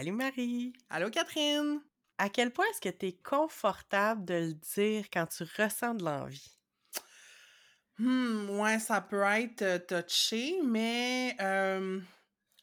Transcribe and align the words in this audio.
Salut 0.00 0.12
Marie. 0.12 0.72
Allô 0.88 1.10
Catherine. 1.10 1.82
À 2.16 2.30
quel 2.30 2.50
point 2.54 2.64
est-ce 2.70 2.80
que 2.80 2.88
tu 2.88 3.08
es 3.08 3.12
confortable 3.12 4.24
de 4.24 4.32
le 4.32 4.54
dire 4.54 5.04
quand 5.12 5.26
tu 5.26 5.44
ressens 5.58 5.92
de 5.92 6.02
l'envie? 6.06 6.56
Hmm, 7.98 8.48
ouais, 8.48 8.78
ça 8.78 9.02
peut 9.02 9.20
être 9.20 9.60
euh, 9.60 9.78
touché, 9.78 10.58
mais 10.64 11.36
euh, 11.42 12.00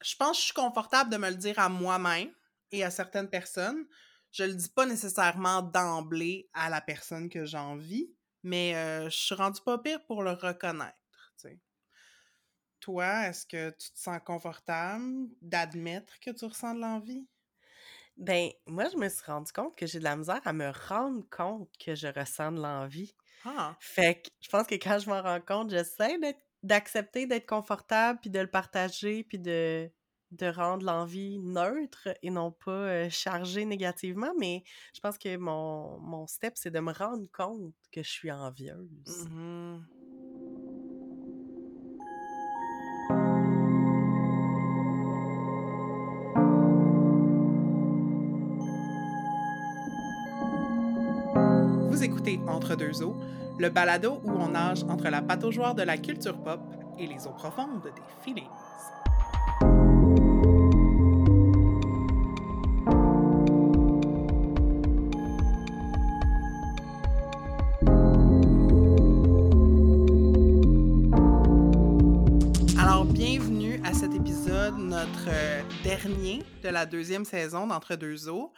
je 0.01 0.15
pense 0.15 0.31
que 0.31 0.37
je 0.37 0.45
suis 0.45 0.53
confortable 0.55 1.11
de 1.11 1.17
me 1.17 1.29
le 1.29 1.35
dire 1.35 1.59
à 1.59 1.69
moi-même 1.69 2.31
et 2.71 2.83
à 2.83 2.89
certaines 2.89 3.29
personnes. 3.29 3.85
Je 4.31 4.43
le 4.43 4.55
dis 4.55 4.69
pas 4.69 4.87
nécessairement 4.87 5.61
d'emblée 5.61 6.49
à 6.55 6.71
la 6.71 6.81
personne 6.81 7.29
que 7.29 7.45
j'ai 7.45 7.59
envie, 7.59 8.09
mais 8.41 8.75
euh, 8.75 9.11
je 9.11 9.15
suis 9.15 9.35
rendue 9.35 9.61
pas 9.63 9.77
pire 9.77 10.03
pour 10.07 10.23
le 10.23 10.31
reconnaître. 10.31 10.97
Toi, 12.79 13.27
est-ce 13.27 13.45
que 13.45 13.69
tu 13.71 13.91
te 13.91 13.99
sens 13.99 14.19
confortable 14.25 15.29
d'admettre 15.41 16.19
que 16.19 16.31
tu 16.31 16.45
ressens 16.45 16.73
de 16.75 16.81
l'envie? 16.81 17.27
Ben, 18.17 18.49
moi, 18.67 18.85
je 18.91 18.97
me 18.97 19.09
suis 19.09 19.23
rendu 19.25 19.51
compte 19.51 19.75
que 19.75 19.85
j'ai 19.85 19.99
de 19.99 20.03
la 20.03 20.15
misère 20.15 20.41
à 20.45 20.53
me 20.53 20.69
rendre 20.87 21.23
compte 21.29 21.69
que 21.79 21.95
je 21.95 22.07
ressens 22.07 22.51
de 22.53 22.61
l'envie. 22.61 23.15
Ah, 23.43 23.79
Fait 23.79 24.23
que 24.23 24.29
je 24.41 24.49
pense 24.49 24.67
que 24.67 24.75
quand 24.75 24.99
je 24.99 25.09
m'en 25.09 25.21
rends 25.21 25.41
compte, 25.41 25.69
j'essaie 25.71 26.17
d'accepter 26.63 27.27
d'être 27.27 27.47
confortable, 27.47 28.19
puis 28.21 28.29
de 28.31 28.39
le 28.39 28.47
partager, 28.49 29.23
puis 29.23 29.39
de, 29.39 29.91
de 30.31 30.47
rendre 30.47 30.85
l'envie 30.85 31.39
neutre 31.39 32.09
et 32.23 32.31
non 32.31 32.51
pas 32.51 32.71
euh, 32.71 33.09
chargée 33.09 33.65
négativement. 33.65 34.33
Mais 34.39 34.63
je 34.95 35.01
pense 35.01 35.17
que 35.17 35.37
mon, 35.37 35.99
mon 35.99 36.27
step, 36.27 36.53
c'est 36.57 36.71
de 36.71 36.79
me 36.79 36.93
rendre 36.93 37.27
compte 37.31 37.75
que 37.91 38.03
je 38.03 38.09
suis 38.09 38.31
envieuse. 38.31 38.89
Vous 39.05 39.96
écoutez 52.07 52.39
Entre 52.47 52.75
deux 52.77 53.03
eaux, 53.03 53.17
le 53.59 53.67
balado 53.67 54.21
où 54.23 54.31
on 54.31 54.47
nage 54.47 54.81
entre 54.83 55.09
la 55.09 55.21
pataugeoire 55.21 55.75
de 55.75 55.83
la 55.83 55.97
culture 55.97 56.37
pop 56.37 56.61
et 56.97 57.05
les 57.05 57.27
eaux 57.27 57.33
profondes 57.33 57.83
des 57.83 58.01
feelings. 58.23 58.47
Alors, 72.79 73.03
bienvenue 73.03 73.81
à 73.83 73.93
cet 73.93 74.13
épisode, 74.13 74.77
notre 74.77 75.27
euh, 75.27 75.61
dernier 75.83 76.41
de 76.63 76.69
la 76.69 76.85
deuxième 76.85 77.25
saison 77.25 77.67
d'Entre 77.67 77.95
deux 77.95 78.29
eaux. 78.29 78.53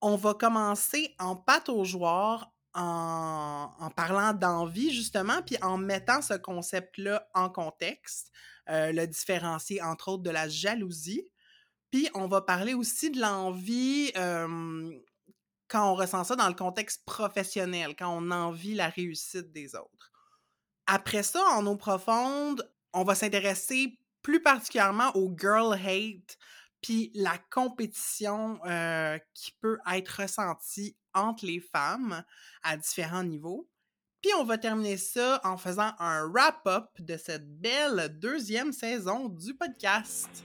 On 0.00 0.16
va 0.16 0.34
commencer 0.34 1.14
en 1.18 1.36
pataugeoire 1.36 2.52
en, 2.74 3.72
en 3.78 3.90
parlant 3.90 4.34
d'envie, 4.34 4.92
justement, 4.92 5.42
puis 5.42 5.56
en 5.62 5.78
mettant 5.78 6.20
ce 6.20 6.34
concept-là 6.34 7.28
en 7.34 7.48
contexte, 7.48 8.30
euh, 8.68 8.92
le 8.92 9.06
différencier, 9.06 9.80
entre 9.82 10.08
autres, 10.08 10.22
de 10.22 10.30
la 10.30 10.48
jalousie. 10.48 11.30
Puis 11.90 12.08
on 12.14 12.26
va 12.26 12.42
parler 12.42 12.74
aussi 12.74 13.10
de 13.10 13.20
l'envie 13.20 14.12
quand 15.68 15.92
on 15.92 15.94
ressent 15.94 16.24
ça 16.24 16.36
dans 16.36 16.48
le 16.48 16.54
contexte 16.54 17.04
professionnel, 17.04 17.94
quand 17.96 18.10
on 18.10 18.30
envie 18.30 18.74
la 18.74 18.88
réussite 18.88 19.52
des 19.52 19.74
autres. 19.74 20.12
Après 20.86 21.22
ça, 21.22 21.42
en 21.52 21.66
eau 21.66 21.76
profonde, 21.76 22.68
on 22.92 23.04
va 23.04 23.14
s'intéresser 23.14 23.98
plus 24.22 24.42
particulièrement 24.42 25.14
au 25.16 25.34
girl 25.36 25.74
hate, 25.74 26.38
puis 26.86 27.10
la 27.14 27.36
compétition 27.50 28.60
euh, 28.64 29.18
qui 29.34 29.50
peut 29.60 29.78
être 29.92 30.22
ressentie 30.22 30.96
entre 31.14 31.44
les 31.44 31.58
femmes 31.58 32.22
à 32.62 32.76
différents 32.76 33.24
niveaux. 33.24 33.68
Puis 34.22 34.30
on 34.38 34.44
va 34.44 34.56
terminer 34.56 34.96
ça 34.96 35.40
en 35.42 35.56
faisant 35.56 35.90
un 35.98 36.28
wrap-up 36.28 36.86
de 37.00 37.16
cette 37.16 37.60
belle 37.60 38.16
deuxième 38.20 38.72
saison 38.72 39.28
du 39.28 39.52
podcast. 39.56 40.44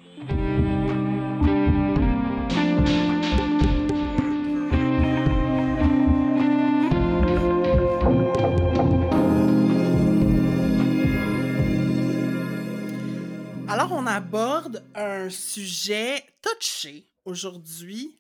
Alors, 13.72 13.94
on 13.94 14.06
aborde 14.06 14.84
un 14.96 15.30
sujet 15.30 16.26
touché 16.42 17.08
aujourd'hui, 17.24 18.20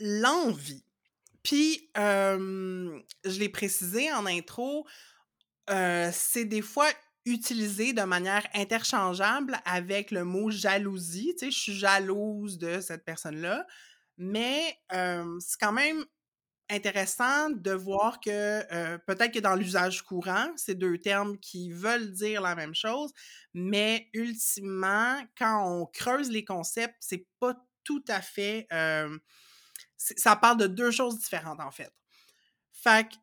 l'envie. 0.00 0.82
Puis, 1.42 1.90
euh, 1.98 2.98
je 3.26 3.38
l'ai 3.38 3.50
précisé 3.50 4.10
en 4.10 4.24
intro, 4.24 4.86
euh, 5.68 6.08
c'est 6.14 6.46
des 6.46 6.62
fois 6.62 6.88
utilisé 7.26 7.92
de 7.92 8.04
manière 8.04 8.46
interchangeable 8.54 9.58
avec 9.66 10.12
le 10.12 10.24
mot 10.24 10.50
jalousie. 10.50 11.34
Tu 11.38 11.44
sais, 11.44 11.50
je 11.50 11.58
suis 11.58 11.74
jalouse 11.74 12.56
de 12.56 12.80
cette 12.80 13.04
personne-là. 13.04 13.66
Mais 14.16 14.78
euh, 14.94 15.38
c'est 15.40 15.60
quand 15.60 15.72
même 15.72 16.06
intéressant 16.70 17.50
de 17.50 17.72
voir 17.72 18.20
que 18.20 18.30
euh, 18.72 18.98
peut-être 19.06 19.32
que 19.34 19.38
dans 19.38 19.54
l'usage 19.54 20.02
courant, 20.02 20.48
c'est 20.56 20.74
deux 20.74 20.98
termes 20.98 21.38
qui 21.38 21.70
veulent 21.72 22.12
dire 22.12 22.40
la 22.42 22.54
même 22.54 22.74
chose, 22.74 23.12
mais 23.54 24.08
ultimement, 24.14 25.16
quand 25.38 25.64
on 25.66 25.86
creuse 25.86 26.30
les 26.30 26.44
concepts, 26.44 26.96
c'est 27.00 27.26
pas 27.40 27.54
tout 27.84 28.04
à 28.08 28.20
fait. 28.20 28.66
euh, 28.72 29.16
ça 29.96 30.36
parle 30.36 30.58
de 30.58 30.66
deux 30.66 30.90
choses 30.90 31.18
différentes 31.18 31.60
en 31.60 31.70
fait. 31.70 31.92
Fait 32.72 33.08
que, 33.08 33.16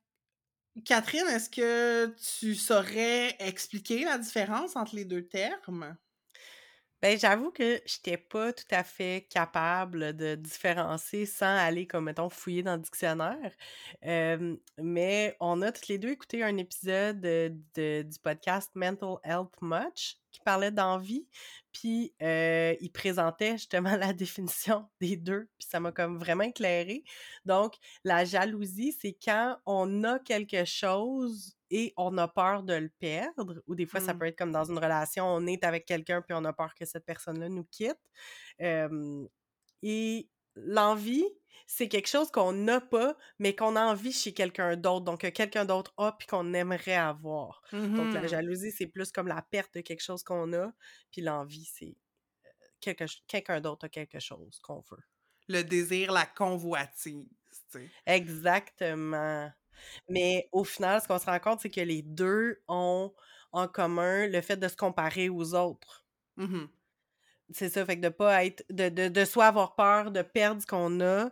Catherine, 0.86 1.28
est-ce 1.30 1.50
que 1.50 2.16
tu 2.40 2.56
saurais 2.56 3.36
expliquer 3.40 4.06
la 4.06 4.18
différence 4.20 4.76
entre 4.76 4.96
les 4.96 5.06
deux 5.06 5.28
termes? 5.28 5.98
Ben, 7.04 7.20
j'avoue 7.20 7.52
que 7.52 7.82
j'étais 7.86 8.16
pas 8.16 8.54
tout 8.54 8.64
à 8.72 8.82
fait 8.82 9.28
capable 9.30 10.16
de 10.16 10.36
différencier 10.36 11.26
sans 11.26 11.54
aller, 11.58 11.86
comme 11.86 12.06
mettons, 12.06 12.30
fouiller 12.30 12.64
dans 12.64 12.76
le 12.78 12.82
dictionnaire. 12.82 13.52
Mais 14.82 15.36
on 15.42 15.62
a 15.64 15.74
toutes 15.74 15.90
les 15.90 15.98
2 15.98 16.12
écouté 16.12 16.44
un 16.44 16.56
épisode, 16.56 17.20
de 17.20 17.52
du 17.76 18.20
podcast 18.24 18.72
Mental 18.76 19.18
Health 19.26 19.52
Much 19.62 20.16
qui 20.32 20.40
parlait 20.46 20.72
d'envie, 20.72 21.28
puis, 21.74 22.14
il 22.22 22.92
présentait 22.94 23.58
justement 23.58 23.98
la 23.98 24.14
définition 24.14 24.88
des 25.02 25.18
2, 25.18 25.50
puis 25.60 25.68
ça 25.70 25.82
m'a 25.82 25.92
comme 25.92 26.18
vraiment 26.18 26.46
éclairée. 26.46 27.04
Donc, 27.44 27.76
la 28.06 28.24
jalousie, 28.24 28.96
c'est 28.98 29.18
quand 29.22 29.58
on 29.66 30.06
a 30.06 30.20
quelque 30.20 30.64
chose 30.64 31.58
et 31.74 31.94
on 31.98 32.18
a 32.20 32.28
peur 32.30 32.64
de 32.64 32.76
le 32.76 32.90
perdre, 33.00 33.64
ou 33.68 33.76
des 33.76 33.88
fois, 33.88 34.02
ça 34.02 34.14
Mm. 34.14 34.20
peut 34.20 34.28
être 34.28 34.38
comme 34.38 34.54
dans 34.54 34.66
une 34.72 34.80
relation, 34.80 35.26
on 35.28 35.48
est 35.48 35.66
avec 35.66 35.86
quelqu'un 35.88 36.22
puis 36.24 36.36
on 36.38 36.46
a 36.46 36.54
peur 36.54 36.76
que 36.76 36.86
cette 36.86 37.06
personne-là 37.06 37.50
nous 37.50 37.66
quitte. 37.66 38.00
Et 39.84 40.30
l'envie, 40.56 41.26
c'est 41.68 41.88
quelque 41.90 42.08
chose 42.10 42.32
qu'on 42.32 42.54
n'a 42.54 42.82
pas, 42.82 43.18
mais 43.40 43.56
qu'on 43.56 43.76
a 43.76 43.84
envie 43.86 44.14
chez 44.14 44.34
quelqu'un 44.34 44.76
d'autre, 44.78 45.06
donc 45.06 45.22
que 45.22 45.28
quelqu'un 45.30 45.66
d'autre 45.66 45.94
a 45.98 46.14
puis 46.14 46.28
qu'on 46.28 46.54
aimerait 46.54 46.96
avoir. 46.96 47.62
Donc 47.98 48.14
la 48.14 48.26
Mhm. 48.26 48.28
jalousie, 48.28 48.72
c'est 48.72 48.88
plus 48.88 49.12
comme 49.12 49.28
la 49.28 49.42
perte 49.44 49.76
de 49.76 49.82
quelque 49.82 50.02
chose 50.04 50.24
qu'on 50.24 50.54
a, 50.54 50.72
puis 51.12 51.22
l'envie, 51.22 51.66
c'est, 51.66 51.98
ch 52.84 53.24
quelqu'un 53.28 53.62
d'autre 53.62 53.86
a 53.88 53.90
quelque 53.90 54.20
chose 54.20 54.60
qu'on 54.62 54.82
veut. 54.82 55.04
Le 55.48 55.62
désir, 55.64 56.12
la 56.12 56.26
convoitise. 56.26 57.28
Exactement. 58.06 59.54
Mais 60.10 60.50
au 60.52 60.64
final, 60.64 61.02
ce 61.02 61.08
qu'on 61.08 61.20
se 61.20 61.26
rend 61.26 61.40
compte, 61.40 61.60
c'est 61.62 61.70
que 61.72 61.82
les 61.82 62.02
2 62.04 62.62
ont 62.68 63.14
en 63.52 63.68
commun 63.68 64.28
le 64.28 64.42
fait 64.42 64.58
de 64.58 64.68
se 64.68 64.76
comparer 64.76 65.30
aux 65.30 65.56
autres. 65.56 66.04
Mhm. 66.38 66.74
C'est 67.52 67.70
ça, 67.70 67.86
fait 67.86 67.98
que 67.98 68.02
de 68.02 68.10
pas 68.10 68.46
être 68.46 68.64
de 68.70 68.90
de 68.90 69.08
de 69.10 69.26
soit 69.26 69.46
avoir 69.48 69.76
peur 69.76 70.12
de 70.12 70.22
perdre 70.22 70.62
ce 70.62 70.68
qu'on 70.68 71.02
a 71.02 71.30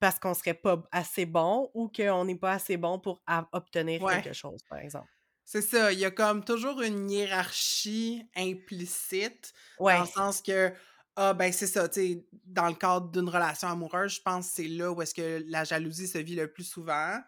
parce 0.00 0.18
qu'on 0.18 0.34
serait 0.34 0.54
pas 0.54 0.82
assez 0.92 1.26
bon 1.26 1.70
ou 1.74 1.88
qu'on 1.88 2.24
n'est 2.24 2.36
pas 2.38 2.52
assez 2.52 2.76
bon 2.76 2.98
pour 3.00 3.22
obtenir 3.52 4.00
Ouais. 4.00 4.22
quelque 4.22 4.32
chose, 4.32 4.62
par 4.68 4.78
exemple. 4.80 5.10
C'est 5.48 5.62
ça, 5.62 5.92
il 5.92 5.98
y 6.00 6.04
a 6.04 6.10
comme 6.10 6.44
toujours 6.44 6.82
une 6.82 7.08
hiérarchie 7.08 8.28
implicite, 8.34 9.52
dans 9.88 10.00
Ouais. 10.00 10.02
le 10.02 10.06
sens 10.06 10.42
que, 10.42 10.72
ah 11.14 11.34
ben 11.34 11.52
c'est 11.52 11.68
ça, 11.68 11.88
tu 11.88 12.00
sais, 12.00 12.26
dans 12.44 12.66
le 12.66 12.74
cadre 12.74 13.12
d'une 13.12 13.28
relation 13.28 13.68
amoureuse, 13.68 14.14
je 14.16 14.22
pense 14.22 14.48
que 14.48 14.54
c'est 14.56 14.68
là 14.68 14.90
où 14.90 15.00
est-ce 15.02 15.14
que 15.14 15.44
la 15.46 15.62
jalousie 15.62 16.08
se 16.08 16.18
vit 16.18 16.34
le 16.34 16.52
plus 16.52 16.64
souvent. 16.64 17.20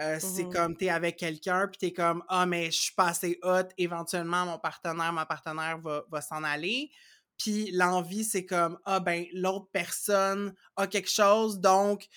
Euh, 0.00 0.18
c'est 0.18 0.44
Mmh 0.44 0.52
comme 0.52 0.76
t'es 0.76 0.88
avec 0.88 1.16
quelqu'un, 1.16 1.68
puis 1.68 1.78
t'es 1.78 1.92
comme, 1.92 2.24
ah 2.28 2.46
mais 2.46 2.66
je 2.66 2.80
suis 2.80 2.94
pas 2.94 3.08
assez 3.08 3.38
hot, 3.42 3.68
éventuellement 3.78 4.44
mon 4.44 4.58
partenaire, 4.58 5.12
ma 5.12 5.24
partenaire 5.24 5.78
va, 5.78 6.04
va 6.10 6.20
s'en 6.20 6.42
aller. 6.42 6.90
Puis 7.38 7.70
l'envie, 7.70 8.24
c'est 8.24 8.44
comme, 8.44 8.78
ah 8.84 9.00
ben 9.00 9.24
l'autre 9.32 9.68
personne 9.72 10.54
a 10.76 10.86
quelque 10.86 11.10
chose, 11.10 11.60
donc 11.60 12.08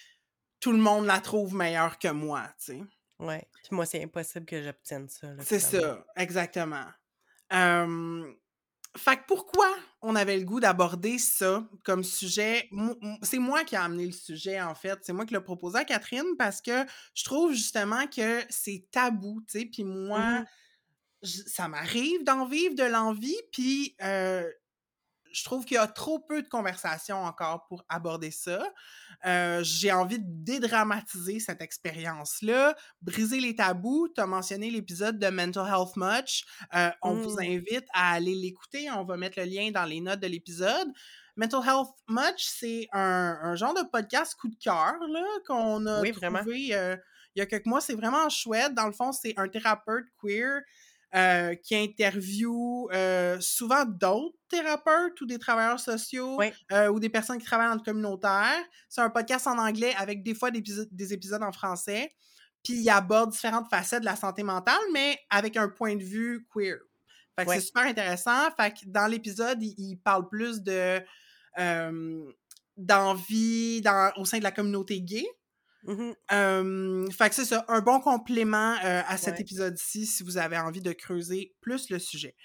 tout 0.60 0.72
le 0.72 0.80
monde 0.80 1.06
la 1.06 1.20
trouve 1.20 1.54
meilleure 1.54 2.00
que 2.00 2.08
moi, 2.08 2.48
tu 2.60 2.74
sais. 2.74 2.82
Ouais. 3.20 3.48
Puis 3.64 3.76
moi, 3.76 3.86
c'est 3.86 4.04
impossible 4.04 4.46
que 4.46 4.62
j'obtienne 4.62 5.08
ça, 5.10 5.28
C'est 5.42 5.60
ça, 5.60 6.06
exactement. 6.16 6.86
Fait 8.96 9.18
que 9.18 9.26
pourquoi 9.28 9.68
on 10.02 10.16
avait 10.16 10.38
le 10.38 10.46
goût 10.46 10.60
d'aborder 10.60 11.18
ça 11.18 11.68
comme 11.84 12.04
sujet? 12.04 12.70
c'est 13.22 13.40
moi 13.40 13.64
qui 13.64 13.76
ai 13.76 13.80
amené 13.80 14.06
le 14.06 14.12
sujet, 14.12 14.62
en 14.62 14.76
fait. 14.76 15.00
C'est 15.02 15.14
moi 15.14 15.26
qui 15.26 15.34
l'ai 15.34 15.42
proposé 15.42 15.80
à 15.80 15.86
Catherine 15.86 16.36
parce 16.38 16.62
que 16.62 16.86
je 17.14 17.24
trouve 17.24 17.54
justement 17.54 18.08
que 18.08 18.42
c'est 18.50 18.88
tabou, 18.92 19.42
tu 19.48 19.60
sais. 19.60 19.66
Puis 19.66 19.84
moi, 19.84 20.42
mmh 20.42 20.46
ça 21.24 21.68
m'arrive 21.68 22.24
d'en 22.24 22.46
vivre 22.46 22.76
de 22.76 22.84
l'envie, 22.84 23.38
puis 23.52 23.96
euh, 24.02 24.50
je 25.38 25.44
trouve 25.44 25.66
qu'il 25.66 25.76
y 25.76 25.78
a 25.78 25.86
trop 25.86 26.18
peu 26.18 26.42
de 26.42 26.48
conversations 26.48 27.24
encore 27.24 27.68
pour 27.68 27.86
aborder 27.90 28.32
ça. 28.32 28.64
Euh, 29.24 29.62
j'ai 29.64 29.92
envie 29.92 30.18
de 30.18 30.26
dédramatiser 30.26 31.40
cette 31.40 31.62
expérience-là, 31.62 32.76
briser 33.04 33.40
les 33.40 33.56
tabous. 33.56 34.10
Tu 34.16 34.20
as 34.20 34.26
mentionné 34.26 34.72
l'épisode 34.72 35.20
de 35.20 35.28
Mental 35.28 35.68
Health 35.68 35.96
Much. 35.96 36.44
Euh, 36.74 36.90
on 37.04 37.14
vous 37.14 37.36
mmh. 37.36 37.42
invite 37.42 37.86
à 37.94 38.14
aller 38.14 38.34
l'écouter. 38.34 38.90
On 38.90 39.04
va 39.04 39.16
mettre 39.16 39.40
le 39.40 39.46
lien 39.46 39.70
dans 39.70 39.86
les 39.86 40.02
notes 40.02 40.22
de 40.22 40.28
l'épisode. 40.28 40.88
Mental 41.36 41.62
Health 41.64 41.94
Much, 42.10 42.40
c'est 42.40 42.88
un, 42.92 43.56
genre 43.56 43.76
de 43.76 43.88
podcast 43.92 44.34
coup 44.42 44.48
de 44.48 44.56
cœur 44.56 44.96
qu'on 45.46 45.86
a 45.86 46.02
oui, 46.02 46.14
trouvé 46.14 46.70
euh, 46.74 46.98
il 47.36 47.40
y 47.40 47.42
a 47.44 47.46
quelques 47.46 47.68
mois. 47.68 47.80
C'est 47.80 47.94
vraiment 47.94 48.28
chouette. 48.30 48.74
Dans 48.74 48.88
le 48.88 48.92
fond, 48.92 49.12
c'est 49.12 49.36
un 49.38 49.48
thérapeute 49.48 50.06
queer 50.20 50.62
euh, 51.18 51.56
qui 51.56 51.76
interviewe 51.76 52.90
euh, 52.94 53.40
souvent 53.40 53.86
d'autres 53.86 54.38
thérapeutes 54.50 55.20
ou 55.20 55.26
des 55.26 55.40
travailleurs 55.40 55.80
sociaux 55.80 56.40
euh, 56.72 56.90
ou 56.90 57.00
des 57.00 57.10
personnes 57.10 57.40
qui 57.40 57.46
travaillent 57.46 57.70
dans 57.70 57.74
le 57.74 57.82
communautaire. 57.82 58.64
C'est 58.88 59.02
un 59.02 59.10
podcast 59.10 59.48
en 59.48 59.58
anglais 59.58 59.96
avec 59.98 60.22
des 60.22 60.36
fois 60.36 60.52
des, 60.52 60.64
des 60.92 61.14
épisodes 61.14 61.42
en 61.42 61.52
français. 61.52 62.14
Puis 62.64 62.76
il 62.76 62.90
aborde 62.92 63.32
différentes 63.32 63.68
facettes 63.68 64.02
de 64.02 64.06
la 64.06 64.16
santé 64.16 64.44
mentale, 64.44 64.78
mais 64.94 65.18
avec 65.32 65.58
un 65.58 65.70
point 65.70 65.96
de 65.96 66.04
vue 66.04 66.46
queer. 66.54 66.78
Fait 67.36 67.46
que 67.48 67.54
c'est 67.54 67.62
super 67.62 67.84
intéressant. 67.84 68.52
Fait 68.56 68.72
que 68.72 68.86
dans 68.86 69.08
l'épisode, 69.08 69.64
il, 69.64 69.98
parle 69.98 70.30
plus 70.30 70.62
de 70.62 71.02
d'envie 72.78 73.82
au 74.18 74.26
sein 74.26 74.38
de 74.38 74.44
la 74.44 74.52
communauté 74.52 75.02
gay. 75.02 75.26
Mmh 75.88 77.08
fait 77.12 77.30
que 77.30 77.36
c'est 77.36 77.46
ça, 77.46 77.64
un 77.70 77.80
bon 77.80 78.00
complément 78.02 78.76
à 78.82 79.18
cet 79.18 79.40
épisode-ci 79.40 80.06
si 80.06 80.22
vous 80.22 80.38
avez 80.38 80.58
envie 80.58 80.82
de 80.82 80.92
creuser 80.92 81.56
plus 81.62 81.90
le 81.90 81.98
sujet. 81.98 82.36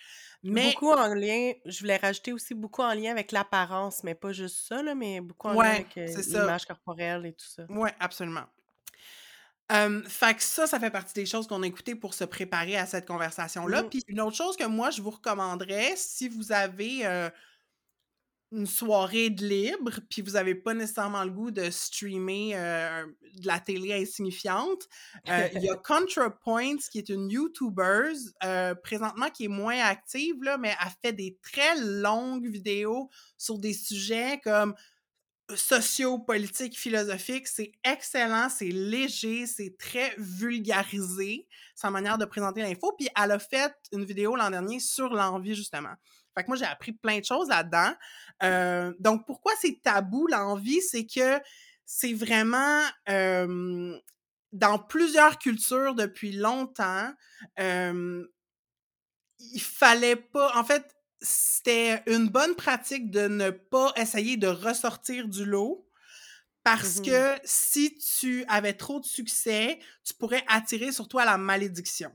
Mais... 0.45 0.73
Beaucoup 0.73 0.91
en 0.91 1.15
lien, 1.15 1.53
je 1.67 1.81
voulais 1.81 1.97
rajouter 1.97 2.33
aussi 2.33 2.55
beaucoup 2.55 2.83
en 2.83 2.95
lien 2.95 3.13
avec 3.13 3.31
l'apparence, 3.31 4.03
mais 4.03 4.15
pas 4.15 4.33
juste 4.33 4.67
ça, 4.69 4.83
là, 4.83 4.95
mais 4.95 5.21
beaucoup 5.21 5.49
en 5.49 5.61
lien 5.61 5.71
avec 5.71 5.95
l'image 5.95 6.67
corporelle 6.67 7.27
et 7.27 7.33
tout 7.33 7.47
ça. 7.47 7.65
Oui, 7.69 7.91
absolument. 8.01 8.47
fait 9.69 10.35
que 10.35 10.43
ça, 10.43 10.67
ça 10.67 10.81
fait 10.81 10.91
partie 10.91 11.15
des 11.15 11.27
choses 11.27 11.47
qu'on 11.47 11.63
a 11.63 11.67
écoutées 11.67 11.95
pour 11.95 12.15
se 12.15 12.25
préparer 12.25 12.77
à 12.77 12.87
cette 12.87 13.07
conversation-là. 13.07 13.83
Mmh 13.83 13.89
Puis 13.89 14.05
une 14.09 14.21
autre 14.21 14.37
chose 14.37 14.57
que 14.57 14.67
moi, 14.67 14.91
je 14.91 15.03
vous 15.03 15.11
recommanderais, 15.11 15.95
si 15.97 16.29
vous 16.29 16.53
avez 16.53 17.31
une 18.53 18.67
soirée 18.67 19.31
de 19.31 19.47
libre, 19.47 19.93
puis 20.11 20.21
vous 20.23 20.33
n'avez 20.33 20.55
pas 20.55 20.75
nécessairement 20.75 21.25
le 21.25 21.31
goût 21.31 21.51
de 21.51 21.71
streamer 21.71 22.53
euh, 22.55 23.07
de 23.39 23.47
la 23.47 23.59
télé 23.59 23.95
insignifiante, 23.95 24.89
euh, 25.29 25.49
il 25.55 25.63
y 25.63 25.71
a 25.71 25.77
ContraPoints, 25.85 26.77
qui 26.91 26.99
est 26.99 27.09
une 27.09 27.31
YouTuber, 27.31 28.13
euh, 28.45 28.75
présentement 28.75 29.31
qui 29.31 29.45
est 29.45 29.49
moins 29.49 29.79
active, 29.79 30.43
là, 30.43 30.59
mais 30.59 30.75
elle 30.81 30.93
fait 31.03 31.13
des 31.13 31.39
très 31.43 31.77
longues 31.81 32.47
vidéos 32.47 33.09
sur 33.39 33.59
des 33.59 33.73
sujets 33.73 34.41
comme 34.45 34.75
sociaux, 35.57 36.19
politiques, 36.19 36.79
philosophiques. 36.79 37.49
C'est 37.49 37.73
excellent, 37.85 38.49
c'est 38.49 38.69
léger, 38.69 39.47
c'est 39.47 39.77
très 39.79 40.15
vulgarisé, 40.19 41.47
sa 41.75 41.91
manière 41.91 42.19
de 42.19 42.25
présenter 42.25 42.63
l'info. 42.63 42.95
Puis 42.97 43.09
elle 43.21 43.33
a 43.33 43.39
fait 43.39 43.75
une 43.93 44.05
vidéo 44.05 44.37
l'an 44.37 44.51
dernier 44.51 44.79
sur 44.79 45.13
l'envie, 45.13 45.55
justement. 45.55 45.95
Fait 46.37 46.45
que 46.45 46.49
moi, 46.49 46.57
j'ai 46.57 46.65
appris 46.65 46.93
plein 46.93 47.21
de 47.21 47.25
choses 47.25 47.49
là-dedans. 47.49 47.93
Euh, 48.43 48.93
donc, 48.99 49.27
pourquoi 49.27 49.53
c'est 49.61 49.81
tabou, 49.83 50.27
l'envie? 50.27 50.81
C'est 50.81 51.07
que 51.07 51.41
c'est 51.85 52.15
vraiment 52.15 52.83
dans 54.53 54.79
plusieurs 54.79 55.39
cultures 55.39 55.95
depuis 55.95 56.33
longtemps. 56.33 57.13
il 57.59 58.27
fallait 59.61 60.17
pas. 60.17 60.53
En 60.57 60.65
fait, 60.65 60.95
c'était 61.21 62.03
une 62.07 62.29
bonne 62.29 62.55
pratique 62.55 63.11
de 63.11 63.29
ne 63.29 63.51
pas 63.51 63.93
essayer 63.97 64.37
de 64.37 64.49
ressortir 64.49 65.29
du 65.29 65.45
lot. 65.45 65.87
Parce 66.65 66.99
mmh 66.99 67.01
que 67.01 67.35
si 67.45 67.99
tu 67.99 68.45
avais 68.49 68.75
trop 68.75 69.01
de 69.01 69.07
succès, 69.07 69.79
tu 70.05 70.15
pourrais 70.15 70.45
attirer 70.49 70.93
sur 70.93 71.09
toi 71.09 71.25
la 71.25 71.39
malédiction. 71.39 72.13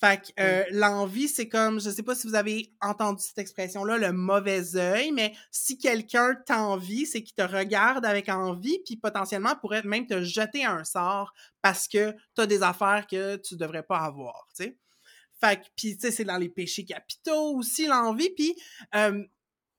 Fait 0.00 0.20
que 0.20 0.40
euh, 0.40 0.64
l'envie, 0.70 1.26
c'est 1.26 1.48
comme, 1.48 1.80
je 1.80 1.90
sais 1.90 2.04
pas 2.04 2.14
si 2.14 2.28
vous 2.28 2.36
avez 2.36 2.72
entendu 2.80 3.22
cette 3.22 3.38
expression-là, 3.38 3.98
le 3.98 4.12
mauvais 4.12 4.76
œil, 4.76 5.10
mais 5.10 5.34
si 5.50 5.76
quelqu'un 5.76 6.36
t'envie, 6.46 7.04
c'est 7.04 7.22
qu'il 7.22 7.34
te 7.34 7.42
regarde 7.42 8.04
avec 8.04 8.28
envie, 8.28 8.78
puis 8.84 8.96
potentiellement 8.96 9.56
pourrait 9.56 9.82
même 9.82 10.06
te 10.06 10.22
jeter 10.22 10.64
un 10.64 10.84
sort 10.84 11.34
parce 11.62 11.88
que 11.88 12.12
tu 12.36 12.40
as 12.40 12.46
des 12.46 12.62
affaires 12.62 13.06
que 13.08 13.36
tu 13.36 13.56
devrais 13.56 13.82
pas 13.82 13.98
avoir, 13.98 14.46
tu 14.56 14.64
sais. 14.64 14.78
Fait 15.40 15.60
que, 15.60 15.66
puis 15.76 15.96
tu 15.96 16.00
sais, 16.00 16.10
c'est 16.12 16.24
dans 16.24 16.38
les 16.38 16.48
péchés 16.48 16.84
capitaux 16.84 17.56
aussi, 17.56 17.86
l'envie, 17.86 18.30
puis 18.30 18.56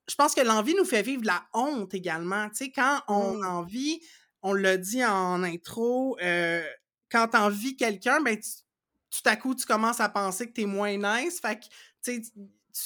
je 0.10 0.16
pense 0.16 0.34
que 0.34 0.42
l'envie 0.42 0.76
nous 0.76 0.86
fait 0.86 1.04
vivre 1.04 1.22
de 1.22 1.28
la 1.28 1.46
honte 1.54 1.94
également, 1.94 2.50
tu 2.50 2.56
sais, 2.56 2.72
quand 2.72 3.02
on 3.08 3.44
envie, 3.44 4.02
on 4.42 4.54
l'a 4.54 4.78
dit 4.78 5.06
en 5.06 5.44
intro, 5.44 6.18
euh, 6.22 6.64
quand 7.12 7.30
t'envies 7.30 7.76
quelqu'un, 7.76 8.22
ben 8.22 8.38
tu 8.38 8.50
tout 9.12 9.28
à 9.28 9.36
coup, 9.36 9.56
tu 9.56 9.66
commences 9.66 10.00
à 10.00 10.10
penser 10.10 10.48
que 10.48 10.54
tu 10.54 10.62
es 10.62 10.66
moins 10.66 10.98
nice. 10.98 11.40
Fait 11.40 11.60
que, 11.60 11.66
tu 12.04 12.22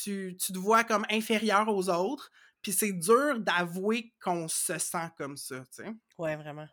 tu, 0.01 0.35
te 0.37 0.57
vois 0.57 0.83
comme 0.83 1.05
inférieur 1.09 1.67
aux 1.67 1.89
autres. 1.89 2.31
Puis 2.61 2.71
c'est 2.71 2.93
dur 2.93 3.39
d'avouer 3.39 4.13
qu'on 4.23 4.47
se 4.47 4.77
sent 4.77 5.09
comme 5.17 5.35
ça, 5.35 5.59
tu 5.59 5.83
sais. 5.83 5.93
Ouais, 6.17 6.35
vraiment. 6.37 6.67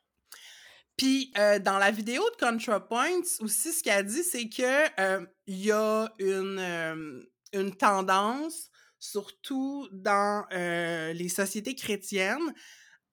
Puis 0.96 1.32
euh, 1.38 1.58
dans 1.58 1.78
la 1.78 1.90
vidéo 1.90 2.22
de 2.30 2.36
ContraPoints 2.36 3.22
aussi, 3.40 3.72
ce 3.72 3.82
qu'elle 3.82 4.04
dit, 4.04 4.22
c'est 4.22 4.48
que 4.48 5.00
euh, 5.00 5.26
y 5.46 5.70
a 5.72 6.12
une, 6.18 6.58
euh, 6.58 7.22
une 7.52 7.74
tendance, 7.74 8.70
surtout 8.98 9.88
dans 9.92 10.44
les 10.50 11.28
sociétés 11.28 11.74
chrétiennes, 11.74 12.54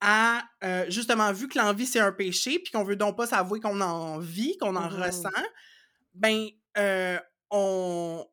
à 0.00 0.44
justement 0.88 1.32
vu 1.32 1.48
que 1.48 1.58
l'envie 1.58 1.86
c'est 1.86 1.98
un 1.98 2.12
péché, 2.12 2.58
puis 2.58 2.70
qu'on 2.70 2.84
veut 2.84 2.94
donc 2.94 3.16
pas 3.16 3.26
s'avouer 3.26 3.58
qu'on 3.58 3.80
en 3.80 4.18
vit, 4.18 4.56
qu'on 4.58 4.76
en 4.76 4.90
mmh 4.90 5.02
ressent, 5.02 5.30
ben, 6.14 6.48
euh, 6.76 7.18
on, 7.50 8.26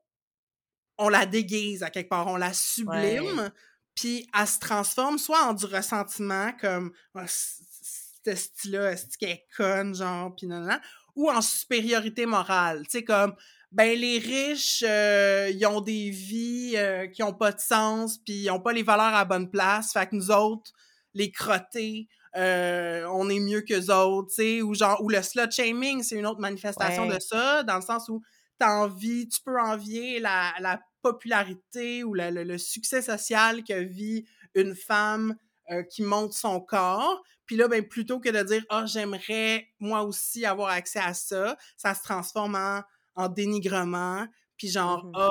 on 0.97 1.09
la 1.09 1.25
déguise 1.25 1.83
à 1.83 1.89
quelque 1.89 2.09
part, 2.09 2.27
on 2.27 2.37
la 2.37 2.53
sublime, 2.53 3.51
puis 3.95 4.27
elle 4.37 4.47
se 4.47 4.59
transforme 4.59 5.17
soit 5.17 5.43
en 5.43 5.53
du 5.53 5.65
ressentiment, 5.65 6.51
comme 6.59 6.91
oh, 7.15 7.21
ce 7.27 8.35
style-là, 8.35 8.91
est-ce 8.91 9.17
qu'elle 9.17 9.29
est 9.29 9.47
conne, 9.55 9.95
genre, 9.95 10.35
puis 10.35 10.47
non, 10.47 10.67
ou 11.15 11.29
en 11.29 11.41
supériorité 11.41 12.25
morale, 12.25 12.83
tu 12.85 12.99
sais, 12.99 13.03
comme, 13.03 13.35
ben, 13.71 13.97
les 13.97 14.19
riches, 14.19 14.83
euh, 14.87 15.51
ils 15.53 15.65
ont 15.65 15.81
des 15.81 16.09
vies 16.09 16.73
euh, 16.77 17.07
qui 17.07 17.23
ont 17.23 17.33
pas 17.33 17.51
de 17.51 17.59
sens, 17.59 18.17
puis 18.17 18.33
ils 18.33 18.49
ont 18.49 18.59
pas 18.59 18.73
les 18.73 18.83
valeurs 18.83 19.13
à 19.13 19.25
bonne 19.25 19.49
place, 19.49 19.91
fait 19.93 20.07
que 20.07 20.15
nous 20.15 20.31
autres, 20.31 20.71
les 21.13 21.31
crottés, 21.31 22.07
euh, 22.37 23.05
on 23.11 23.29
est 23.29 23.39
mieux 23.39 23.61
que 23.61 23.91
autres, 23.91 24.29
tu 24.29 24.35
sais, 24.35 24.61
ou 24.61 24.73
genre, 24.73 25.01
ou 25.01 25.09
le 25.09 25.21
slut 25.21 25.51
shaming, 25.51 26.03
c'est 26.03 26.15
une 26.15 26.25
autre 26.25 26.41
manifestation 26.41 27.05
de 27.07 27.19
ça, 27.19 27.63
dans 27.63 27.75
le 27.75 27.81
sens 27.81 28.09
où 28.09 28.21
t'as 28.57 28.71
envie, 28.71 29.27
tu 29.27 29.41
peux 29.41 29.59
envier 29.59 30.19
la, 30.19 30.53
la 30.59 30.81
popularité 31.01 32.03
ou 32.03 32.13
le, 32.13 32.57
succès 32.57 33.01
social 33.01 33.63
que 33.63 33.73
vit 33.73 34.25
une 34.53 34.75
femme 34.75 35.35
euh, 35.71 35.83
qui 35.83 36.01
monte 36.01 36.33
son 36.33 36.59
corps. 36.59 37.23
Puis 37.45 37.55
là, 37.55 37.67
ben, 37.67 37.87
plutôt 37.87 38.19
que 38.19 38.29
de 38.29 38.41
dire, 38.43 38.63
ah, 38.69 38.81
oh, 38.83 38.87
j'aimerais 38.87 39.67
moi 39.79 40.01
aussi 40.03 40.45
avoir 40.45 40.69
accès 40.69 40.99
à 40.99 41.13
ça, 41.13 41.57
ça 41.77 41.93
se 41.93 42.01
transforme 42.01 42.55
en, 42.55 42.81
en 43.15 43.29
dénigrement. 43.29 44.25
Puis 44.57 44.69
genre, 44.69 45.09
ah, 45.15 45.29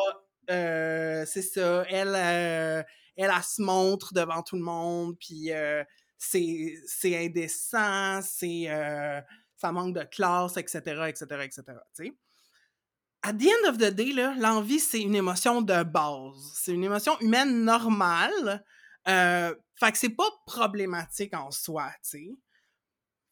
euh, 0.50 1.24
c'est 1.26 1.42
ça, 1.42 1.84
elle, 1.88 2.14
elle, 2.14 2.84
elle, 3.16 3.42
se 3.42 3.60
montre 3.60 4.14
devant 4.14 4.42
tout 4.42 4.56
le 4.56 4.62
monde. 4.62 5.16
Puis 5.18 5.50
c'est 6.18 7.24
indécent, 7.24 8.20
c'est 8.22 8.64
euh, 8.68 9.20
ça 9.56 9.72
manque 9.72 9.94
de 9.94 10.04
classe, 10.04 10.56
etc., 10.56 10.80
etc., 11.08 11.26
etc.. 11.42 12.10
At 13.22 13.32
the 13.32 13.46
end 13.46 13.68
of 13.70 13.78
the 13.78 13.90
day, 13.90 14.12
l'envie, 14.36 14.80
c'est 14.80 15.00
une 15.00 15.14
émotion 15.14 15.62
de 15.62 15.82
base. 15.82 16.52
C'est 16.54 16.72
une 16.72 16.84
émotion 16.84 17.18
humaine 17.20 17.64
normale. 17.64 18.62
Euh, 19.08 19.54
fait 19.80 19.92
que 19.92 19.98
c'est 19.98 20.10
pas 20.10 20.28
problématique 20.46 21.34
en 21.34 21.50
soi. 21.50 21.90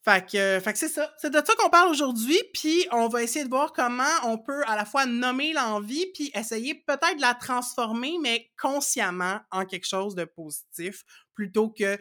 Fait 0.04 0.26
que, 0.26 0.60
fait 0.60 0.72
que 0.72 0.78
c'est 0.78 0.88
ça. 0.88 1.12
C'est 1.18 1.30
de 1.30 1.36
ça 1.36 1.54
qu'on 1.58 1.70
parle 1.70 1.90
aujourd'hui, 1.90 2.40
puis 2.54 2.86
on 2.90 3.08
va 3.08 3.22
essayer 3.22 3.44
de 3.44 3.50
voir 3.50 3.72
comment 3.72 4.02
on 4.24 4.38
peut 4.38 4.64
à 4.66 4.76
la 4.76 4.84
fois 4.84 5.06
nommer 5.06 5.52
l'envie, 5.52 6.06
puis 6.14 6.30
essayer 6.34 6.74
peut-être 6.74 7.16
de 7.16 7.20
la 7.20 7.34
transformer, 7.34 8.16
mais 8.20 8.50
consciemment 8.60 9.40
en 9.50 9.64
quelque 9.64 9.86
chose 9.86 10.14
de 10.14 10.24
positif, 10.24 11.04
plutôt 11.34 11.70
que 11.70 11.98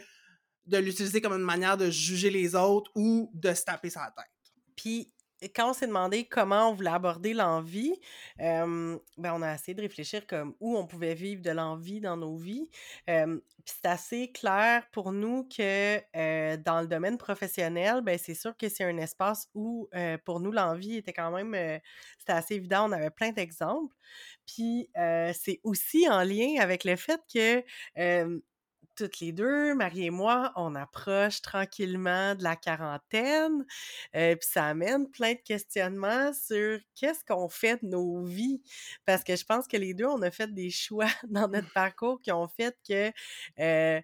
de 0.66 0.78
l'utiliser 0.78 1.22
comme 1.22 1.34
une 1.34 1.40
manière 1.40 1.78
de 1.78 1.90
juger 1.90 2.30
les 2.30 2.56
autres 2.56 2.92
ou 2.96 3.30
de 3.34 3.54
se 3.54 3.64
taper 3.64 3.90
sa 3.90 4.14
tête. 4.16 4.26
Puis 4.76 5.14
quand 5.56 5.72
on 5.72 5.74
s'est 5.74 5.88
demandé 5.88 6.26
comment 6.26 6.70
on 6.70 6.76
voulait 6.76 6.92
aborder 6.92 7.34
l'envie, 7.34 7.96
ben, 8.38 9.00
on 9.18 9.42
a 9.42 9.56
essayé 9.56 9.74
de 9.74 9.82
réfléchir 9.82 10.28
comme 10.28 10.56
où 10.60 10.78
on 10.78 10.86
pouvait 10.86 11.16
vivre 11.16 11.42
de 11.42 11.50
l'envie 11.50 12.00
dans 12.00 12.16
nos 12.16 12.38
vies. 12.38 12.70
puis 13.08 13.42
c'est 13.66 13.88
assez 13.88 14.32
clair 14.32 14.88
pour 14.92 15.12
nous 15.12 15.50
que 15.50 15.98
dans 16.58 16.82
le 16.82 16.88
domaine 16.88 17.18
professionnel, 17.18 18.02
ben 18.02 18.20
c'est 18.20 18.36
sûr 18.36 18.56
que 18.56 18.70
c'est 18.70 18.84
un 18.84 18.98
espace 18.98 19.50
où 19.56 19.90
pour 20.26 20.42
nous 20.42 20.52
l'envie 20.52 20.98
était 20.98 21.14
quand 21.14 21.32
même 21.32 21.56
c'était 22.20 22.34
assez 22.34 22.54
évident, 22.54 22.88
on 22.88 22.92
avait 22.92 23.10
plein 23.10 23.32
d'exemples. 23.32 23.96
Puis 24.46 24.90
c'est 24.94 25.60
aussi 25.64 26.08
en 26.08 26.22
lien 26.22 26.62
avec 26.62 26.84
le 26.84 26.96
fait 26.96 27.20
que 27.34 27.64
toutes 29.02 29.20
les 29.20 29.32
deux, 29.32 29.74
Marie 29.74 30.06
et 30.06 30.10
moi, 30.12 30.52
on 30.56 30.76
approche 30.76 31.42
tranquillement 31.42 32.36
de 32.36 32.44
la 32.44 32.56
quarantaine. 32.56 33.66
Euh, 34.16 34.36
puis 34.36 34.48
ça 34.48 34.66
amène 34.66 35.10
plein 35.10 35.34
de 35.34 35.40
questionnements 35.40 36.32
sur 36.34 36.80
qu'est-ce 36.94 37.26
qu'on 37.26 37.50
fait 37.50 37.84
de 37.84 37.90
nos 37.90 38.24
vies? 38.24 38.62
Parce 39.06 39.24
que 39.24 39.36
je 39.36 39.44
pense 39.44 39.68
que 39.68 39.76
les 39.76 39.96
deux, 39.96 40.06
on 40.06 40.22
a 40.22 40.30
fait 40.30 40.54
des 40.54 40.70
choix 40.70 41.08
dans 41.30 41.48
notre 41.48 41.74
parcours 41.74 42.22
qui 42.22 42.32
ont 42.32 42.48
fait 42.48 42.78
que 42.88 43.12
euh, 43.60 44.02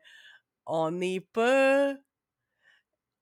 on 0.66 0.90
n'est 0.90 1.22
pas 1.22 1.94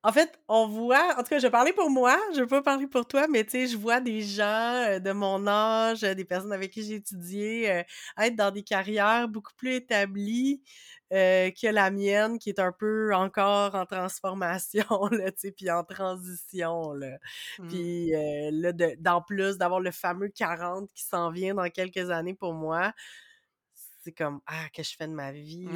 en 0.06 0.12
fait, 0.12 0.40
on 0.48 0.68
voit, 0.68 1.16
en 1.18 1.24
tout 1.24 1.30
cas, 1.30 1.40
je 1.40 1.48
vais 1.48 1.52
parler 1.52 1.74
pour 1.74 1.90
moi, 1.90 2.16
je 2.36 2.42
vais 2.42 2.48
pas 2.48 2.62
parler 2.62 2.86
pour 2.86 3.08
toi, 3.08 3.26
mais 3.28 3.44
tu 3.44 3.52
sais, 3.52 3.68
je 3.68 3.76
vois 3.76 4.00
des 4.00 4.22
gens 4.22 4.86
euh, 4.88 5.00
de 5.00 5.12
mon 5.12 5.48
âge, 5.48 6.02
des 6.02 6.26
personnes 6.26 6.54
avec 6.54 6.72
qui 6.72 6.84
j'ai 6.84 6.96
étudié, 6.96 7.84
être 8.20 8.36
dans 8.36 8.52
des 8.52 8.62
carrières 8.62 9.28
beaucoup 9.28 9.54
plus 9.58 9.74
établies, 9.74 10.62
euh, 11.12 11.50
que 11.50 11.68
la 11.68 11.90
mienne, 11.90 12.38
qui 12.38 12.50
est 12.50 12.60
un 12.60 12.72
peu 12.72 13.16
encore 13.16 13.74
en 13.74 13.88
transformation, 13.88 14.86
là, 15.12 15.32
tu 15.32 15.40
sais, 15.40 15.52
puis 15.52 15.72
en 15.72 15.84
transition, 15.84 16.94
là. 16.94 17.18
Mmh. 17.58 17.68
Puis 17.68 18.14
euh, 18.14 18.50
là, 18.52 18.74
d'en 19.00 19.24
plus, 19.24 19.58
d'avoir 19.58 19.80
le 19.80 19.92
fameux 19.92 20.30
40 20.30 20.92
qui 20.94 21.04
s'en 21.04 21.32
vient 21.32 21.56
dans 21.56 21.70
quelques 21.72 22.12
années 22.12 22.36
pour 22.36 22.54
moi, 22.54 22.94
c'est 24.04 24.12
comme, 24.12 24.40
ah, 24.46 24.70
que 24.72 24.84
je 24.84 24.96
fais 24.96 25.08
de 25.08 25.14
ma 25.14 25.32
vie, 25.32 25.68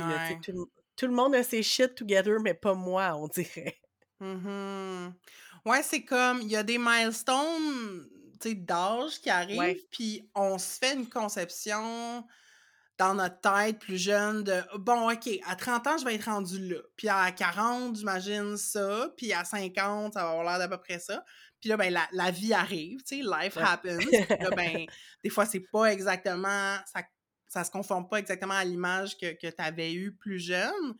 tout, 0.97 1.07
le 1.07 1.13
monde 1.13 1.33
a 1.33 1.41
ses 1.41 1.63
shit 1.63 1.95
together, 1.95 2.39
mais 2.43 2.53
pas 2.53 2.75
moi, 2.75 3.15
on 3.15 3.27
dirait. 3.27 3.79
Mmh 4.19 5.09
ouais, 5.65 5.83
c'est 5.83 6.03
comme, 6.03 6.41
il 6.41 6.49
y 6.49 6.55
a 6.55 6.63
des 6.63 6.77
milestones, 6.77 8.07
tu 8.39 8.49
sais, 8.49 8.55
d'âge 8.55 9.19
qui 9.21 9.29
arrivent, 9.29 9.85
puis 9.91 10.29
on 10.35 10.57
se 10.57 10.77
fait 10.77 10.95
une 10.95 11.09
conception 11.09 12.25
dans 12.97 13.13
notre 13.13 13.39
tête 13.39 13.79
plus 13.79 13.97
jeune 13.97 14.43
de 14.43 14.61
bon, 14.77 15.09
OK, 15.09 15.29
à 15.45 15.55
30 15.55 15.87
ans, 15.87 15.97
je 15.97 16.05
vais 16.05 16.15
être 16.15 16.25
rendu 16.25 16.67
là. 16.67 16.81
Puis 16.97 17.07
à 17.07 17.31
40, 17.31 17.95
j'imagine 17.95 18.57
ça. 18.57 19.09
Puis 19.15 19.31
à 19.31 19.45
50, 19.45 20.13
ça 20.13 20.23
va 20.23 20.31
avoir 20.31 20.43
l'air 20.43 20.59
d'à 20.59 20.67
peu 20.67 20.81
près 20.81 20.99
ça. 20.99 21.23
Puis 21.61 21.69
là, 21.69 21.77
ben, 21.77 21.97
la, 22.11 22.31
vie 22.31 22.53
arrive, 22.53 23.01
tu 23.03 23.17
sais, 23.17 23.23
life 23.23 23.57
happens. 23.57 23.97
Puis 23.99 24.19
là, 24.29 24.49
ben, 24.53 24.85
des 25.23 25.29
fois, 25.29 25.45
c'est 25.45 25.61
pas 25.71 25.85
exactement. 25.85 26.75
Ça, 26.93 27.03
ça 27.47 27.63
se 27.63 27.71
conforme 27.71 28.09
pas 28.09 28.17
exactement 28.17 28.53
à 28.53 28.65
l'image 28.65 29.17
que, 29.17 29.31
que 29.31 29.47
tu 29.47 29.61
avais 29.61 29.93
eue 29.93 30.13
plus 30.13 30.39
jeune. 30.39 30.97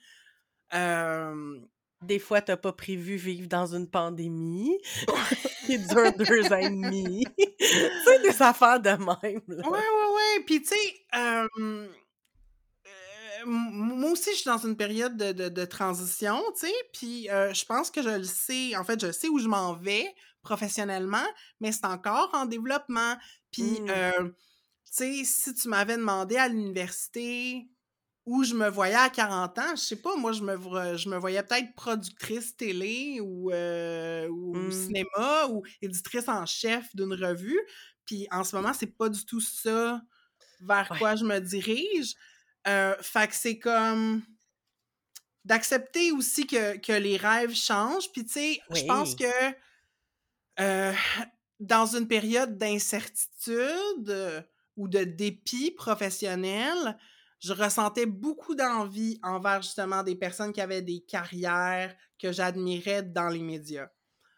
Des 2.02 2.20
fois, 2.20 2.42
t'as 2.42 2.56
pas 2.56 2.72
prévu 2.72 3.18
vivre 3.18 3.48
dans 3.48 3.76
une 3.76 3.90
pandémie 3.90 4.78
qui 5.66 5.78
dure 5.78 6.14
deux 6.18 6.46
ans 6.52 6.58
et 6.58 6.70
demi. 6.70 7.26
tu 7.38 8.22
des 8.24 8.42
affaires 8.42 8.80
de 8.80 8.92
même. 8.92 9.42
Là. 9.48 9.70
Ouais, 9.70 9.80
ouais, 9.80 10.14
ouais. 10.16 10.44
Puis, 10.46 10.62
tu 10.62 10.70
sais, 10.70 11.48
moi 13.46 14.12
aussi, 14.12 14.32
je 14.32 14.38
suis 14.38 14.50
dans 14.50 14.58
une 14.58 14.78
période 14.78 15.18
de, 15.18 15.50
de, 15.50 15.66
transition, 15.66 16.42
tu 16.54 16.68
sais, 16.68 16.74
puis 16.94 17.28
je 17.28 17.66
pense 17.66 17.92
que 17.92 18.02
je 18.02 18.10
le 18.10 18.24
sais, 18.24 18.76
en 18.78 18.84
fait, 18.84 19.00
je 19.06 19.12
sais 19.12 19.28
où 19.28 19.40
je 19.40 19.48
m'en 19.48 19.74
vais 19.74 20.08
professionnellement, 20.42 21.26
mais 21.60 21.74
c'est 21.74 21.86
encore 21.86 22.30
en 22.34 22.46
développement. 22.46 23.18
Puis, 23.52 23.82
mmh. 23.82 23.88
tu 23.88 24.34
sais, 24.86 25.22
si 25.26 25.54
tu 25.54 25.68
m'avais 25.68 25.98
demandé 25.98 26.38
à 26.38 26.48
l'université 26.48 27.68
où 28.26 28.44
je 28.44 28.54
me 28.54 28.70
voyais 28.70 28.96
à 28.96 29.10
40 29.10 29.58
ans, 29.58 29.76
je 29.76 29.82
sais 29.82 29.96
pas, 29.96 30.16
moi, 30.16 30.32
je 30.32 30.44
me, 30.44 30.56
je 30.98 31.10
me 31.10 31.18
voyais 31.18 31.42
peut-être 31.42 31.74
productrice 31.76 32.56
télé 32.56 33.20
ou, 33.22 33.52
ou 33.52 34.56
mmh. 34.56 34.72
cinéma 34.72 35.48
ou 35.50 35.64
éditrice 35.82 36.28
en 36.28 36.46
chef 36.46 36.96
d'une 36.96 37.14
revue. 37.14 37.60
Puis 38.06 38.28
en 38.32 38.44
ce 38.44 38.56
moment, 38.56 38.74
c'est 38.74 38.98
pas 38.98 39.10
du 39.10 39.26
tout 39.26 39.42
ça 39.42 40.02
vers 40.62 40.90
quoi 40.98 41.16
je 41.16 41.24
me 41.24 41.40
dirige. 41.40 42.16
Euh, 42.68 42.96
fait 43.02 43.28
que 43.28 43.36
c'est 43.36 43.60
comme 43.60 44.22
d'accepter 45.46 46.12
aussi 46.12 46.46
que, 46.46 46.78
que, 46.78 46.92
les 46.92 47.18
rêves 47.18 47.56
changent. 47.56 48.12
Puis, 48.12 48.26
tu 48.26 48.34
sais, 48.34 48.60
je 48.72 48.86
pense 48.86 49.16
que 49.16 49.24
euh, 50.60 50.94
dans 51.60 51.86
une 51.96 52.08
période 52.08 52.58
d'incertitude 52.58 54.46
ou 54.76 54.88
de 54.88 55.04
dépit 55.04 55.72
professionnel, 55.72 56.98
je 57.40 57.54
ressentais 57.54 58.06
beaucoup 58.06 58.56
d'envie 58.56 59.20
envers 59.24 59.62
justement 59.62 60.04
des 60.04 60.16
personnes 60.16 60.52
qui 60.52 60.62
avaient 60.62 60.82
des 60.82 61.02
carrières 61.02 61.96
que 62.18 62.32
j'admirais 62.32 63.04
dans 63.04 63.30
les 63.30 63.42
médias. 63.42 63.90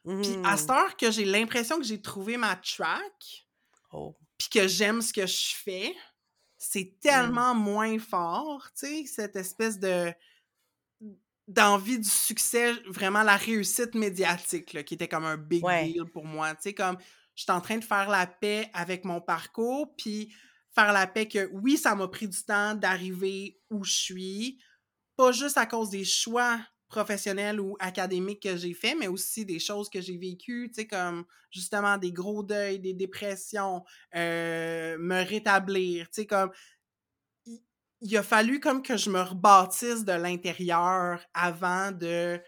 Puis 0.04 0.36
à 0.44 0.58
cette 0.58 0.70
mmh. 0.70 0.74
heure 0.74 0.98
que 0.98 1.12
j'ai 1.12 1.26
l'impression 1.26 1.78
que 1.78 1.84
j'ai 1.84 2.02
trouvé 2.02 2.38
ma 2.38 2.56
track, 2.56 3.48
oh. 3.92 4.16
puis 4.38 4.50
que 4.50 4.68
j'aime 4.68 5.02
ce 5.02 5.14
que 5.14 5.28
je 5.28 5.56
fais, 5.56 5.94
c'est 6.58 6.94
mmh. 6.96 7.00
tellement 7.02 7.54
moins 7.54 8.00
fort, 8.00 8.68
tu 8.76 8.88
sais, 8.88 9.06
cette 9.06 9.36
espèce 9.36 9.80
de 9.80 10.12
d'envie 11.48 12.00
du 12.00 12.10
succès, 12.10 12.72
vraiment 12.88 13.24
la 13.24 13.36
réussite 13.36 13.94
médiatique, 13.94 14.74
là, 14.74 14.84
qui 14.84 14.94
était 14.94 15.10
comme 15.10 15.26
un 15.26 15.38
big 15.38 15.64
deal 15.84 16.06
pour 16.06 16.26
moi, 16.26 16.56
tu 16.56 16.62
sais, 16.62 16.74
comme 16.74 16.98
je 17.36 17.44
suis 17.44 17.52
en 17.52 17.62
train 17.62 17.78
de 17.78 17.84
faire 17.84 18.10
la 18.10 18.26
paix 18.26 18.70
avec 18.74 19.04
mon 19.04 19.20
parcours, 19.20 19.94
puis 19.98 20.34
faire 20.74 20.94
la 20.94 21.08
paix 21.08 21.28
que 21.28 21.50
oui, 21.54 21.78
ça 21.78 21.96
m'a 21.96 22.08
pris 22.08 22.28
du 22.28 22.44
temps 22.44 22.76
d'arriver 22.76 23.60
où 23.70 23.84
je 23.84 23.94
suis, 23.94 24.60
pas 25.16 25.32
juste 25.32 25.58
à 25.58 25.66
cause 25.66 25.90
des 25.90 26.06
choix 26.06 26.60
professionnels 26.88 27.60
ou 27.60 27.78
académiques 27.80 28.44
que 28.44 28.58
j'ai 28.58 28.74
fait, 28.74 28.96
mais 28.96 29.08
aussi 29.08 29.46
des 29.46 29.60
choses 29.60 29.90
que 29.90 30.02
j'ai 30.02 30.18
vécues, 30.18 30.70
tu 30.70 30.82
sais, 30.82 30.88
comme 30.88 31.26
justement 31.50 31.98
des 31.98 32.12
gros 32.12 32.44
deuils, 32.44 32.80
des 32.80 32.94
dépressions, 32.94 33.84
euh, 34.16 34.98
me 35.00 35.26
rétablir, 35.26 36.10
tu 36.10 36.22
sais, 36.22 36.26
comme 36.28 36.52
il 38.02 38.18
a 38.18 38.24
fallu 38.24 38.60
comme 38.60 38.82
que 38.82 38.98
je 38.98 39.10
me 39.10 39.22
rebâtisse 39.22 40.04
de 40.04 40.14
l'intérieur 40.14 41.24
avant 41.34 41.92
de 41.92 42.40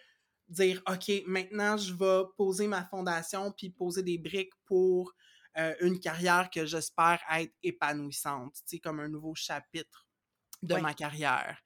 dire 0.49 0.81
OK, 0.87 1.11
maintenant 1.27 1.77
je 1.77 1.93
vais 1.93 2.23
poser 2.37 2.67
ma 2.67 2.83
fondation 2.85 3.51
puis 3.51 3.69
poser 3.69 4.03
des 4.03 4.17
briques 4.17 4.53
pour 4.65 5.13
euh, 5.57 5.75
une 5.81 5.99
carrière 5.99 6.49
que 6.49 6.65
j'espère 6.65 7.21
être 7.31 7.53
épanouissante, 7.61 8.53
tu 8.55 8.61
sais, 8.65 8.79
comme 8.79 8.99
un 8.99 9.09
nouveau 9.09 9.35
chapitre 9.35 10.07
de 10.61 10.75
ma 10.75 10.93
carrière. 10.93 11.61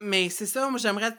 Mais 0.00 0.28
c'est 0.28 0.46
ça, 0.46 0.68
moi 0.68 0.78
j'aimerais 0.78 1.14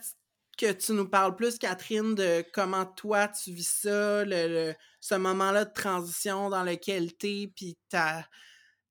que 0.57 0.71
tu 0.71 0.91
nous 0.93 1.07
parles 1.07 1.35
plus, 1.35 1.57
Catherine, 1.57 2.15
de 2.15 2.43
comment 2.51 2.85
toi 2.85 3.27
tu 3.27 3.51
vis 3.51 3.67
ça, 3.67 4.25
le, 4.25 4.73
ce 4.99 5.15
moment-là 5.15 5.65
de 5.65 5.73
transition 5.73 6.49
dans 6.49 6.63
lequel 6.63 7.15
t'es, 7.15 7.51
puis 7.55 7.77
ta... 7.89 8.25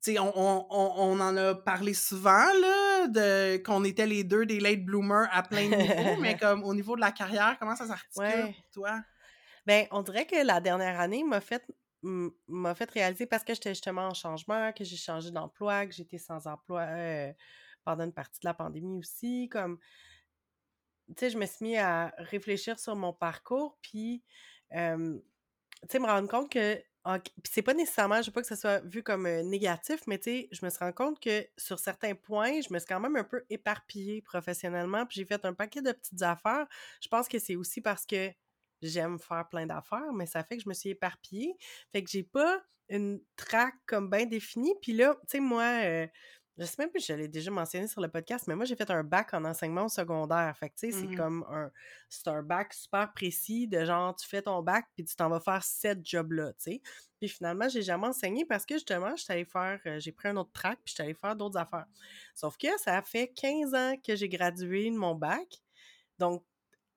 On, 0.08 0.32
on, 0.36 0.66
on, 0.70 1.18
en 1.18 1.36
a 1.36 1.56
parlé 1.56 1.92
souvent, 1.92 2.30
là, 2.30 3.08
de, 3.08 3.56
qu'on 3.56 3.82
était 3.82 4.06
les 4.06 4.22
deux 4.22 4.46
des 4.46 4.60
late 4.60 4.84
bloomers 4.84 5.28
à 5.32 5.42
plein 5.42 5.68
de 5.68 5.74
niveaux, 5.74 6.20
mais 6.20 6.36
comme 6.40 6.62
au 6.62 6.72
niveau 6.74 6.94
de 6.94 7.00
la 7.00 7.10
carrière, 7.10 7.56
comment 7.58 7.74
ça 7.74 7.88
s'articule 7.88 8.54
pour 8.54 8.70
toi? 8.72 9.00
Ben, 9.66 9.88
on 9.90 10.02
dirait 10.02 10.26
que 10.26 10.36
la 10.36 10.60
dernière 10.60 11.00
année 11.00 11.24
m'a 11.24 11.40
fait 11.40 11.64
m'a 12.02 12.74
fait 12.74 12.90
réaliser 12.90 13.26
parce 13.26 13.44
que 13.44 13.54
j'étais 13.54 13.70
justement 13.70 14.08
en 14.08 14.14
changement, 14.14 14.72
que 14.72 14.84
j'ai 14.84 14.96
changé 14.96 15.30
d'emploi, 15.30 15.86
que 15.86 15.92
j'étais 15.92 16.18
sans 16.18 16.46
emploi 16.46 16.82
euh, 16.82 17.32
pendant 17.84 18.04
une 18.04 18.12
partie 18.12 18.40
de 18.40 18.46
la 18.46 18.54
pandémie 18.54 18.98
aussi, 18.98 19.48
comme 19.50 19.78
tu 21.08 21.14
sais, 21.18 21.30
je 21.30 21.38
me 21.38 21.46
suis 21.46 21.64
mis 21.64 21.76
à 21.76 22.12
réfléchir 22.18 22.78
sur 22.78 22.96
mon 22.96 23.12
parcours, 23.12 23.78
puis, 23.80 24.24
tu 24.70 24.76
sais, 25.88 25.98
me 25.98 26.06
rendre 26.06 26.28
compte 26.28 26.50
que, 26.50 26.76
puis 27.20 27.52
c'est 27.52 27.62
pas 27.62 27.74
nécessairement, 27.74 28.20
je 28.20 28.26
veux 28.26 28.32
pas 28.32 28.40
que 28.40 28.48
ça 28.48 28.56
soit 28.56 28.80
vu 28.80 29.02
comme 29.02 29.28
négatif, 29.28 30.00
mais 30.08 30.18
tu 30.18 30.24
sais, 30.24 30.48
je 30.50 30.64
me 30.64 30.70
suis 30.70 30.80
rendu 30.80 30.94
compte 30.94 31.20
que 31.20 31.46
sur 31.56 31.78
certains 31.78 32.14
points, 32.14 32.60
je 32.60 32.72
me 32.72 32.78
suis 32.80 32.88
quand 32.88 32.98
même 32.98 33.16
un 33.16 33.24
peu 33.24 33.44
éparpillée 33.50 34.22
professionnellement, 34.22 35.06
puis 35.06 35.20
j'ai 35.20 35.24
fait 35.24 35.44
un 35.44 35.54
paquet 35.54 35.82
de 35.82 35.92
petites 35.92 36.22
affaires. 36.22 36.66
Je 37.00 37.08
pense 37.08 37.28
que 37.28 37.38
c'est 37.38 37.54
aussi 37.54 37.80
parce 37.80 38.04
que 38.04 38.32
j'aime 38.82 39.18
faire 39.18 39.48
plein 39.48 39.66
d'affaires, 39.66 40.12
mais 40.14 40.26
ça 40.26 40.44
fait 40.44 40.56
que 40.56 40.62
je 40.62 40.68
me 40.68 40.74
suis 40.74 40.90
éparpillée. 40.90 41.56
Fait 41.92 42.02
que 42.02 42.10
j'ai 42.10 42.22
pas 42.22 42.62
une 42.88 43.20
track 43.36 43.74
comme 43.86 44.10
bien 44.10 44.26
définie. 44.26 44.74
Puis 44.80 44.92
là, 44.92 45.14
tu 45.22 45.26
sais, 45.28 45.40
moi, 45.40 46.08
je 46.58 46.64
sais 46.64 46.76
même 46.78 46.90
plus 46.90 47.00
si 47.00 47.12
je 47.12 47.18
l'ai 47.18 47.28
déjà 47.28 47.50
mentionné 47.50 47.86
sur 47.86 48.00
le 48.00 48.08
podcast, 48.08 48.46
mais 48.46 48.54
moi, 48.54 48.64
j'ai 48.64 48.76
fait 48.76 48.90
un 48.90 49.04
bac 49.04 49.34
en 49.34 49.44
enseignement 49.44 49.88
secondaire. 49.88 50.56
Fait 50.56 50.70
que, 50.70 50.74
tu 50.76 50.90
sais, 50.90 50.98
c'est 51.00 51.06
mmh 51.06 51.16
comme 51.16 51.44
un... 51.50 51.70
C'est 52.08 52.28
un 52.28 52.42
bac 52.42 52.72
super 52.72 53.12
précis 53.12 53.68
de 53.68 53.84
genre, 53.84 54.16
tu 54.16 54.26
fais 54.26 54.40
ton 54.40 54.62
bac, 54.62 54.86
puis 54.94 55.04
tu 55.04 55.14
t'en 55.16 55.28
vas 55.28 55.40
faire 55.40 55.62
sept 55.62 55.98
jobs-là, 56.02 56.52
tu 56.54 56.72
sais. 56.72 56.82
Puis 57.18 57.28
finalement, 57.28 57.68
j'ai 57.68 57.82
jamais 57.82 58.06
enseigné 58.06 58.46
parce 58.46 58.64
que, 58.64 58.76
justement, 58.76 59.14
je 59.16 59.24
allée 59.28 59.44
faire... 59.44 59.80
Euh, 59.86 60.00
j'ai 60.00 60.12
pris 60.12 60.28
un 60.28 60.36
autre 60.36 60.52
track, 60.52 60.78
puis 60.82 60.94
je 60.96 61.02
allée 61.02 61.14
faire 61.14 61.36
d'autres 61.36 61.58
affaires. 61.58 61.86
Sauf 62.34 62.56
que 62.56 62.68
ça 62.78 63.02
fait 63.02 63.28
15 63.28 63.74
ans 63.74 63.94
que 64.06 64.16
j'ai 64.16 64.28
gradué 64.28 64.90
de 64.90 64.96
mon 64.96 65.14
bac. 65.14 65.60
Donc, 66.18 66.42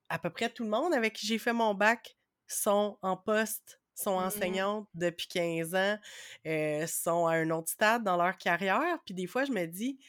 à 0.09 0.19
peu 0.19 0.29
près 0.29 0.49
tout 0.49 0.63
le 0.63 0.69
monde 0.69 0.93
avec 0.93 1.13
qui 1.15 1.27
j'ai 1.27 1.37
fait 1.39 1.53
mon 1.53 1.73
bac 1.73 2.17
sont 2.47 2.97
en 3.01 3.17
poste 3.17 3.81
sont 3.95 4.11
Mmh. 4.17 4.19
enseignantes 4.19 4.87
depuis 4.93 5.27
15 5.27 5.75
ans, 5.75 5.97
euh, 6.47 6.87
sont 6.87 7.27
à 7.27 7.33
un 7.35 7.49
autre 7.49 7.69
stade 7.69 8.01
dans 8.05 8.15
leur 8.15 8.37
carrière. 8.37 8.97
Puis 9.05 9.13
des 9.13 9.27
fois, 9.27 9.43
je 9.43 9.51
me 9.51 9.65
dis, 9.65 9.99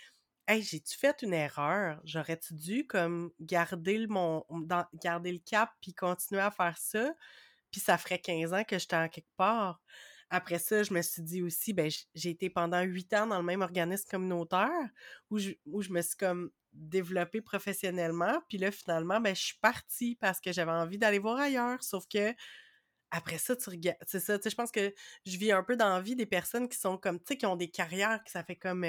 hey, 0.48 0.62
j'ai-tu 0.62 0.96
fait 0.98 1.22
une 1.22 1.34
erreur? 1.34 2.00
J'aurais-tu 2.04 2.54
dû 2.54 2.86
comme 2.86 3.32
garder 3.40 3.98
le, 3.98 4.08
mon, 4.08 4.44
dans- 4.50 4.86
garder 4.94 5.32
le 5.32 5.38
cap 5.40 5.70
puis 5.80 5.94
continuer 5.94 6.42
à 6.42 6.50
faire 6.50 6.78
ça? 6.78 7.14
Puis 7.70 7.80
ça 7.80 7.98
ferait 7.98 8.18
15 8.20 8.52
ans 8.52 8.64
que 8.64 8.78
j'étais 8.78 8.96
en 8.96 9.08
quelque 9.08 9.30
part. 9.36 9.80
Après 10.30 10.58
ça, 10.58 10.82
je 10.82 10.94
me 10.94 11.02
suis 11.02 11.22
dit 11.22 11.42
aussi, 11.42 11.72
ben, 11.72 11.90
j'ai 12.14 12.30
été 12.30 12.50
pendant 12.50 12.80
huit 12.82 13.12
ans 13.14 13.26
dans 13.26 13.38
le 13.38 13.44
même 13.44 13.62
organisme 13.62 14.08
communautaire 14.08 14.88
où 15.30 15.38
je, 15.38 15.50
où 15.66 15.82
je 15.82 15.90
me 15.90 16.00
suis 16.02 16.16
comme 16.16 16.50
développée 16.72 17.40
professionnellement. 17.40 18.40
Puis 18.48 18.58
là, 18.58 18.70
finalement, 18.70 19.20
ben, 19.20 19.34
je 19.34 19.40
suis 19.40 19.58
partie 19.60 20.16
parce 20.16 20.40
que 20.40 20.52
j'avais 20.52 20.70
envie 20.70 20.98
d'aller 20.98 21.18
voir 21.18 21.38
ailleurs. 21.38 21.82
Sauf 21.82 22.06
que 22.08 22.32
après 23.10 23.38
ça, 23.38 23.56
tu 23.56 23.70
regardes. 23.70 23.98
C'est 24.06 24.20
ça, 24.20 24.38
tu 24.38 24.44
sais, 24.44 24.50
je 24.50 24.56
pense 24.56 24.70
que 24.70 24.94
je 25.26 25.36
vis 25.36 25.52
un 25.52 25.64
peu 25.64 25.76
dans 25.76 25.88
la 25.88 26.00
vie 26.00 26.14
des 26.16 26.26
personnes 26.26 26.68
qui 26.68 26.78
sont 26.78 26.96
comme, 26.96 27.18
tu 27.18 27.24
sais, 27.28 27.36
qui 27.36 27.46
ont 27.46 27.56
des 27.56 27.70
carrières, 27.70 28.22
que 28.22 28.30
ça 28.30 28.44
fait 28.44 28.56
comme 28.56 28.84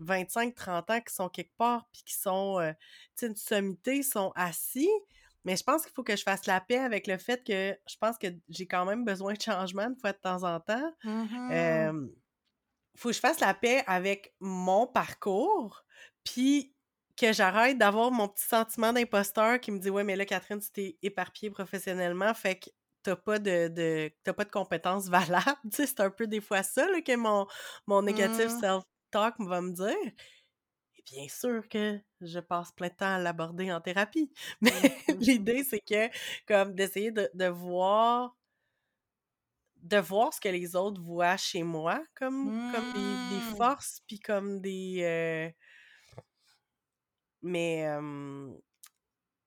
25-30 0.00 0.90
ans, 0.90 1.00
qui 1.00 1.14
sont 1.14 1.28
quelque 1.28 1.54
part, 1.58 1.86
puis 1.92 2.02
qui 2.04 2.14
sont, 2.14 2.58
euh, 2.60 2.72
tu 2.72 2.78
sais, 3.16 3.26
une 3.26 3.36
sommité, 3.36 4.02
sont 4.02 4.32
assis. 4.36 4.88
Mais 5.44 5.56
je 5.56 5.64
pense 5.64 5.82
qu'il 5.84 5.92
faut 5.92 6.04
que 6.04 6.16
je 6.16 6.22
fasse 6.22 6.46
la 6.46 6.60
paix 6.60 6.78
avec 6.78 7.06
le 7.06 7.18
fait 7.18 7.44
que 7.44 7.76
je 7.88 7.96
pense 8.00 8.18
que 8.18 8.28
j'ai 8.48 8.66
quand 8.66 8.84
même 8.84 9.04
besoin 9.04 9.34
de 9.34 9.40
changement 9.42 9.90
de 9.90 9.98
fois 10.00 10.12
de 10.12 10.18
temps 10.18 10.42
en 10.44 10.60
temps. 10.60 10.92
Mmh 11.04 11.28
Euh, 11.50 12.08
faut 12.96 13.08
que 13.08 13.14
je 13.14 13.20
fasse 13.20 13.40
la 13.40 13.54
paix 13.54 13.82
avec 13.86 14.34
mon 14.40 14.86
parcours, 14.86 15.84
puis 16.24 16.74
que 17.16 17.32
j'arrête 17.32 17.78
d'avoir 17.78 18.10
mon 18.10 18.28
petit 18.28 18.44
sentiment 18.44 18.92
d'imposteur 18.92 19.60
qui 19.60 19.70
me 19.70 19.78
dit 19.78 19.90
Ouais, 19.90 20.04
mais 20.04 20.16
là, 20.16 20.24
Catherine, 20.24 20.60
tu 20.60 20.70
t'es 20.70 20.98
éparpillée 21.02 21.50
professionnellement, 21.50 22.32
fait 22.34 22.58
que 22.58 22.70
t'as 23.02 23.16
pas 23.16 23.38
de, 23.38 23.68
de 23.68 24.10
t'as 24.24 24.32
pas 24.32 24.44
de 24.44 24.50
compétences 24.50 25.08
valables. 25.08 25.44
Tu 25.64 25.70
sais, 25.76 25.86
c'est 25.86 26.00
un 26.00 26.10
peu 26.10 26.26
des 26.26 26.40
fois 26.40 26.62
ça 26.62 26.86
là, 26.90 27.00
que 27.02 27.16
mon, 27.16 27.46
mon 27.86 28.02
négatif 28.02 28.48
Mmh. 28.48 28.58
self-talk 28.58 29.34
va 29.40 29.60
me 29.60 29.72
dire. 29.72 30.12
Bien 31.06 31.28
sûr 31.28 31.68
que 31.68 32.00
je 32.20 32.38
passe 32.40 32.72
plein 32.72 32.88
de 32.88 32.94
temps 32.94 33.14
à 33.14 33.18
l'aborder 33.18 33.72
en 33.72 33.80
thérapie. 33.80 34.32
Mais 34.60 34.72
Mmh. 35.08 35.18
l'idée, 35.20 35.64
c'est 35.64 35.80
que 35.80 36.08
comme 36.46 36.74
d'essayer 36.74 37.10
de, 37.12 37.28
de 37.34 37.46
voir 37.46 38.36
de 39.82 39.98
voir 39.98 40.32
ce 40.32 40.40
que 40.40 40.48
les 40.48 40.76
autres 40.76 41.00
voient 41.02 41.36
chez 41.36 41.62
moi 41.62 42.02
comme, 42.14 42.54
comme 42.68 42.84
des, 42.94 43.18
des 43.18 43.40
Mmh. 43.40 43.56
forces, 43.58 44.00
puis 44.06 44.18
comme 44.20 44.60
des... 44.60 45.00
euh, 45.02 45.50
mais 47.42 47.86
euh, 47.86 48.52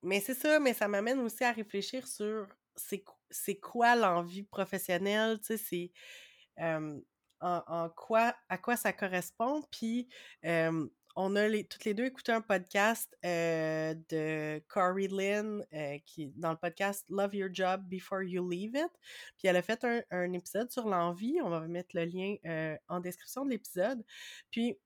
mais 0.04 0.20
c'est 0.22 0.34
ça, 0.36 0.60
mais 0.60 0.74
ça 0.74 0.88
m'amène 0.88 1.20
aussi 1.20 1.44
à 1.44 1.52
réfléchir 1.52 2.08
sur 2.08 2.48
c'est 2.76 3.00
qu- 3.04 3.12
c'est 3.32 3.60
quoi 3.60 3.96
l'envie 3.96 4.44
professionnelle, 4.44 5.40
tu 5.40 5.46
sais, 5.48 5.58
c'est 5.58 5.92
euh, 6.62 7.00
en, 7.42 7.64
en 7.68 7.90
quoi, 7.90 8.36
à 8.50 8.58
quoi 8.58 8.78
ça 8.78 8.94
correspond. 8.94 9.64
Puis 9.72 10.10
euh, 10.46 10.88
on 11.16 11.36
a 11.36 11.48
les, 11.48 11.64
toutes 11.66 11.86
les 11.86 11.94
deux 11.94 12.06
écouté 12.06 12.32
un 12.34 12.42
podcast 12.42 13.16
euh, 13.26 13.94
de 14.10 14.62
Corey 14.68 15.08
Lynn, 15.08 15.66
euh, 15.74 15.98
qui 16.06 16.28
dans 16.36 16.52
le 16.52 16.58
podcast 16.58 17.06
Love 17.10 17.36
Your 17.36 17.50
Job 17.54 17.84
Before 17.88 18.22
You 18.24 18.48
Leave 18.50 18.76
It. 18.76 18.92
Puis 19.38 19.48
elle 19.48 19.56
a 19.56 19.62
fait 19.62 19.84
un, 19.86 20.02
un 20.12 20.34
épisode 20.34 20.70
sur 20.72 20.88
l'envie. 20.88 21.40
On 21.42 21.50
va 21.50 21.62
mettre 21.62 21.96
le 21.96 22.06
lien 22.06 22.36
euh, 22.46 22.76
en 22.90 23.00
description 23.00 23.46
de 23.46 23.52
l'épisode. 23.52 24.04
Puis 24.52 24.78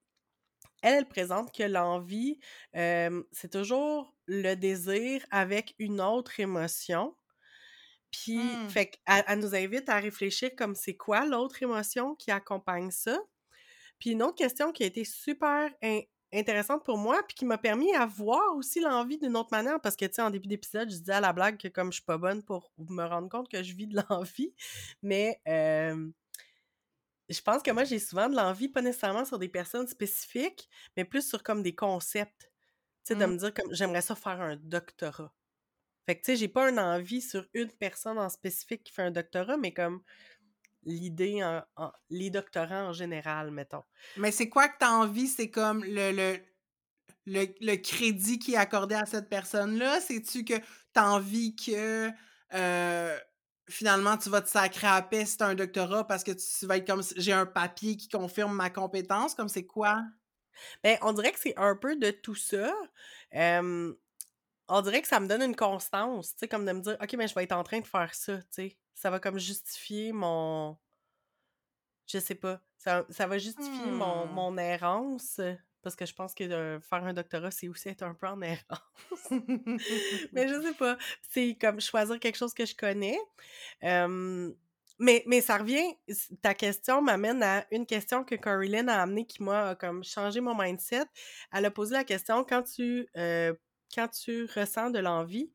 elle, 0.82 0.94
elle 0.96 1.08
présente 1.08 1.54
que 1.56 1.64
l'envie, 1.64 2.40
c'est 2.74 3.52
toujours 3.52 4.16
le 4.28 4.56
désir 4.56 5.26
avec 5.32 5.76
une 5.80 6.00
autre 6.02 6.40
émotion. 6.40 7.16
Puis, 8.12 8.38
Mmh. 8.38 8.70
fait 8.70 8.86
qu'elle 8.88 9.24
elle 9.28 9.40
nous 9.40 9.54
invite 9.56 9.88
à 9.90 10.00
réfléchir 10.00 10.52
comme 10.58 10.74
c'est 10.76 10.96
quoi 10.96 11.26
l'autre 11.26 11.62
émotion 11.62 12.16
qui 12.16 12.32
accompagne 12.32 12.90
ça. 12.92 13.20
Puis 14.00 14.12
une 14.12 14.24
autre 14.24 14.36
question 14.36 14.72
qui 14.72 14.84
a 14.84 14.88
été 14.88 15.04
super 15.06 15.70
in- 15.84 16.02
intéressante 16.34 16.84
pour 16.84 16.98
moi, 16.98 17.22
puis 17.28 17.36
qui 17.36 17.46
m'a 17.46 17.58
permis 17.58 17.94
à 17.96 18.06
voir 18.06 18.56
aussi 18.56 18.80
l'envie 18.80 19.18
d'une 19.18 19.36
autre 19.36 19.50
manière, 19.52 19.80
parce 19.82 19.96
que, 19.96 20.06
tu 20.06 20.14
sais, 20.16 20.22
en 20.22 20.30
début 20.30 20.48
d'épisode, 20.48 20.90
je 20.90 20.98
disais 20.98 21.14
à 21.14 21.22
la 21.22 21.34
blague 21.34 21.58
que 21.58 21.68
comme 21.68 21.88
je 21.92 21.98
suis 21.98 22.06
pas 22.06 22.18
bonne 22.18 22.44
pour 22.44 22.72
me 22.78 23.04
rendre 23.04 23.30
compte 23.30 23.50
que 23.50 23.64
je 23.64 23.74
vis 23.74 23.88
de 23.88 24.00
l'envie, 24.10 24.54
mais 25.02 25.42
euh, 25.48 26.10
je 27.30 27.42
pense 27.42 27.62
que 27.62 27.72
moi, 27.72 27.84
j'ai 27.84 28.00
souvent 28.00 28.28
de 28.30 28.36
l'envie, 28.36 28.70
pas 28.70 28.82
nécessairement 28.82 29.26
sur 29.26 29.38
des 29.40 29.50
personnes 29.50 29.88
spécifiques, 29.88 30.70
mais 30.98 31.06
plus 31.06 31.28
sur 31.28 31.44
comme 31.44 31.62
des 31.64 31.76
concepts. 31.76 32.52
Tu 33.06 33.14
sais, 33.14 33.16
de 33.16 33.26
Mmh. 33.26 33.32
me 33.32 33.38
dire 33.38 33.54
comme 33.54 33.74
j'aimerais 33.74 34.02
ça 34.02 34.16
faire 34.16 34.42
un 34.42 34.56
doctorat. 34.58 35.34
Fait 36.06 36.16
que, 36.16 36.22
tu 36.26 36.32
sais, 36.32 36.38
j'ai 36.38 36.48
pas 36.48 36.70
une 36.70 36.80
envie 36.80 37.22
sur 37.22 37.46
une 37.54 37.72
personne 37.72 38.18
en 38.18 38.30
spécifique 38.30 38.84
qui 38.84 38.94
fait 38.94 39.04
un 39.04 39.12
doctorat, 39.12 39.58
mais 39.58 39.74
comme 39.74 40.02
l'idée, 40.84 41.44
en, 41.44 41.64
en- 41.76 41.92
les 42.10 42.30
doctorats 42.30 42.86
en 42.86 42.94
général, 42.94 43.52
mettons. 43.52 43.84
Mais 44.16 44.32
c'est 44.32 44.50
quoi 44.50 44.68
que 44.70 44.78
tu 44.80 44.86
as 44.86 44.94
envie? 44.94 45.28
C'est 45.28 45.50
comme 45.50 45.84
le, 45.84 46.12
le, 46.12 46.38
le, 47.26 47.48
le 47.62 47.76
crédit 47.78 48.40
qui 48.40 48.54
est 48.54 48.58
accordé 48.58 48.96
à 48.96 49.06
cette 49.06 49.30
personne-là? 49.30 50.02
C'est-tu 50.02 50.44
que 50.46 50.56
tu 50.58 50.64
as 50.96 51.12
envie 51.12 51.56
que 51.56 52.10
euh, 52.54 53.18
finalement 53.70 54.18
tu 54.18 54.30
vas 54.30 54.42
te 54.42 54.50
sacrer 54.50 54.88
à 54.88 55.02
paix 55.02 55.26
si 55.26 55.38
tu 55.38 55.44
un 55.44 55.56
doctorat 55.56 56.06
parce 56.08 56.24
que 56.24 56.32
tu 56.32 56.66
vas 56.66 56.78
être 56.78 56.88
comme 56.88 57.04
j'ai 57.16 57.34
un 57.34 57.46
papier 57.46 57.98
qui 57.98 58.10
confirme 58.10 58.56
ma 58.56 58.70
compétence? 58.70 59.36
Comme 59.36 59.50
c'est 59.50 59.66
quoi? 59.66 60.04
Ben, 60.84 60.98
on 61.02 61.14
dirait 61.14 61.32
que 61.32 61.40
c'est 61.40 61.58
un 61.58 61.76
peu 61.76 61.96
de 61.96 62.12
tout 62.12 62.36
ça. 62.36 62.74
Euh, 63.36 63.94
on 64.70 64.82
dirait 64.82 65.02
que 65.02 65.08
ça 65.08 65.20
me 65.20 65.28
donne 65.28 65.42
une 65.44 65.56
constance, 65.56 66.32
tu 66.34 66.40
sais, 66.40 66.48
comme 66.48 66.66
de 66.66 66.72
me 66.72 66.82
dire, 66.82 66.98
OK, 67.02 67.14
mais 67.14 67.28
je 67.28 67.36
vais 67.36 67.44
être 67.44 67.52
en 67.54 67.64
train 67.64 67.80
de 67.80 67.88
faire 67.88 68.14
ça, 68.16 68.38
tu 68.38 68.46
sais. 68.52 68.78
Ça 68.96 69.10
va 69.10 69.20
comme 69.20 69.40
justifier 69.40 70.12
mon... 70.12 70.78
Je 72.08 72.20
sais 72.20 72.36
pas. 72.36 72.62
Ça, 72.78 73.06
ça 73.10 73.28
va 73.28 73.38
justifier 73.38 73.92
mon, 73.92 74.26
Hmm. 74.26 74.32
mon 74.34 74.58
errance, 74.58 75.38
euh, 75.40 75.54
parce 75.82 75.96
que 75.96 76.06
je 76.06 76.14
pense 76.14 76.34
que 76.34 76.44
de 76.46 76.80
faire 76.82 77.04
un 77.04 77.14
doctorat, 77.14 77.52
c'est 77.52 77.68
aussi 77.68 77.90
être 77.90 78.04
un 78.04 78.14
peu 78.16 78.28
en 78.28 78.42
errance. 78.42 78.60
mais 80.34 80.48
je 80.48 80.62
sais 80.62 80.74
pas. 80.74 80.98
C'est 81.30 81.58
comme 81.60 81.80
choisir 81.82 82.20
quelque 82.20 82.38
chose 82.38 82.54
que 82.54 82.66
je 82.66 82.76
connais. 82.76 83.18
Euh, 83.84 84.52
mais, 85.00 85.24
mais 85.28 85.42
ça 85.42 85.58
revient, 85.58 85.96
ta 86.42 86.54
question 86.54 87.02
m'amène 87.02 87.42
à 87.44 87.66
une 87.72 87.86
question 87.86 88.24
que 88.26 88.36
Corinne 88.36 88.90
a 88.90 89.02
amenée 89.02 89.26
qui 89.26 89.44
m'a 89.44 89.76
comme 89.76 90.04
changé 90.04 90.42
mon 90.42 90.56
mindset. 90.56 91.06
Elle 91.54 91.66
a 91.66 91.72
posé 91.72 91.94
la 91.94 92.04
question 92.04 92.44
quand 92.44 92.64
tu, 92.64 93.08
euh, 93.16 93.54
quand 93.94 94.08
tu 94.10 94.46
ressens 94.56 94.92
de 94.92 95.00
l'envie, 95.00 95.54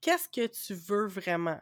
qu'est-ce 0.00 0.28
que 0.28 0.46
tu 0.46 0.74
veux 0.74 1.06
vraiment? 1.06 1.60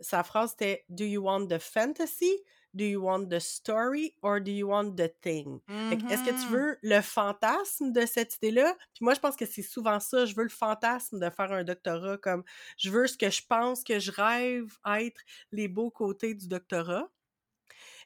Sa 0.00 0.22
phrase 0.24 0.54
était 0.54 0.84
Do 0.88 1.04
you 1.04 1.22
want 1.24 1.48
the 1.48 1.58
fantasy? 1.58 2.42
Do 2.74 2.84
you 2.84 3.02
want 3.02 3.28
the 3.30 3.40
story? 3.40 4.16
Or 4.22 4.40
do 4.40 4.50
you 4.52 4.68
want 4.68 4.96
the 4.96 5.12
thing? 5.22 5.60
Est-ce 6.08 6.22
que 6.22 6.30
tu 6.30 6.50
Mhm. 6.50 6.52
veux 6.52 6.78
le 6.82 7.00
fantasme 7.02 7.92
de 7.92 8.06
cette 8.06 8.36
idée-là? 8.36 8.76
Puis 8.94 9.04
moi, 9.04 9.14
je 9.14 9.20
pense 9.20 9.36
que 9.36 9.46
c'est 9.46 9.62
souvent 9.62 10.00
ça. 10.00 10.24
Je 10.26 10.34
veux 10.36 10.44
le 10.44 10.48
fantasme 10.50 11.18
de 11.20 11.30
faire 11.30 11.52
un 11.52 11.64
doctorat. 11.64 12.18
Comme 12.18 12.44
je 12.78 12.90
veux 12.90 13.06
ce 13.08 13.18
que 13.18 13.30
je 13.30 13.42
pense 13.48 13.84
que 13.84 13.98
je 13.98 14.12
rêve 14.12 14.78
être 14.86 15.20
les 15.52 15.68
beaux 15.68 15.90
côtés 15.90 16.34
du 16.34 16.48
doctorat. 16.48 17.10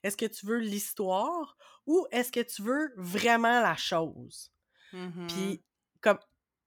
Est-ce 0.03 0.17
que 0.17 0.27
tu 0.27 0.47
veux 0.47 0.59
l'histoire? 0.59 1.57
Ou 1.87 2.07
est-ce 2.11 2.33
que 2.33 2.41
tu 2.41 2.63
veux 2.63 2.93
vraiment 2.97 3.61
la 3.61 3.77
chose? 3.77 4.51
Mhm. 4.93 5.25
Puis, 5.27 5.65
comme, 6.03 6.19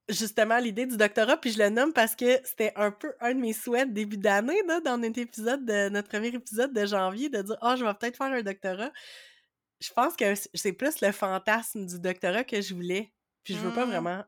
justement, 0.10 0.58
l'idée 0.58 0.86
du 0.86 0.98
doctorat, 0.98 1.38
puis 1.38 1.52
je 1.52 1.60
le 1.60 1.70
nomme 1.70 1.94
parce 1.94 2.16
que 2.16 2.40
c'était 2.46 2.74
un 2.76 2.92
peu 2.92 3.14
un 3.20 3.34
de 3.34 3.40
mes 3.40 3.54
souhaits 3.54 3.92
début 3.92 4.18
d'année, 4.18 4.60
dans 4.86 4.98
notre 4.98 5.20
épisode, 5.20 5.66
de, 5.66 5.90
notre 5.90 6.08
premier 6.10 6.28
épisode 6.30 6.74
de 6.74 6.86
janvier, 6.86 7.30
de 7.30 7.42
dire, 7.42 7.58
ah, 7.62 7.76
je 7.76 7.84
vais 7.86 7.94
peut-être 7.94 8.18
faire 8.18 8.28
un 8.32 8.42
doctorat. 8.42 8.92
Je 9.80 9.92
pense 9.94 10.16
que 10.16 10.34
c'est 10.54 10.74
plus 10.74 11.02
le 11.02 11.12
fantasme 11.12 11.86
du 11.86 12.00
doctorat 12.00 12.44
que 12.44 12.62
je 12.62 12.74
voulais. 12.74 13.12
Puis 13.44 13.54
je 13.54 13.60
veux 13.60 13.74
pas 13.74 13.86
Mm. 13.86 13.90
vraiment 13.90 14.24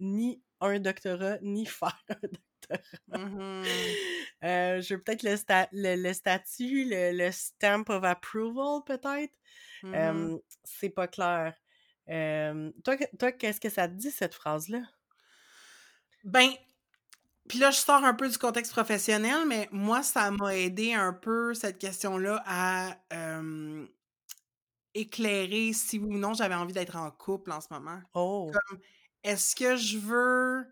ni 0.00 0.42
un 0.60 0.78
doctorat, 0.80 1.38
ni 1.42 1.64
faire 1.66 2.04
un 2.10 2.14
doctorat. 2.22 3.18
Mhm. 3.24 3.64
Euh, 4.44 4.80
je 4.80 4.94
veux 4.94 5.02
peut-être 5.02 5.22
le, 5.22 5.34
sta- 5.36 5.68
le, 5.72 5.94
le 6.02 6.12
statut, 6.12 6.84
le, 6.88 7.12
le 7.16 7.30
stamp 7.32 7.84
of 7.88 8.02
approval, 8.04 8.82
peut-être. 8.84 9.32
Mhm. 9.82 9.94
Euh, 9.94 10.38
c'est 10.64 10.90
pas 10.90 11.06
clair. 11.08 11.54
Euh, 12.08 12.70
toi, 12.84 12.96
toi, 13.18 13.32
qu'est-ce 13.32 13.60
que 13.60 13.68
ça 13.68 13.88
te 13.88 13.94
dit, 13.94 14.10
cette 14.10 14.34
phrase-là? 14.34 14.80
Ben, 16.26 16.50
puis 17.48 17.58
là, 17.60 17.70
je 17.70 17.76
sors 17.78 18.04
un 18.04 18.14
peu 18.14 18.28
du 18.28 18.36
contexte 18.36 18.72
professionnel, 18.72 19.46
mais 19.46 19.68
moi, 19.70 20.02
ça 20.02 20.30
m'a 20.32 20.56
aidé 20.56 20.92
un 20.92 21.12
peu, 21.12 21.54
cette 21.54 21.78
question-là, 21.78 22.42
à 22.44 22.96
euh, 23.12 23.86
éclairer 24.94 25.72
si 25.72 25.98
oui 25.98 26.16
ou 26.16 26.18
non 26.18 26.34
j'avais 26.34 26.56
envie 26.56 26.72
d'être 26.72 26.96
en 26.96 27.10
couple 27.12 27.52
en 27.52 27.60
ce 27.60 27.68
moment. 27.70 28.00
Oh! 28.14 28.50
Comme, 28.52 28.80
est-ce 29.22 29.54
que 29.54 29.76
je 29.76 29.98
veux... 29.98 30.66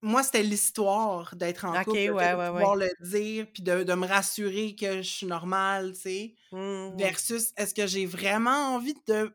Moi, 0.00 0.22
c'était 0.22 0.42
l'histoire 0.42 1.34
d'être 1.36 1.64
en 1.64 1.82
couple, 1.82 1.96
ouais, 1.96 2.10
de 2.10 2.36
ouais, 2.36 2.48
pouvoir 2.50 2.76
le 2.76 2.90
dire, 3.00 3.46
puis 3.52 3.62
de, 3.62 3.84
de 3.84 3.94
me 3.94 4.06
rassurer 4.06 4.74
que 4.74 4.96
je 5.02 5.08
suis 5.08 5.26
normale, 5.26 5.92
tu 5.94 6.00
sais, 6.00 6.34
Mhm. 6.52 6.96
versus 6.96 7.52
est-ce 7.56 7.74
que 7.74 7.86
j'ai 7.86 8.06
vraiment 8.06 8.74
envie 8.74 8.94
de... 9.06 9.34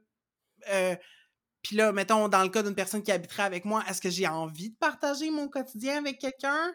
euh, 0.71 0.95
puis 1.63 1.75
là, 1.75 1.91
mettons, 1.91 2.27
dans 2.29 2.43
le 2.43 2.49
cas 2.49 2.63
d'une 2.63 2.75
personne 2.75 3.03
qui 3.03 3.11
habiterait 3.11 3.43
avec 3.43 3.65
moi, 3.65 3.83
est-ce 3.89 4.01
que 4.01 4.09
j'ai 4.09 4.27
envie 4.27 4.71
de 4.71 4.75
partager 4.77 5.29
mon 5.31 5.47
quotidien 5.47 5.97
avec 5.97 6.19
quelqu'un? 6.19 6.73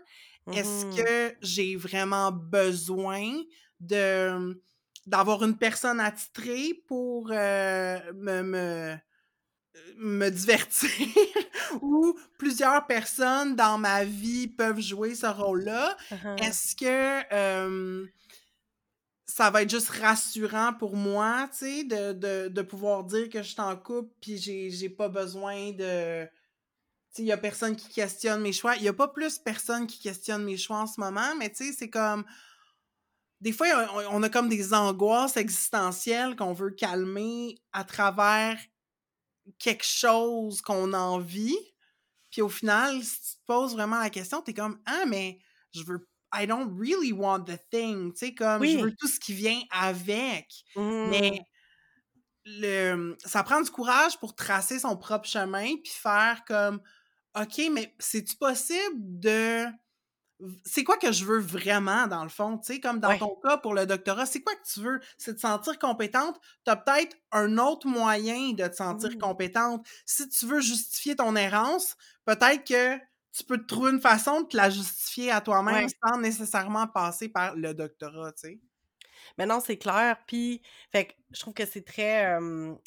Est-ce 0.53 0.85
Mhm. 0.87 0.95
que 0.95 1.35
j'ai 1.43 1.77
vraiment 1.77 2.33
besoin 2.33 3.33
de 3.81 4.63
d'avoir 5.07 5.45
une 5.45 5.59
personne 5.59 6.01
attitrée 6.01 6.73
pour 6.89 7.31
euh, 7.31 7.99
me, 8.15 8.43
me, 8.43 8.97
me 9.97 10.29
divertir? 10.31 10.91
Ou 11.83 12.19
plusieurs 12.39 12.87
personnes 12.87 13.57
dans 13.57 13.79
ma 13.79 14.05
vie 14.05 14.49
peuvent 14.49 14.81
jouer 14.81 15.15
ce 15.15 15.27
rôle-là? 15.27 15.97
Uh-huh. 16.11 16.45
Est-ce 16.45 16.77
que 16.77 17.23
euh, 17.35 18.07
ça 19.35 19.51
va 19.51 19.63
être 19.63 19.71
juste 19.71 19.89
rassurant 19.89 20.73
pour 20.75 20.95
moi, 20.95 21.49
tu 21.51 21.59
sais, 21.59 21.83
de, 21.83 22.13
de, 22.13 22.47
de 22.47 22.63
pouvoir 22.63 23.03
dire 23.03 23.29
que 23.29 23.43
je 23.43 23.49
suis 23.49 23.61
en 23.61 23.77
couple 23.77 24.15
puis 24.21 24.39
j'ai, 24.39 24.71
j'ai 24.71 24.89
pas 24.89 25.09
besoin 25.09 25.73
de... 25.73 26.25
Tu 26.25 26.31
sais, 27.11 27.23
il 27.23 27.25
y 27.25 27.33
a 27.33 27.37
personne 27.37 27.75
qui 27.75 27.89
questionne 27.89 28.43
mes 28.43 28.53
choix. 28.53 28.77
Il 28.77 28.85
y 28.85 28.89
a 28.89 28.93
pas 28.93 29.09
plus 29.09 29.39
personne 29.39 29.89
qui 29.89 29.99
questionne 29.99 30.45
mes 30.45 30.57
choix 30.57 30.77
en 30.77 30.87
ce 30.87 31.01
moment, 31.01 31.35
mais 31.37 31.51
tu 31.51 31.65
sais, 31.65 31.73
c'est 31.73 31.91
comme... 31.91 32.25
Des 33.41 33.51
fois, 33.51 33.67
on, 34.13 34.23
a 34.23 34.29
comme 34.29 34.49
des 34.49 34.73
angoisses 34.73 35.37
existentielles 35.37 36.37
qu'on 36.37 36.53
veut 36.53 36.71
calmer 36.71 37.59
à 37.73 37.83
travers 37.83 38.57
quelque 39.59 39.85
chose 39.85 40.61
qu'on 40.61 40.93
a 40.93 40.99
envie. 41.01 41.59
Puis 42.31 42.41
au 42.41 42.49
final, 42.49 43.03
si 43.03 43.21
tu 43.21 43.37
te 43.41 43.47
poses 43.47 43.73
vraiment 43.73 43.99
la 43.99 44.11
question, 44.11 44.43
t'es 44.43 44.55
comme 44.55 44.81
Ah, 44.87 45.07
mais 45.09 45.41
je 45.73 45.83
veux. 45.83 46.07
I 46.35 46.47
don't 46.47 46.77
really 46.79 47.13
want 47.13 47.45
the 47.47 47.59
thing. 47.71 48.13
Tu 48.13 48.19
sais, 48.29 48.35
comme 48.35 48.67
je 48.67 48.79
veux 48.79 48.93
tout 48.99 49.09
ce 49.09 49.21
qui 49.21 49.35
vient 49.35 49.61
avec. 49.71 50.47
Mmh. 50.77 51.05
Mais 51.05 51.41
le, 52.47 53.17
ça 53.25 53.43
prend 53.43 53.61
du 53.61 53.71
courage 53.71 54.19
pour 54.19 54.35
tracer 54.35 54.79
son 54.79 54.97
propre 54.97 55.27
chemin 55.29 55.77
puis 55.83 55.93
faire 55.93 56.45
comme 56.47 56.81
OK, 57.39 57.63
mais 57.73 57.95
c'est-tu 58.01 58.37
possible 58.37 58.97
de. 58.99 59.67
C'est 60.65 60.85
quoi 60.85 60.97
que 60.99 61.13
je 61.13 61.25
veux 61.25 61.39
vraiment, 61.41 62.07
dans 62.09 62.25
le 62.25 62.29
fond? 62.29 62.59
Tu 62.59 62.75
sais, 62.75 62.81
comme 62.81 63.01
dans 63.01 63.15
Ouais. 63.15 63.17
ton 63.17 63.37
cas 63.45 63.57
pour 63.59 63.75
le 63.75 63.87
doctorat, 63.87 64.27
c'est 64.27 64.43
quoi 64.43 64.55
que 64.57 64.65
tu 64.73 64.81
veux? 64.81 65.01
C'est 65.19 65.35
te 65.37 65.41
sentir 65.41 65.79
compétente? 65.79 66.39
Tu 66.65 66.71
as 66.73 66.77
peut-être 66.77 67.17
un 67.33 67.57
autre 67.59 67.87
moyen 67.89 68.53
de 68.53 68.67
te 68.67 68.75
sentir 68.75 69.11
Mmh. 69.11 69.19
compétente. 69.19 69.87
Si 70.07 70.29
tu 70.29 70.47
veux 70.47 70.61
justifier 70.61 71.17
ton 71.17 71.37
errance, 71.37 71.97
peut-être 72.27 72.65
que 72.67 72.99
tu 73.37 73.45
peux 73.45 73.59
te 73.59 73.67
trouver 73.67 73.91
une 73.93 74.01
façon 74.01 74.43
de 74.43 74.49
te 74.49 74.57
la 74.57 74.71
justifier 74.71 75.31
à 75.31 75.41
toi-même 75.41 75.87
Ouais. 75.87 75.87
sans 76.05 76.19
nécessairement 76.21 76.87
passer 76.89 77.29
par 77.29 77.57
le 77.57 77.75
doctorat, 77.75 78.33
tu 78.33 78.49
sais? 78.49 78.61
Mais 79.39 79.47
non, 79.47 79.61
c'est 79.61 79.77
clair. 79.79 80.19
Puis, 80.27 80.63
fait 80.93 81.07
que 81.07 81.13
je 81.33 81.41
trouve 81.41 81.55
que 81.55 81.67
c'est 81.67 81.85
très. 81.85 82.39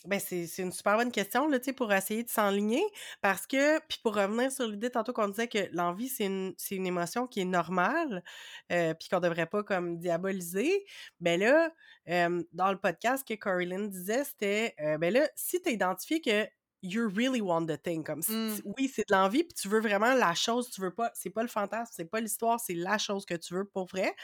ben, 0.05 0.19
c'est 0.19 0.47
une 0.59 0.71
super 0.71 0.97
bonne 0.97 1.11
question, 1.11 1.47
là, 1.47 1.59
tu 1.59 1.65
sais, 1.65 1.73
pour 1.73 1.91
essayer 1.93 2.23
de 2.23 2.29
s'enligner. 2.29 2.83
Parce 3.21 3.47
que, 3.47 3.79
puis 3.87 3.99
pour 4.03 4.15
revenir 4.15 4.51
sur 4.51 4.67
l'idée 4.67 4.89
tantôt 4.89 5.13
qu'on 5.13 5.27
disait 5.29 5.47
que 5.47 5.67
l'envie, 5.73 6.09
c'est 6.09 6.25
une, 6.25 6.53
une 6.71 6.87
émotion 6.87 7.27
qui 7.27 7.41
est 7.41 7.45
normale, 7.45 8.23
euh, 8.71 8.93
puis 8.93 9.09
qu'on 9.09 9.19
devrait 9.19 9.47
pas 9.47 9.63
comme 9.63 9.97
diaboliser. 9.97 10.85
Ben 11.19 11.39
là, 11.39 11.71
euh, 12.09 12.43
dans 12.53 12.71
le 12.71 12.77
podcast 12.77 13.27
que 13.27 13.33
Corinne 13.35 13.89
disait, 13.89 14.23
c'était, 14.23 14.75
euh, 14.81 14.97
ben 14.97 15.13
là, 15.13 15.27
si 15.35 15.61
tu 15.61 15.71
identifié 15.71 16.21
que 16.21 16.47
you 16.83 17.09
really 17.09 17.41
want 17.41 17.67
the 17.67 17.81
thing, 17.81 18.03
comme 18.03 18.21
Mm. 18.27 18.55
si- 18.55 18.61
oui, 18.65 18.87
c'est 18.93 19.07
de 19.09 19.13
l'envie, 19.15 19.43
puis 19.43 19.53
tu 19.55 19.67
veux 19.69 19.79
vraiment 19.81 20.13
la 20.15 20.33
chose, 20.35 20.69
tu 20.69 20.81
veux 20.81 20.93
pas, 20.93 21.11
c'est 21.15 21.29
pas 21.31 21.41
le 21.43 21.47
fantasme, 21.49 21.93
c'est 21.95 22.05
pas 22.09 22.19
l'histoire, 22.21 22.59
c'est 22.59 22.73
la 22.75 22.97
chose 22.97 23.25
que 23.25 23.35
tu 23.35 23.53
veux 23.55 23.65
pour 23.65 23.87
vrai. 23.87 24.15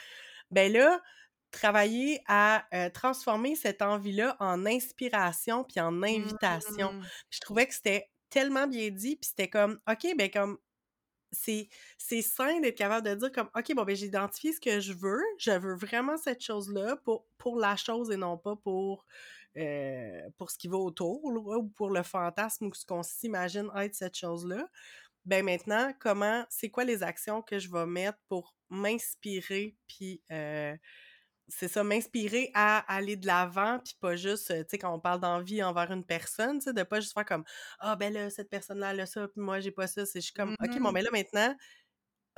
Ben 0.52 0.72
là, 0.74 1.02
travailler 1.52 2.22
à 2.28 2.66
euh, 2.74 2.90
transformer 2.90 3.56
cette 3.56 3.82
envie-là 3.84 4.38
en 4.40 4.66
inspiration 4.66 5.64
puis 5.64 5.80
en 5.82 6.04
invitation. 6.04 6.94
Mm. 6.94 7.02
Puis 7.30 7.38
je 7.38 7.42
trouvais 7.42 7.68
que 7.68 7.74
c'était 7.76 8.12
tellement 8.30 8.68
bien 8.68 8.90
dit, 8.92 9.16
puis 9.18 9.30
c'était 9.30 9.50
comme, 9.50 9.80
OK, 9.90 10.08
ben 10.18 10.30
comme, 10.32 10.58
c'est 11.32 11.68
c'est 11.98 12.22
sain 12.22 12.60
d'être 12.60 12.78
capable 12.78 13.08
de 13.08 13.16
dire 13.16 13.32
comme, 13.32 13.50
OK, 13.56 13.74
bon, 13.76 13.84
ben 13.84 13.96
j'ai 13.96 14.06
identifié 14.08 14.54
ce 14.54 14.60
que 14.62 14.80
je 14.80 14.94
veux, 14.94 15.22
je 15.40 15.52
veux 15.52 15.76
vraiment 15.76 16.18
cette 16.18 16.42
chose-là 16.44 16.98
pour, 17.06 17.28
pour 17.38 17.58
la 17.60 17.76
chose 17.76 18.12
et 18.12 18.18
non 18.18 18.38
pas 18.38 18.56
pour, 18.56 19.06
euh, 19.58 20.30
pour 20.38 20.52
ce 20.52 20.58
qui 20.58 20.68
va 20.68 20.78
autour, 20.78 21.32
là, 21.32 21.58
ou 21.58 21.70
pour 21.70 21.90
le 21.92 22.04
fantasme 22.04 22.68
ou 22.68 22.74
ce 22.74 22.86
qu'on 22.86 23.04
s'imagine 23.04 23.70
être 23.78 23.96
cette 23.96 24.18
chose-là. 24.18 24.68
Ben 25.26 25.44
maintenant, 25.46 25.94
comment, 26.00 26.46
c'est 26.50 26.70
quoi 26.70 26.84
les 26.84 27.04
actions 27.04 27.42
que 27.42 27.60
je 27.60 27.72
vais 27.72 27.86
mettre 27.86 28.18
pour 28.28 28.56
m'inspirer 28.70 29.78
puis... 29.88 30.22
euh, 30.32 30.76
c'est 31.50 31.68
ça, 31.68 31.84
m'inspirer 31.84 32.52
à 32.54 32.80
aller 32.96 33.18
de 33.18 33.28
l'avant, 33.28 33.80
puis 33.84 33.96
pas 34.00 34.16
juste, 34.16 34.50
euh, 34.52 34.64
tu 34.64 34.70
sais, 34.72 34.78
quand 34.78 34.94
on 34.96 35.00
parle 35.00 35.20
d'envie 35.20 35.62
envers 35.62 35.92
une 35.92 36.06
personne, 36.06 36.60
tu 36.60 36.64
sais, 36.66 36.74
de 36.74 36.84
pas 36.84 37.02
juste 37.02 37.14
faire 37.14 37.26
comme 37.26 37.44
Ah, 37.80 37.98
ben 37.98 38.14
là, 38.14 38.30
cette 38.30 38.50
personne-là, 38.50 38.92
elle 38.92 39.02
a 39.02 39.06
ça, 39.06 39.28
puis 39.28 39.42
moi, 39.42 39.60
j'ai 39.60 39.72
pas 39.72 39.88
ça. 39.88 40.06
C'est 40.06 40.22
je 40.22 40.26
suis 40.26 40.34
comme 40.34 40.56
OK, 40.64 40.80
bon, 40.80 40.90
Mhm. 40.90 40.94
ben 40.94 41.04
là, 41.04 41.10
maintenant, 41.12 41.56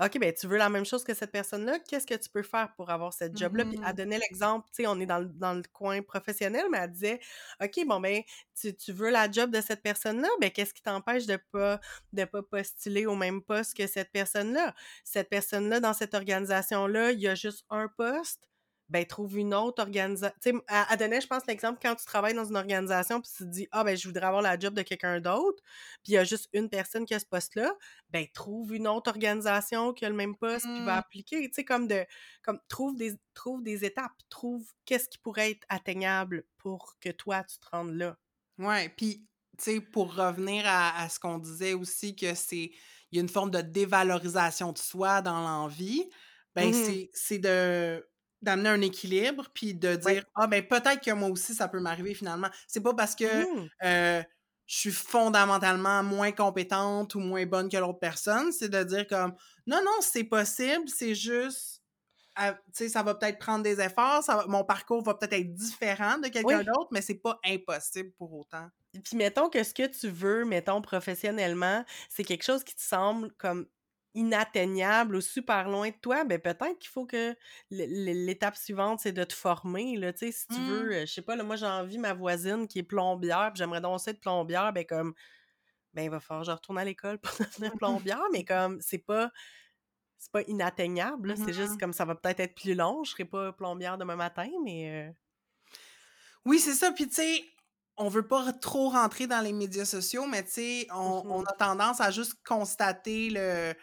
OK, 0.01 0.19
ben 0.19 0.33
tu 0.33 0.47
veux 0.47 0.57
la 0.57 0.67
même 0.69 0.85
chose 0.85 1.05
que 1.05 1.13
cette 1.13 1.31
personne-là, 1.31 1.79
qu'est-ce 1.79 2.05
que 2.05 2.15
tu 2.15 2.29
peux 2.29 2.43
faire 2.43 2.73
pour 2.75 2.89
avoir 2.89 3.13
cette 3.13 3.37
job-là? 3.37 3.65
Puis 3.65 3.77
elle 3.87 3.93
Mhm. 3.93 3.95
donnait 3.95 4.19
l'exemple, 4.19 4.67
tu 4.75 4.83
sais, 4.83 4.87
on 4.87 4.99
est 4.99 5.05
dans 5.05 5.19
le, 5.19 5.27
dans 5.27 5.53
le 5.53 5.63
coin 5.71 6.01
professionnel, 6.01 6.65
mais 6.69 6.79
elle 6.79 6.91
disait 6.91 7.19
OK, 7.63 7.79
bon, 7.87 8.01
ben, 8.01 8.21
tu, 8.59 8.75
tu 8.75 8.91
veux 8.91 9.09
la 9.09 9.31
job 9.31 9.51
de 9.51 9.61
cette 9.61 9.81
personne-là, 9.81 10.27
ben 10.41 10.51
qu'est-ce 10.51 10.73
qui 10.73 10.81
t'empêche 10.81 11.25
de 11.27 11.37
pas, 11.51 11.79
de 12.11 12.25
pas 12.25 12.43
postuler 12.43 13.05
au 13.05 13.15
même 13.15 13.41
poste 13.41 13.73
que 13.77 13.87
cette 13.87 14.11
personne-là? 14.11 14.75
Cette 15.05 15.29
personne-là, 15.29 15.79
dans 15.79 15.93
cette 15.93 16.13
organisation-là, 16.13 17.11
il 17.11 17.21
y 17.21 17.27
a 17.29 17.35
juste 17.35 17.65
un 17.69 17.87
poste 17.87 18.49
ben 18.89 19.05
trouve 19.05 19.37
une 19.37 19.53
autre 19.53 19.81
organisation. 19.81 20.35
Tu 20.41 20.51
sais, 20.51 20.55
elle, 20.67 20.85
elle 20.91 20.97
donnait, 20.97 21.21
je 21.21 21.27
pense, 21.27 21.45
l'exemple 21.47 21.79
quand 21.81 21.95
tu 21.95 22.05
travailles 22.05 22.33
dans 22.35 22.45
une 22.45 22.55
organisation 22.57 23.21
puis 23.21 23.31
tu 23.35 23.43
te 23.43 23.49
dis 23.49 23.67
Ah, 23.71 23.83
ben, 23.83 23.97
je 23.97 24.07
voudrais 24.07 24.25
avoir 24.27 24.41
la 24.41 24.57
job 24.59 24.73
de 24.73 24.81
quelqu'un 24.83 25.19
d'autre, 25.21 25.61
puis 26.03 26.13
il 26.13 26.15
y 26.15 26.17
a 26.17 26.23
juste 26.23 26.49
une 26.53 26.69
personne 26.69 27.05
qui 27.05 27.13
a 27.13 27.19
ce 27.19 27.25
poste-là, 27.25 27.73
ben, 28.09 28.25
trouve 28.33 28.73
une 28.75 28.87
autre 28.87 29.09
organisation 29.09 29.93
qui 29.93 30.05
a 30.05 30.09
le 30.09 30.15
même 30.15 30.35
poste 30.37 30.69
puis 30.73 30.83
va 30.83 30.95
Mm. 30.95 30.97
appliquer. 30.97 31.47
Tu 31.49 31.53
sais, 31.55 31.65
comme 31.65 31.87
de. 31.87 32.05
Comme, 32.43 32.59
trouve 32.67 32.95
des, 32.95 33.13
trouve 33.33 33.63
des 33.63 33.85
étapes, 33.85 34.13
trouve 34.29 34.67
qu'est-ce 34.85 35.09
qui 35.09 35.17
pourrait 35.17 35.51
être 35.51 35.65
atteignable 35.69 36.45
pour 36.57 36.97
que 36.99 37.09
toi, 37.09 37.43
tu 37.43 37.57
te 37.59 37.67
rendes 37.71 37.95
là. 37.95 38.17
Ouais, 38.57 38.89
puis, 38.89 39.27
tu 39.57 39.63
sais, 39.63 39.81
pour 39.81 40.15
revenir 40.15 40.63
à, 40.65 40.97
à 41.01 41.09
ce 41.09 41.19
qu'on 41.19 41.39
disait 41.39 41.73
aussi, 41.73 42.15
que 42.15 42.33
c'est. 42.35 42.71
Il 43.11 43.17
y 43.17 43.19
a 43.19 43.21
une 43.21 43.29
forme 43.29 43.51
de 43.51 43.61
dévalorisation 43.61 44.71
de 44.71 44.77
soi 44.77 45.21
dans 45.21 45.39
l'envie, 45.41 46.09
ben, 46.55 46.73
c'est 46.73 47.09
c'est 47.13 47.37
de 47.39 48.05
d'amener 48.45 48.69
un 48.69 48.81
équilibre, 48.81 49.49
puis 49.53 49.73
de 49.75 49.95
Ouais. 50.03 50.13
dire 50.13 50.25
Ah, 50.35 50.47
ben, 50.47 50.65
peut-être 50.67 51.01
que 51.03 51.11
moi 51.11 51.29
aussi, 51.29 51.53
ça 51.55 51.67
peut 51.67 51.79
m'arriver 51.81 52.13
finalement. 52.13 52.49
C'est 52.67 52.81
pas 52.81 52.93
parce 52.93 53.15
que 53.15 53.25
Mhm. 53.31 53.69
euh, 53.83 54.23
je 54.67 54.75
suis 54.77 54.91
fondamentalement 54.91 56.03
moins 56.03 56.31
compétente 56.31 57.15
ou 57.15 57.19
moins 57.19 57.45
bonne 57.45 57.69
que 57.69 57.77
l'autre 57.77 57.99
personne, 57.99 58.51
c'est 58.51 58.69
de 58.69 58.83
dire 58.83 59.07
comme 59.07 59.35
non, 59.67 59.81
non, 59.83 59.91
c'est 60.01 60.23
possible, 60.25 60.89
c'est 60.89 61.15
juste. 61.15 61.81
à- 62.35 62.53
Tu 62.53 62.61
sais, 62.73 62.89
ça 62.89 63.03
va 63.03 63.15
peut-être 63.15 63.39
prendre 63.39 63.63
des 63.63 63.81
efforts, 63.81 64.23
ça 64.23 64.37
va- 64.37 64.47
mon 64.47 64.63
parcours 64.65 65.03
va 65.03 65.15
peut-être 65.15 65.33
être 65.33 65.53
différent 65.53 66.17
de 66.19 66.27
quelqu'un 66.29 66.59
Oui. 66.59 66.65
d'autre, 66.65 66.89
mais 66.91 67.01
c'est 67.01 67.15
pas 67.21 67.39
impossible 67.45 68.11
pour 68.17 68.33
autant. 68.33 68.69
Puis 69.03 69.17
mettons 69.17 69.49
que 69.49 69.63
ce 69.63 69.73
que 69.73 69.87
tu 69.87 70.07
veux, 70.07 70.45
mettons 70.45 70.81
professionnellement, 70.81 71.83
c'est 72.09 72.23
quelque 72.23 72.43
chose 72.43 72.63
qui 72.63 72.75
te 72.75 72.81
semble 72.81 73.33
comme 73.33 73.67
inatteignable 74.15 75.15
ou 75.17 75.21
super 75.21 75.69
loin 75.69 75.89
de 75.89 75.95
toi, 76.01 76.23
ben 76.25 76.39
peut-être 76.41 76.79
qu'il 76.79 76.89
faut 76.89 77.05
que 77.05 77.35
l'étape 77.71 78.55
suivante, 78.57 78.99
c'est 79.01 79.11
de 79.13 79.23
te 79.23 79.33
former, 79.33 79.97
là, 79.97 80.11
si 80.15 80.47
tu 80.49 80.61
Mmh. 80.61 80.63
veux, 80.63 80.93
euh, 80.95 81.05
je 81.05 81.13
sais 81.13 81.21
pas, 81.21 81.35
là, 81.35 81.43
moi 81.43 81.55
j'ai 81.57 81.65
envie, 81.67 81.97
ma 81.99 82.13
voisine 82.13 82.67
qui 82.67 82.79
est 82.79 82.83
plombière, 82.83 83.51
puis 83.53 83.59
j'aimerais 83.59 83.81
donc 83.81 83.99
ça 84.01 84.11
être 84.11 84.21
plombière, 84.21 84.73
ben 84.73 84.85
comme, 84.85 85.13
ben 85.93 86.03
il 86.03 86.09
va 86.11 86.19
falloir 86.21 86.43
que 86.43 86.47
je 86.51 86.51
retourne 86.55 86.77
à 86.79 86.85
l'école 86.85 87.19
pour 87.19 87.31
devenir 87.57 87.75
plombière, 87.77 88.23
mais 88.33 88.45
comme, 88.45 88.81
c'est 88.81 88.99
pas, 88.99 89.31
c'est 90.17 90.31
pas 90.31 90.43
inatteignable, 90.43 91.29
là, 91.29 91.35
c'est 91.37 91.53
juste 91.53 91.77
Mhm. 91.77 91.79
comme, 91.79 91.93
ça 91.93 92.05
va 92.05 92.15
peut-être 92.15 92.41
être 92.41 92.55
plus 92.55 92.75
long, 92.75 93.03
je 93.05 93.11
serai 93.11 93.25
pas 93.25 93.53
plombière 93.53 93.97
demain 93.97 94.15
matin, 94.17 94.49
mais... 94.65 95.09
euh, 95.09 95.13
Oui, 96.45 96.59
c'est 96.59 96.73
ça. 96.73 96.91
Puis, 96.91 97.07
tu 97.07 97.15
sais, 97.15 97.45
on 97.97 98.09
veut 98.09 98.27
pas 98.27 98.51
trop 98.53 98.89
rentrer 98.89 99.27
dans 99.27 99.41
les 99.41 99.53
médias 99.53 99.85
sociaux, 99.85 100.25
mais 100.27 100.43
tu 100.43 100.51
sais, 100.51 100.87
on, 100.91 101.23
on 101.27 101.43
a 101.43 101.53
tendance 101.53 102.01
à 102.01 102.11
juste 102.11 102.35
constater 102.45 103.29
le 103.31 103.73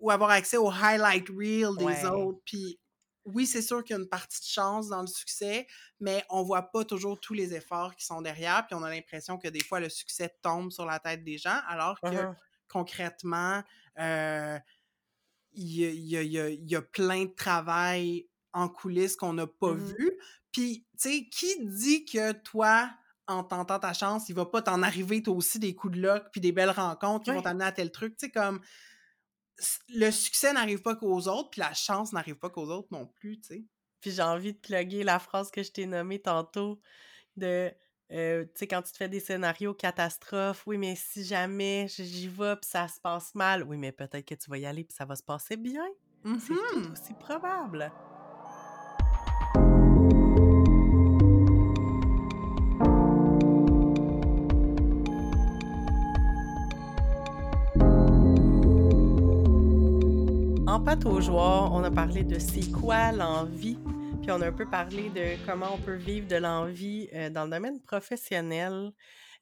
ou 0.00 0.10
avoir 0.10 0.30
accès 0.30 0.56
au 0.56 0.70
highlight 0.70 1.28
reel 1.28 1.76
des 1.78 2.04
Ouais. 2.04 2.06
autres. 2.06 2.40
Puis, 2.44 2.80
oui, 3.24 3.46
c'est 3.46 3.62
sûr 3.62 3.84
qu'il 3.84 3.94
y 3.96 3.98
a 3.98 4.02
une 4.02 4.08
partie 4.08 4.40
de 4.40 4.46
chance 4.46 4.88
dans 4.88 5.02
le 5.02 5.06
succès, 5.06 5.66
mais 6.00 6.24
on 6.30 6.42
voit 6.42 6.70
pas 6.72 6.84
toujours 6.84 7.20
tous 7.20 7.34
les 7.34 7.54
efforts 7.54 7.94
qui 7.96 8.04
sont 8.06 8.22
derrière. 8.22 8.66
Puis, 8.66 8.74
on 8.74 8.82
a 8.82 8.90
l'impression 8.90 9.38
que 9.38 9.48
des 9.48 9.62
fois, 9.62 9.80
le 9.80 9.88
succès 9.90 10.34
tombe 10.42 10.72
sur 10.72 10.86
la 10.86 10.98
tête 11.00 11.22
des 11.24 11.38
gens, 11.38 11.60
alors 11.68 12.02
que 12.04 12.16
Uh-huh. 12.16 12.34
concrètement, 12.68 13.62
euh, 13.98 14.58
il 15.52 15.66
y, 15.66 16.08
y 16.12 16.16
a- 16.16 16.48
y 16.50 16.54
y 16.74 16.80
plein 16.92 17.24
de 17.24 17.34
travail 17.34 18.28
en 18.52 18.68
coulisses 18.68 19.16
qu'on 19.16 19.32
n'a 19.34 19.46
pas 19.46 19.72
Mhm. 19.72 19.96
vu. 19.98 20.12
Puis, 20.52 20.86
tu 21.00 21.08
sais, 21.10 21.28
qui 21.30 21.66
dit 21.66 22.04
que 22.04 22.32
toi, 22.32 22.90
en 23.28 23.44
tentant 23.44 23.78
ta 23.78 23.92
chance, 23.92 24.28
il 24.28 24.34
va 24.34 24.46
pas 24.46 24.62
t'en 24.62 24.82
arriver 24.82 25.22
toi 25.22 25.34
aussi 25.34 25.58
des 25.60 25.74
coups 25.74 25.94
de 25.96 26.00
luck 26.02 26.24
puis 26.32 26.40
des 26.40 26.52
belles 26.52 26.70
rencontres 26.70 27.24
qui 27.24 27.30
vont 27.32 27.42
t'amener 27.42 27.64
à 27.64 27.72
tel 27.72 27.92
truc. 27.92 28.16
Tu 28.16 28.26
sais, 28.26 28.32
comme 28.32 28.60
le 29.88 30.10
succès 30.10 30.52
n'arrive 30.52 30.82
pas 30.82 30.96
qu'aux 30.96 31.28
autres, 31.28 31.50
puis 31.50 31.60
la 31.60 31.74
chance 31.74 32.12
n'arrive 32.12 32.36
pas 32.36 32.50
qu'aux 32.50 32.68
autres 32.70 32.88
non 32.92 33.06
plus, 33.06 33.40
tu 33.40 33.48
sais. 33.48 33.64
Puis 34.00 34.12
j'ai 34.12 34.22
envie 34.22 34.54
de 34.54 34.58
plugger 34.58 35.02
la 35.04 35.18
phrase 35.18 35.50
que 35.50 35.62
je 35.62 35.72
t'ai 35.72 35.86
nommée 35.86 36.20
tantôt 36.22 36.80
de, 37.36 37.72
euh, 38.12 38.44
tu 38.46 38.50
sais, 38.56 38.68
quand 38.68 38.82
tu 38.82 38.92
te 38.92 38.98
fais 38.98 39.08
des 39.08 39.20
scénarios 39.20 39.74
catastrophes, 39.74 40.64
oui, 40.66 40.78
mais 40.78 40.96
si 40.96 41.24
jamais 41.24 41.88
j'y 41.88 42.28
vais 42.28 42.56
puis 42.56 42.70
ça 42.70 42.88
se 42.88 43.00
passe 43.00 43.34
mal, 43.34 43.64
oui, 43.64 43.78
mais 43.78 43.92
peut-être 43.92 44.26
que 44.26 44.34
tu 44.36 44.50
vas 44.50 44.58
y 44.58 44.66
aller 44.66 44.84
puis 44.84 44.96
ça 44.96 45.06
va 45.06 45.16
se 45.16 45.22
passer 45.24 45.56
bien. 45.56 45.86
C'est 46.36 46.58
tout 46.68 46.80
Mhm. 46.80 46.92
aussi 46.92 47.14
probable. 47.14 47.94
Pâte 60.84 61.04
aux 61.04 61.28
on 61.30 61.84
a 61.84 61.90
parlé 61.90 62.24
de 62.24 62.38
c'est 62.38 62.70
quoi 62.70 63.12
l'envie, 63.12 63.78
puis 64.22 64.30
on 64.30 64.40
a 64.40 64.46
un 64.46 64.52
peu 64.52 64.68
parlé 64.68 65.10
de 65.10 65.36
comment 65.44 65.74
on 65.74 65.78
peut 65.78 65.96
vivre 65.96 66.26
de 66.26 66.36
l'envie 66.36 67.08
euh, 67.12 67.28
dans 67.28 67.44
le 67.44 67.50
domaine 67.50 67.80
professionnel. 67.82 68.90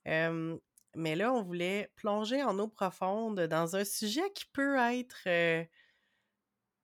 Euh, 0.09 0.57
mais 0.97 1.15
là, 1.15 1.33
on 1.33 1.43
voulait 1.43 1.93
plonger 1.95 2.43
en 2.43 2.59
eau 2.59 2.67
profonde 2.67 3.41
dans 3.43 3.77
un 3.77 3.85
sujet 3.85 4.33
qui 4.35 4.47
peut 4.53 4.79
être 4.79 5.23
euh, 5.27 5.65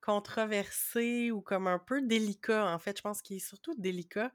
controversé 0.01 1.33
ou 1.33 1.41
comme 1.41 1.67
un 1.67 1.81
peu 1.81 2.03
délicat, 2.03 2.73
en 2.73 2.79
fait. 2.79 2.97
Je 2.97 3.03
pense 3.03 3.23
qu'il 3.23 3.37
est 3.37 3.47
surtout 3.47 3.75
délicat. 3.77 4.31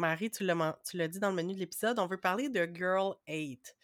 Marie, 0.00 0.30
tu 0.30 0.44
l'as 0.44 1.08
dit 1.08 1.20
dans 1.20 1.30
le 1.30 1.36
menu 1.36 1.54
de 1.54 1.58
l'épisode, 1.58 1.98
on 1.98 2.06
veut 2.06 2.18
parler 2.18 2.48
de 2.48 2.68
Girl 2.74 3.14
Hate. 3.28 3.76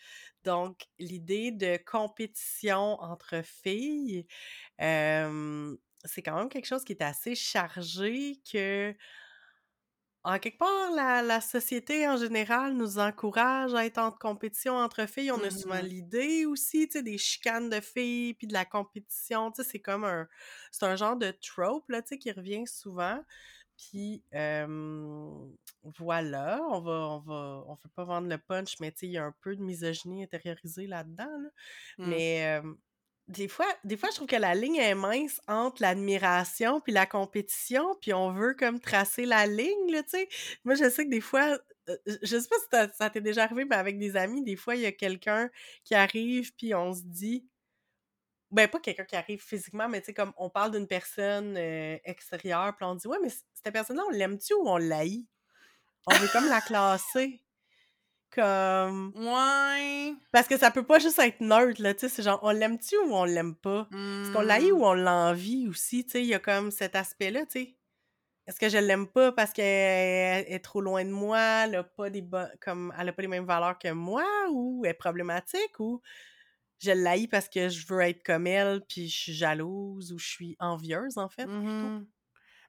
Donc, 0.44 0.86
l'idée 0.98 1.50
de 1.50 1.76
compétition 1.76 3.00
entre 3.00 3.42
filles, 3.44 4.26
c'est 4.78 6.22
quand 6.22 6.36
même 6.36 6.48
quelque 6.48 6.66
chose 6.66 6.84
qui 6.84 6.92
est 6.92 7.02
assez 7.02 7.34
chargé 7.34 8.40
que, 8.50 8.94
en 10.22 10.38
quelque 10.38 10.58
part, 10.58 10.92
la, 10.92 11.40
société 11.40 12.08
en 12.08 12.16
général 12.16 12.74
nous 12.74 12.98
encourage 12.98 13.74
à 13.74 13.84
être 13.86 13.98
en 13.98 14.12
compétition 14.12 14.76
entre 14.76 15.06
filles. 15.08 15.32
On 15.32 15.42
a 15.42 15.50
souvent 15.50 15.82
mmh 15.82 15.86
l'idée 15.86 16.46
aussi, 16.46 16.88
tu 16.88 16.98
sais, 16.98 17.02
des 17.02 17.18
chicanes 17.18 17.68
de 17.68 17.80
filles, 17.80 18.34
puis 18.34 18.46
de 18.46 18.52
la 18.52 18.64
compétition, 18.64 19.50
tu 19.50 19.62
sais, 19.62 19.68
c'est 19.68 19.80
comme 19.80 20.04
un... 20.04 20.28
C'est 20.70 20.86
un 20.86 20.96
genre 20.96 21.16
de 21.16 21.32
trope, 21.42 21.88
là, 21.88 22.02
tu 22.02 22.08
sais, 22.08 22.18
qui 22.18 22.30
revient 22.30 22.66
souvent. 22.66 23.20
Puis 23.76 24.22
voilà, 25.98 26.60
on 26.70 26.80
va, 26.80 26.92
on 26.92 27.18
va, 27.18 27.64
on 27.66 27.76
fait 27.76 27.90
pas 27.94 28.04
vendre 28.04 28.28
le 28.28 28.38
punch, 28.38 28.80
mais 28.80 28.90
tu 28.92 28.98
sais, 28.98 29.06
il 29.06 29.12
y 29.12 29.18
a 29.18 29.24
un 29.24 29.34
peu 29.42 29.54
de 29.54 29.62
misogynie 29.62 30.22
intériorisée 30.22 30.86
là-dedans. 30.86 31.38
Mmh. 31.98 32.06
Mais 32.08 32.62
des 33.28 33.48
fois, 33.48 33.66
des 33.84 33.96
fois, 33.96 34.08
je 34.10 34.16
trouve 34.16 34.28
que 34.28 34.36
la 34.36 34.54
ligne 34.54 34.76
est 34.76 34.94
mince 34.94 35.40
entre 35.48 35.82
l'admiration 35.82 36.80
puis 36.80 36.92
la 36.92 37.06
compétition, 37.06 37.96
puis 38.00 38.12
on 38.12 38.30
veut 38.30 38.54
comme 38.54 38.78
tracer 38.80 39.26
la 39.26 39.46
ligne, 39.46 39.90
tu 39.90 40.02
sais. 40.06 40.28
Moi, 40.64 40.74
je 40.76 40.88
sais 40.88 41.04
que 41.04 41.10
des 41.10 41.20
fois, 41.20 41.58
je 42.06 42.38
sais 42.38 42.48
pas 42.48 42.86
si 42.86 42.96
ça 42.96 43.10
t'est 43.10 43.20
déjà 43.20 43.44
arrivé, 43.44 43.64
mais 43.64 43.76
avec 43.76 43.98
des 43.98 44.16
amis, 44.16 44.42
des 44.42 44.56
fois, 44.56 44.76
il 44.76 44.82
y 44.82 44.86
a 44.86 44.92
quelqu'un 44.92 45.50
qui 45.84 45.94
arrive, 45.94 46.54
puis 46.54 46.74
on 46.74 46.94
se 46.94 47.02
dit, 47.02 47.44
ben, 48.50 48.68
pas 48.68 48.78
quelqu'un 48.80 49.04
qui 49.04 49.16
arrive 49.16 49.42
physiquement, 49.42 49.88
mais 49.88 50.00
tu 50.00 50.06
sais, 50.06 50.14
comme 50.14 50.32
on 50.36 50.50
parle 50.50 50.72
d'une 50.72 50.86
personne 50.86 51.56
extérieure, 51.56 52.74
puis 52.76 52.84
on 52.86 52.94
dit, 52.94 53.06
ouais, 53.08 53.18
mais 53.22 53.28
cette 53.30 53.72
personne-là, 53.72 54.02
on 54.06 54.10
l'aime-tu 54.10 54.54
ou 54.54 54.68
on 54.68 54.76
l'haït? 54.76 55.26
On 56.06 56.14
veut 56.14 56.28
comme 56.28 56.48
la 56.48 56.60
classer. 56.60 57.42
Comme. 58.30 59.12
Ouais. 59.16 60.14
Parce 60.32 60.46
que 60.46 60.58
ça 60.58 60.70
peut 60.70 60.84
pas 60.84 60.98
juste 60.98 61.18
être 61.18 61.40
neutre, 61.40 61.80
là, 61.82 61.94
tu 61.94 62.00
sais. 62.00 62.08
C'est 62.08 62.22
genre, 62.22 62.40
on 62.42 62.50
l'aime-tu 62.50 62.96
ou 62.98 63.14
on 63.14 63.24
l'aime 63.24 63.54
pas? 63.54 63.88
Est-ce 63.92 64.32
qu'on 64.32 64.42
l'haït 64.42 64.72
ou 64.72 64.78
Mmh. 64.78 64.82
on 64.82 64.94
l'envie 64.94 65.68
aussi, 65.68 66.04
tu 66.04 66.12
sais? 66.12 66.20
Il 66.22 66.26
y 66.26 66.34
a 66.34 66.38
comme 66.38 66.70
cet 66.70 66.96
aspect-là, 66.96 67.46
tu 67.46 67.60
sais. 67.60 67.76
Est-ce 68.46 68.60
que 68.60 68.68
je 68.68 68.78
l'aime 68.78 69.08
pas 69.08 69.32
parce 69.32 69.52
qu'elle 69.52 70.44
est 70.46 70.60
trop 70.62 70.80
loin 70.80 71.04
de 71.04 71.10
moi, 71.10 71.64
elle 71.64 71.76
a 71.76 71.82
pas 71.84 72.10
des 72.10 72.24
comme 72.60 72.94
elle 72.96 73.08
a 73.08 73.12
pas 73.12 73.22
les 73.22 73.28
mêmes 73.28 73.44
valeurs 73.44 73.76
que 73.76 73.90
moi 73.90 74.24
ou 74.52 74.82
elle 74.84 74.92
est 74.92 74.94
problématique 74.94 75.80
ou 75.80 76.00
je 76.78 76.90
l'haïs 76.90 77.28
parce 77.28 77.48
que 77.48 77.68
je 77.68 77.86
veux 77.86 78.00
être 78.00 78.22
comme 78.22 78.46
elle, 78.46 78.82
puis 78.88 79.08
je 79.08 79.16
suis 79.16 79.34
jalouse 79.34 80.12
ou 80.12 80.18
je 80.18 80.26
suis 80.26 80.56
envieuse, 80.60 81.18
en 81.18 81.28
fait, 81.28 81.46
plutôt. 81.46 81.60
Mmh 81.60 82.06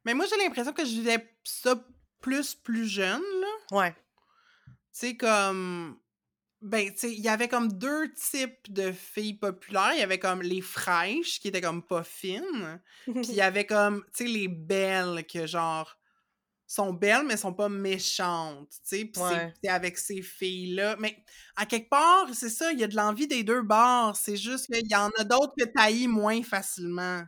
Mais 0.05 0.13
moi, 0.13 0.25
j'ai 0.29 0.37
l'impression 0.37 0.73
que 0.73 0.85
je 0.85 0.91
vivais 0.91 1.35
ça 1.43 1.75
plus, 2.21 2.55
plus 2.55 2.87
jeune, 2.87 3.21
là. 3.41 3.77
Ouais. 3.77 3.93
Tu 3.93 4.73
sais, 4.91 5.17
comme... 5.17 5.99
Ben, 6.59 6.91
tu 6.91 6.97
sais, 6.97 7.13
il 7.13 7.19
y 7.19 7.29
avait 7.29 7.49
comme 7.49 7.71
deux 7.71 8.11
types 8.13 8.73
de 8.73 8.91
filles 8.91 9.35
populaires. 9.35 9.93
Il 9.93 9.99
y 9.99 10.03
avait 10.03 10.17
comme 10.17 10.41
les 10.41 10.61
fraîches, 10.61 11.39
qui 11.39 11.49
étaient 11.49 11.61
comme 11.61 11.85
pas 11.85 12.03
fines. 12.03 12.81
Puis 13.05 13.27
il 13.29 13.35
y 13.35 13.41
avait 13.41 13.67
comme, 13.67 14.03
tu 14.15 14.25
sais, 14.25 14.31
les 14.31 14.47
belles, 14.47 15.25
que 15.31 15.45
genre 15.45 15.97
sont 16.67 16.91
belles, 16.91 17.23
mais 17.25 17.37
sont 17.37 17.53
pas 17.53 17.69
méchantes, 17.69 18.69
tu 18.87 18.97
sais. 18.97 19.11
Ouais. 19.17 19.53
c'est 19.63 19.69
avec 19.69 19.97
ces 19.97 20.21
filles-là. 20.21 20.97
Mais 20.99 21.17
à 21.55 21.65
quelque 21.65 21.89
part, 21.89 22.27
c'est 22.33 22.49
ça, 22.49 22.73
il 22.73 22.79
y 22.79 22.83
a 22.83 22.87
de 22.87 22.95
l'envie 22.95 23.27
des 23.27 23.43
deux 23.43 23.61
bords. 23.61 24.17
C'est 24.17 24.35
juste 24.35 24.67
qu'il 24.67 24.91
y 24.91 24.95
en 24.95 25.09
a 25.17 25.23
d'autres 25.23 25.53
que 25.57 25.65
t'haïs 25.65 26.07
moins 26.07 26.43
facilement. 26.43 27.21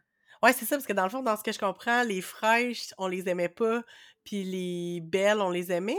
Ouais, 0.43 0.53
c'est 0.53 0.65
ça, 0.65 0.75
parce 0.75 0.85
que 0.85 0.93
dans 0.93 1.03
le 1.03 1.09
fond, 1.09 1.21
dans 1.21 1.37
ce 1.37 1.43
que 1.43 1.51
je 1.51 1.59
comprends, 1.59 2.03
les 2.03 2.21
fraîches, 2.21 2.93
on 2.97 3.07
les 3.07 3.27
aimait 3.27 3.49
pas, 3.49 3.81
puis 4.23 4.43
les 4.43 5.01
belles, 5.01 5.41
on 5.41 5.49
les 5.49 5.71
aimait, 5.71 5.97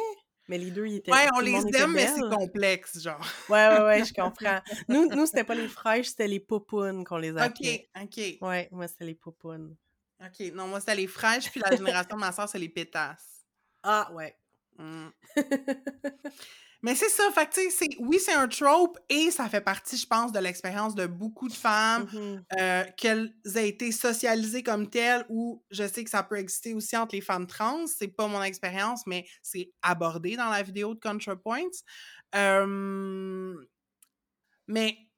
mais 0.49 0.59
les 0.59 0.71
deux, 0.71 0.87
ils 0.87 0.97
étaient 0.97 1.13
Ouais, 1.13 1.27
on 1.37 1.41
les 1.41 1.63
aime, 1.77 1.93
mais 1.93 2.07
c'est 2.07 2.21
complexe, 2.23 3.01
genre. 3.03 3.21
Ouais, 3.49 3.69
ouais, 3.69 3.83
ouais, 3.83 4.05
je 4.05 4.13
comprends. 4.21 4.61
Nous, 4.89 5.09
nous 5.09 5.27
c'était 5.27 5.45
pas 5.45 5.55
les 5.55 5.69
fraîches, 5.69 6.09
c'était 6.09 6.29
les 6.29 6.41
poupounes 6.41 7.05
qu'on 7.05 7.19
les 7.19 7.37
appelait. 7.37 7.89
OK, 7.97 8.03
OK. 8.03 8.49
Ouais, 8.49 8.69
moi, 8.71 8.89
c'était 8.89 9.05
les 9.05 9.15
poupounes. 9.15 9.77
OK. 10.21 10.53
Non, 10.55 10.69
moi, 10.69 10.81
c'était 10.81 10.95
les 10.97 11.07
fraîches, 11.07 11.51
puis 11.51 11.61
la 11.61 11.75
génération 11.75 12.17
de 12.17 12.21
ma 12.21 12.33
soeur, 12.33 12.49
c'est 12.49 12.59
les 12.59 12.69
pétasses. 12.69 13.47
Ah, 13.83 14.11
ouais. 14.13 14.37
Mmh. 14.79 15.09
Mais 16.83 16.95
c'est 16.95 17.11
ça, 17.11 17.25
fait 17.35 17.47
que 17.47 17.55
tu 17.55 17.61
sais, 17.61 17.71
c'est- 17.71 17.97
oui, 18.01 18.19
c'est 18.19 18.33
un 18.33 18.49
trope 18.49 18.99
et 19.11 19.31
ça 19.31 19.51
fait 19.51 19.61
partie, 19.61 19.99
je 19.99 20.07
pense, 20.07 20.33
de 20.33 20.39
l'expérience 20.39 20.95
de 20.95 21.07
beaucoup 21.07 21.49
de 21.49 21.53
femmes, 21.53 22.07
Mhm. 22.13 22.45
euh, 22.59 22.85
qu'elles 22.97 23.35
aient 23.55 23.69
été 23.69 23.93
socialisées 23.93 24.63
comme 24.63 24.89
telles 24.89 25.27
ou 25.29 25.63
je 25.71 25.87
sais 25.87 26.05
que 26.05 26.11
ça 26.11 26.23
peut 26.23 26.39
exister 26.39 26.73
aussi 26.73 26.97
entre 26.97 27.15
les 27.15 27.21
femmes 27.21 27.47
trans. 27.47 27.87
C'est 27.87 28.09
pas 28.09 28.29
mon 28.29 28.43
expérience, 28.43 29.07
mais 29.07 29.27
c'est 29.43 29.73
abordé 29.83 30.37
dans 30.37 30.49
la 30.49 30.63
vidéo 30.63 30.95
de 30.95 31.01
ContraPoints. 31.01 31.69
Euh, 32.35 33.55
mais 34.67 35.10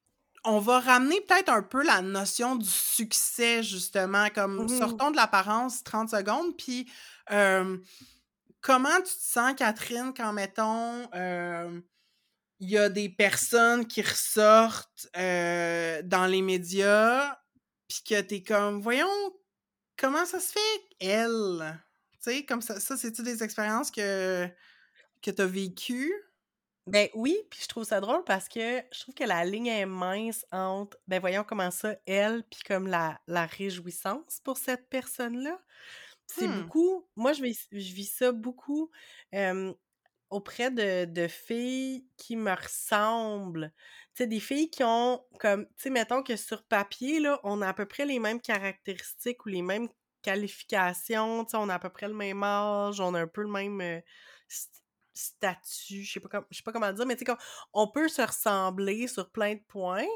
on 0.45 0.59
va 0.59 0.79
ramener 0.79 1.21
peut-être 1.21 1.49
un 1.49 1.63
peu 1.63 1.83
la 1.83 2.01
notion 2.01 2.55
du 2.55 2.69
succès, 2.69 3.63
justement, 3.63 4.29
comme 4.29 4.63
Mhm. 4.63 4.69
sortons 4.69 5.11
de 5.11 5.15
l'apparence 5.15 5.83
30 5.83 6.09
secondes, 6.09 6.55
puis 6.57 6.91
euh, 7.31 7.77
comment 8.61 8.97
tu 8.97 9.03
te 9.15 9.21
sens, 9.21 9.53
Catherine, 9.55 10.13
quand, 10.15 10.33
mettons, 10.33 11.09
euh, 11.15 11.79
il 12.59 12.69
y 12.69 12.77
a 12.77 12.89
des 12.89 13.09
personnes 13.09 13.87
qui 13.87 14.01
ressortent 14.01 15.07
euh, 15.17 16.01
dans 16.03 16.25
les 16.27 16.41
médias, 16.41 17.37
puis 17.87 18.01
que 18.07 18.21
t'es 18.21 18.41
comme, 18.43 18.81
voyons, 18.81 19.07
comment 19.97 20.25
ça 20.25 20.39
se 20.39 20.53
fait, 20.53 20.81
elle? 20.99 21.81
Tu 22.13 22.31
sais, 22.31 22.45
comme 22.45 22.61
ça, 22.61 22.79
ça 22.79 22.97
c'est-tu 22.97 23.23
des 23.23 23.43
expériences 23.43 23.91
que, 23.91 24.47
que 25.21 25.31
t'as 25.31 25.45
vécues? 25.45 26.13
Ben 26.85 27.07
oui, 27.13 27.37
puis 27.49 27.61
je 27.63 27.67
trouve 27.69 27.85
ça 27.85 28.01
drôle 28.01 28.25
parce 28.25 28.49
que 28.49 28.81
je 28.91 28.99
trouve 28.99 29.15
que 29.15 29.23
la 29.23 29.45
ligne 29.45 29.67
est 29.67 29.85
mince 29.85 30.45
entre, 30.51 30.97
ben 31.07 31.21
voyons 31.21 31.45
comment 31.45 31.71
ça, 31.71 31.95
elle, 32.05 32.43
puis 32.43 32.59
comme 32.67 32.87
la, 32.87 33.21
la 33.25 33.45
réjouissance 33.45 34.41
pour 34.43 34.57
cette 34.57 34.89
personne-là. 34.89 35.61
C'est 36.27 36.47
Hmm. 36.47 36.49
beaucoup, 36.49 37.09
moi 37.15 37.33
je 37.33 37.43
vis, 37.43 37.67
je 37.71 37.93
vis 37.93 38.05
ça 38.13 38.31
beaucoup 38.33 38.91
euh, 39.35 39.73
auprès 40.29 40.71
de, 40.71 41.05
de 41.05 41.27
filles 41.27 42.07
qui 42.17 42.35
me 42.37 42.51
ressemblent. 42.51 43.73
Tu 44.15 44.23
sais, 44.23 44.27
des 44.27 44.39
filles 44.41 44.69
qui 44.71 44.83
ont 44.83 45.25
comme, 45.39 45.65
tu 45.67 45.73
sais, 45.83 45.89
mettons 45.91 46.23
que 46.23 46.35
sur 46.37 46.63
papier, 46.65 47.19
là, 47.21 47.39
on 47.43 47.61
a 47.61 47.69
à 47.69 47.73
peu 47.73 47.85
près 47.87 48.05
les 48.05 48.19
mêmes 48.19 48.41
caractéristiques 48.41 49.45
ou 49.45 49.49
les 49.49 49.61
mêmes 49.63 49.89
qualifications, 50.23 51.45
tu 51.45 51.51
sais, 51.51 51.57
on 51.57 51.69
a 51.69 51.75
à 51.75 51.79
peu 51.79 51.89
près 51.91 52.07
le 52.09 52.13
même 52.15 52.43
âge, 52.43 52.99
on 53.01 53.13
a 53.15 53.21
un 53.21 53.27
peu 53.27 53.41
le 53.43 53.49
même 53.51 53.81
euh, 53.81 54.01
statut, 55.13 56.03
je 56.03 56.13
sais 56.13 56.19
pas, 56.19 56.29
comme, 56.29 56.45
je 56.49 56.57
sais 56.57 56.63
pas 56.63 56.71
comment 56.71 56.91
dire, 56.91 57.05
mais 57.05 57.15
tu 57.15 57.25
sais, 57.25 57.33
on 57.73 57.87
peut 57.87 58.07
se 58.07 58.21
ressembler 58.21 59.07
sur 59.07 59.29
plein 59.31 59.55
de 59.55 59.63
points. 59.67 60.07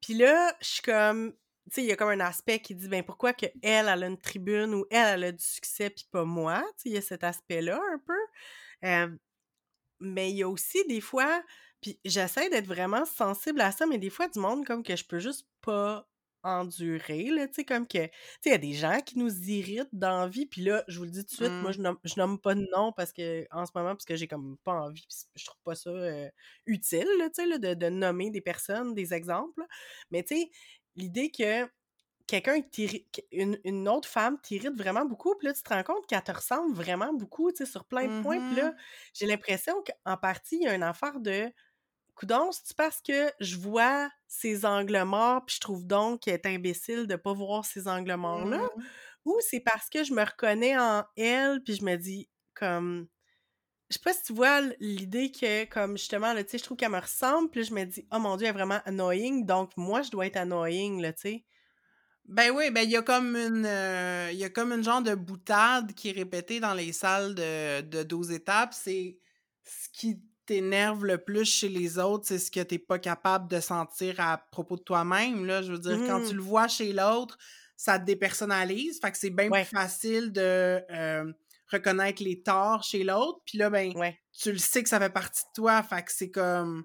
Puis 0.00 0.14
là, 0.14 0.56
je 0.60 0.66
suis 0.66 0.82
comme, 0.82 1.32
tu 1.66 1.74
sais, 1.74 1.82
il 1.82 1.86
y 1.86 1.92
a 1.92 1.96
comme 1.96 2.08
un 2.08 2.20
aspect 2.20 2.60
qui 2.60 2.74
dit, 2.74 2.88
ben 2.88 3.04
pourquoi 3.04 3.32
que 3.32 3.46
elle, 3.62 3.88
a 3.88 3.96
une 3.96 4.18
tribune 4.18 4.74
ou 4.74 4.84
elle, 4.90 5.14
elle 5.14 5.24
a 5.24 5.32
du 5.32 5.44
succès 5.44 5.90
puis 5.90 6.06
pas 6.10 6.24
moi. 6.24 6.64
Tu 6.78 6.82
sais, 6.82 6.88
il 6.88 6.92
y 6.94 6.98
a 6.98 7.02
cet 7.02 7.22
aspect-là 7.22 7.80
un 7.92 7.98
peu. 7.98 9.18
Mais 10.00 10.30
il 10.30 10.36
y 10.36 10.42
a 10.42 10.48
aussi 10.48 10.84
des 10.88 11.00
fois, 11.00 11.42
puis 11.80 12.00
j'essaie 12.04 12.50
d'être 12.50 12.66
vraiment 12.66 13.04
sensible 13.04 13.60
à 13.60 13.70
ça, 13.70 13.86
mais 13.86 13.98
des 13.98 14.10
fois, 14.10 14.26
du 14.28 14.40
monde 14.40 14.66
comme 14.66 14.82
que 14.82 14.96
je 14.96 15.04
peux 15.04 15.20
juste 15.20 15.46
pas 15.60 16.08
endurer, 16.44 17.24
là, 17.30 17.46
tu 17.48 17.54
sais, 17.54 17.64
comme 17.64 17.86
que, 17.86 18.06
tu 18.06 18.10
sais, 18.42 18.50
il 18.50 18.52
y 18.52 18.54
a 18.54 18.58
des 18.58 18.72
gens 18.74 19.00
qui 19.00 19.18
nous 19.18 19.30
irritent 19.50 19.88
dans 19.92 20.20
la 20.22 20.28
vie, 20.28 20.46
puis 20.46 20.62
là, 20.62 20.84
je 20.88 20.98
vous 20.98 21.04
le 21.04 21.10
dis 21.10 21.20
tout 21.24 21.30
de 21.30 21.34
suite, 21.34 21.54
moi, 21.60 21.70
Hmm. 21.70 21.72
je 21.72 21.80
nomme, 21.80 21.98
je 22.04 22.14
nomme 22.18 22.40
pas 22.40 22.54
de 22.54 22.66
nom 22.76 22.92
parce 22.92 23.12
que, 23.12 23.46
en 23.50 23.66
ce 23.66 23.72
moment, 23.74 23.90
parce 23.90 24.04
que 24.04 24.16
j'ai 24.16 24.28
comme 24.28 24.56
pas 24.64 24.72
envie, 24.72 25.06
je 25.36 25.44
trouve 25.44 25.60
pas 25.64 25.74
ça 25.74 25.90
euh, 25.90 26.28
utile, 26.66 27.06
là, 27.18 27.28
tu 27.30 27.42
sais, 27.42 27.46
là, 27.48 27.58
de, 27.58 27.74
de 27.74 27.88
nommer 27.88 28.30
des 28.30 28.40
personnes, 28.40 28.94
des 28.94 29.14
exemples, 29.14 29.60
là. 29.60 29.66
mais 30.10 30.22
tu 30.24 30.36
sais, 30.36 30.50
l'idée 30.96 31.30
que 31.30 31.68
quelqu'un 32.26 32.62
une, 33.32 33.58
une 33.64 33.88
autre 33.88 34.08
femme 34.08 34.38
t'irrite 34.40 34.76
vraiment 34.76 35.04
beaucoup, 35.04 35.34
puis 35.36 35.48
là, 35.48 35.54
tu 35.54 35.62
te 35.62 35.68
rends 35.72 35.82
compte 35.82 36.06
qu'elle 36.06 36.22
te 36.22 36.32
ressemble 36.32 36.74
vraiment 36.74 37.12
beaucoup, 37.12 37.50
tu 37.52 37.58
sais, 37.64 37.70
sur 37.70 37.84
plein 37.84 38.08
de 38.08 38.14
points, 38.20 38.40
puis 38.46 38.56
là, 38.56 38.72
Mhm. 38.72 38.82
j'ai 39.14 39.26
l'impression 39.26 39.74
qu'en 39.84 40.16
partie, 40.16 40.56
il 40.56 40.62
y 40.62 40.68
a 40.68 40.74
une 40.74 40.82
affaire 40.82 41.20
de 41.20 41.50
coudon, 42.14 42.50
c'est 42.52 42.76
parce 42.76 43.00
que 43.00 43.30
je 43.40 43.56
vois 43.56 44.10
ses 44.28 44.64
angles 44.66 45.02
morts, 45.04 45.44
puis 45.46 45.56
je 45.56 45.60
trouve 45.60 45.86
donc 45.86 46.22
qu'elle 46.22 46.34
est 46.34 46.46
imbécile 46.46 47.06
de 47.06 47.16
pas 47.16 47.32
voir 47.32 47.64
ces 47.64 47.88
angles 47.88 48.14
morts-là, 48.16 48.60
Mhm. 48.76 48.84
ou 49.24 49.38
c'est 49.40 49.60
parce 49.60 49.88
que 49.88 50.04
je 50.04 50.12
me 50.14 50.22
reconnais 50.24 50.78
en 50.78 51.04
elle, 51.16 51.62
puis 51.64 51.74
je 51.76 51.84
me 51.84 51.96
dis, 51.96 52.28
comme... 52.54 53.08
Je 53.90 53.94
sais 53.98 54.00
pas 54.02 54.14
si 54.14 54.22
tu 54.24 54.32
vois 54.32 54.62
l'idée 54.80 55.30
que, 55.30 55.64
comme 55.66 55.98
justement, 55.98 56.32
là, 56.32 56.42
tu 56.44 56.50
sais, 56.52 56.58
je 56.58 56.64
trouve 56.64 56.78
qu'elle 56.78 56.90
me 56.92 56.98
ressemble, 57.00 57.50
puis 57.50 57.62
je 57.64 57.74
me 57.74 57.84
dis, 57.84 58.06
oh 58.12 58.18
mon 58.18 58.36
Dieu, 58.36 58.46
elle 58.46 58.50
est 58.50 58.54
vraiment 58.58 58.80
annoying, 58.86 59.44
donc 59.46 59.76
moi, 59.76 60.02
je 60.02 60.10
dois 60.10 60.26
être 60.26 60.38
annoying, 60.38 61.00
là, 61.02 61.12
tu 61.12 61.20
sais. 61.22 61.44
Ben 62.24 62.50
oui, 62.52 62.70
ben 62.70 62.82
il 62.82 62.90
y 62.90 62.96
a 62.96 63.02
comme 63.02 63.36
une 63.36 63.66
euh, 63.66 64.30
il 64.32 64.38
y 64.38 64.44
a 64.44 64.50
comme 64.50 64.72
une 64.72 64.84
genre 64.84 65.02
de 65.02 65.14
boutade 65.14 65.92
qui 65.94 66.08
est 66.10 66.12
répétée 66.12 66.60
dans 66.60 66.72
les 66.74 66.92
salles 66.92 67.34
de, 67.34 67.80
de 67.82 68.02
12 68.04 68.30
étapes. 68.30 68.72
C'est 68.74 69.18
ce 69.64 69.88
qui 69.92 70.22
t'énerve 70.46 71.04
le 71.04 71.18
plus 71.18 71.44
chez 71.44 71.68
les 71.68 71.98
autres, 71.98 72.26
c'est 72.26 72.38
ce 72.38 72.50
que 72.50 72.60
t'es 72.60 72.78
pas 72.78 72.98
capable 72.98 73.48
de 73.48 73.60
sentir 73.60 74.20
à 74.20 74.38
propos 74.50 74.76
de 74.76 74.82
toi-même. 74.82 75.44
Là. 75.46 75.62
Je 75.62 75.72
veux 75.72 75.78
dire, 75.78 75.98
quand 76.06 76.20
tu 76.20 76.34
Mmh 76.34 76.36
le 76.36 76.42
vois 76.42 76.68
chez 76.68 76.92
l'autre, 76.92 77.38
ça 77.76 77.98
te 77.98 78.04
dépersonnalise. 78.04 79.00
Fait 79.00 79.10
que 79.10 79.18
c'est 79.18 79.30
bien 79.30 79.50
plus 79.50 79.64
facile 79.64 80.32
de 80.32 80.82
euh, 80.90 81.32
reconnaître 81.70 82.22
les 82.22 82.42
torts 82.42 82.82
chez 82.82 83.04
l'autre. 83.04 83.40
Puis 83.44 83.58
là, 83.58 83.70
ben, 83.70 83.92
ouais, 83.96 84.18
tu 84.32 84.52
le 84.52 84.58
sais 84.58 84.82
que 84.82 84.88
ça 84.88 84.98
fait 84.98 85.12
partie 85.12 85.44
de 85.44 85.52
toi. 85.54 85.82
Fait 85.82 86.02
que 86.02 86.12
c'est 86.12 86.30
comme. 86.30 86.84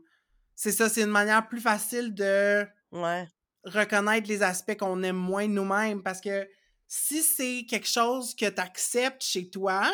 C'est 0.56 0.72
ça, 0.72 0.89
c'est 0.89 1.02
une 1.02 1.12
manière 1.12 1.48
plus 1.48 1.62
facile 1.62 2.15
de 2.15 2.65
ouais, 2.91 3.28
reconnaître 3.63 4.28
les 4.28 4.41
aspects 4.41 4.76
qu'on 4.76 5.04
aime 5.04 5.15
moins 5.15 5.48
nous-mêmes. 5.48 6.02
Parce 6.02 6.20
que 6.20 6.48
si 6.88 7.22
c'est 7.22 7.65
quelque 7.70 7.88
chose 7.88 8.34
que 8.36 8.50
tu 8.50 8.62
acceptes 8.62 9.24
chez 9.24 9.50
toi, 9.50 9.91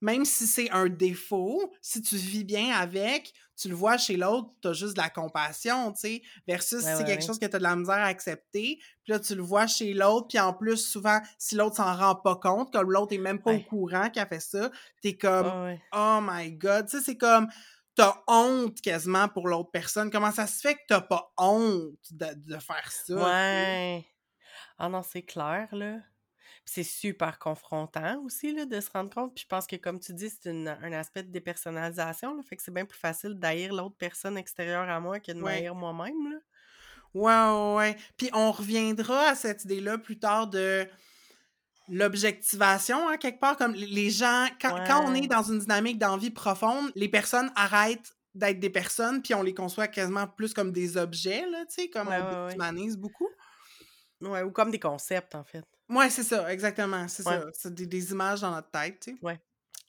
même 0.00 0.24
si 0.24 0.46
c'est 0.46 0.70
un 0.70 0.88
défaut, 0.88 1.72
si 1.80 2.02
tu 2.02 2.16
vis 2.16 2.44
bien 2.44 2.74
avec, 2.74 3.32
tu 3.56 3.68
le 3.68 3.74
vois 3.74 3.96
chez 3.96 4.16
l'autre, 4.16 4.50
tu 4.60 4.68
as 4.68 4.72
juste 4.74 4.96
de 4.96 5.00
la 5.00 5.08
compassion, 5.08 5.92
tu 5.92 6.00
sais, 6.00 6.22
versus 6.46 6.80
si 6.80 6.86
ouais, 6.86 6.96
c'est 6.96 7.04
quelque 7.04 7.20
ouais. 7.20 7.26
chose 7.26 7.38
que 7.38 7.46
tu 7.46 7.56
as 7.56 7.58
de 7.58 7.62
la 7.62 7.74
misère 7.74 7.94
à 7.94 8.06
accepter, 8.06 8.78
puis 9.02 9.12
là, 9.12 9.18
tu 9.18 9.34
le 9.34 9.42
vois 9.42 9.66
chez 9.66 9.94
l'autre, 9.94 10.28
puis 10.28 10.38
en 10.38 10.52
plus, 10.52 10.76
souvent, 10.76 11.20
si 11.38 11.54
l'autre 11.54 11.76
s'en 11.76 11.96
rend 11.96 12.16
pas 12.16 12.36
compte, 12.36 12.70
comme 12.72 12.92
l'autre 12.92 13.14
est 13.14 13.18
même 13.18 13.40
pas 13.40 13.52
au 13.52 13.60
courant 13.60 14.10
qu'il 14.10 14.20
a 14.20 14.26
fait 14.26 14.40
ça, 14.40 14.70
t'es 15.00 15.16
comme 15.16 15.46
ouais. 15.64 15.80
«Oh 15.94 16.18
my 16.20 16.52
God!» 16.52 16.86
Tu 16.90 16.98
sais, 16.98 17.02
c'est 17.02 17.16
comme, 17.16 17.48
t'as 17.94 18.22
honte 18.26 18.78
quasiment 18.82 19.28
pour 19.28 19.48
l'autre 19.48 19.70
personne. 19.70 20.10
Comment 20.10 20.32
ça 20.32 20.46
se 20.46 20.60
fait 20.60 20.74
que 20.74 20.80
t'as 20.88 21.00
pas 21.00 21.32
honte 21.38 21.96
de, 22.10 22.26
de 22.34 22.58
faire 22.58 22.92
ça? 22.92 23.14
Ouais. 23.14 24.06
Ah 24.78 24.90
non, 24.90 25.02
c'est 25.02 25.22
clair, 25.22 25.68
là. 25.72 25.96
C'est 26.68 26.82
super 26.82 27.38
confrontant 27.38 28.20
aussi, 28.24 28.52
là, 28.52 28.66
de 28.66 28.80
se 28.80 28.90
rendre 28.90 29.08
compte. 29.08 29.32
Puis 29.34 29.44
je 29.44 29.48
pense 29.48 29.66
que, 29.68 29.76
comme 29.76 30.00
tu 30.00 30.12
dis, 30.12 30.28
c'est 30.28 30.50
une- 30.50 30.68
un 30.68 30.92
aspect 30.92 31.22
de 31.22 31.30
dépersonnalisation, 31.30 32.34
là. 32.36 32.42
Fait 32.42 32.56
que 32.56 32.62
c'est 32.62 32.74
bien 32.74 32.84
plus 32.84 32.98
facile 32.98 33.34
d'haïr 33.34 33.72
l'autre 33.72 33.94
personne 33.96 34.36
extérieure 34.36 34.88
à 34.88 34.98
moi 34.98 35.20
que 35.20 35.30
de 35.30 35.36
Ouais. 35.40 35.60
m'haïr 35.60 35.74
moi-même, 35.76 36.32
là. 36.32 36.38
Ouais, 37.14 37.32
ouais, 37.32 37.76
ouais. 37.76 37.96
Puis 38.16 38.28
on 38.34 38.50
reviendra 38.50 39.28
à 39.28 39.34
cette 39.36 39.64
idée-là 39.64 39.96
plus 39.96 40.18
tard 40.18 40.48
de 40.48 40.86
l'objectivation, 41.88 43.08
hein, 43.08 43.16
quelque 43.16 43.38
part. 43.40 43.56
Comme 43.56 43.72
les- 43.74 44.10
gens, 44.10 44.46
quand, 44.60 44.76
quand 44.86 45.04
on 45.06 45.14
est 45.14 45.26
dans 45.28 45.42
une 45.44 45.60
dynamique 45.60 45.98
d'envie 45.98 46.30
profonde, 46.30 46.90
les 46.94 47.08
personnes 47.08 47.50
arrêtent 47.54 48.12
d'être 48.34 48.58
des 48.60 48.70
personnes, 48.70 49.22
puis 49.22 49.34
on 49.34 49.42
les 49.42 49.54
conçoit 49.54 49.88
quasiment 49.88 50.26
plus 50.26 50.52
comme 50.52 50.72
des 50.72 50.96
objets, 50.96 51.46
là, 51.48 51.64
tu 51.66 51.74
sais, 51.82 51.88
comme 51.88 52.08
Ouais, 52.08 52.18
on 52.20 52.34
ouais, 52.40 52.46
déshumanise 52.48 52.96
beaucoup. 52.98 53.28
Ouais, 54.20 54.42
ou 54.42 54.50
comme 54.50 54.70
des 54.70 54.80
concepts, 54.80 55.34
en 55.34 55.44
fait. 55.44 55.64
Ouais, 55.88 56.10
c'est 56.10 56.24
ça, 56.24 56.52
exactement, 56.52 57.06
c'est 57.08 57.26
Ouais, 57.26 57.38
ça. 57.40 57.46
C'est 57.52 57.74
des, 57.74 57.86
des 57.86 58.10
images 58.10 58.40
dans 58.40 58.50
notre 58.50 58.70
tête, 58.70 59.00
tu 59.00 59.12
sais. 59.12 59.18
ouais. 59.22 59.40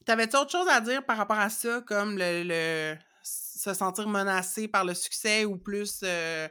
T'avais-tu 0.05 0.37
autre 0.37 0.51
chose 0.51 0.67
à 0.69 0.79
dire 0.79 1.05
par 1.05 1.17
rapport 1.17 1.39
à 1.39 1.49
ça, 1.49 1.81
comme 1.81 2.17
le, 2.17 2.43
le- 2.43 2.97
se 3.23 3.73
sentir 3.73 4.07
menacé 4.07 4.67
par 4.69 4.85
le 4.85 4.93
succès 4.93 5.43
ou 5.43 5.57
plus 5.57 5.99
euh, 6.03 6.47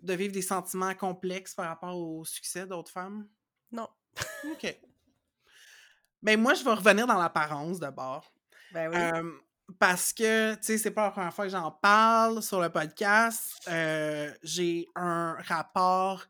de 0.00 0.14
vivre 0.14 0.32
des 0.32 0.40
sentiments 0.42 0.94
complexes 0.94 1.54
par 1.54 1.66
rapport 1.68 1.94
au 1.96 2.24
succès 2.24 2.66
d'autres 2.66 2.90
femmes? 2.90 3.26
Non. 3.72 3.88
OK. 4.52 4.78
Ben 6.22 6.40
moi, 6.40 6.54
je 6.54 6.64
vais 6.64 6.72
revenir 6.72 7.06
dans 7.06 7.18
l'apparence 7.18 7.78
d'abord. 7.78 8.32
Ben 8.72 8.88
oui. 8.90 8.96
Euh, 8.96 9.32
parce 9.78 10.12
que, 10.12 10.54
tu 10.54 10.62
sais, 10.62 10.78
c'est 10.78 10.90
pas 10.92 11.04
la 11.06 11.10
première 11.10 11.34
fois 11.34 11.44
que 11.44 11.50
j'en 11.50 11.70
parle 11.72 12.42
sur 12.42 12.60
le 12.60 12.70
podcast. 12.70 13.60
Euh, 13.68 14.32
J'ai 14.42 14.86
un 14.94 15.36
rapport 15.46 16.24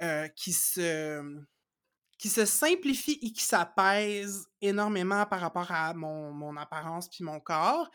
euh, 0.00 0.28
qui 0.28 0.52
se 0.52 1.44
qui 2.26 2.32
se 2.32 2.44
simplifie 2.44 3.20
et 3.22 3.30
qui 3.30 3.44
s'apaise 3.44 4.48
énormément 4.60 5.24
par 5.26 5.38
rapport 5.38 5.70
à 5.70 5.94
mon, 5.94 6.32
mon 6.32 6.56
apparence 6.56 7.08
puis 7.08 7.22
mon 7.22 7.38
corps, 7.38 7.88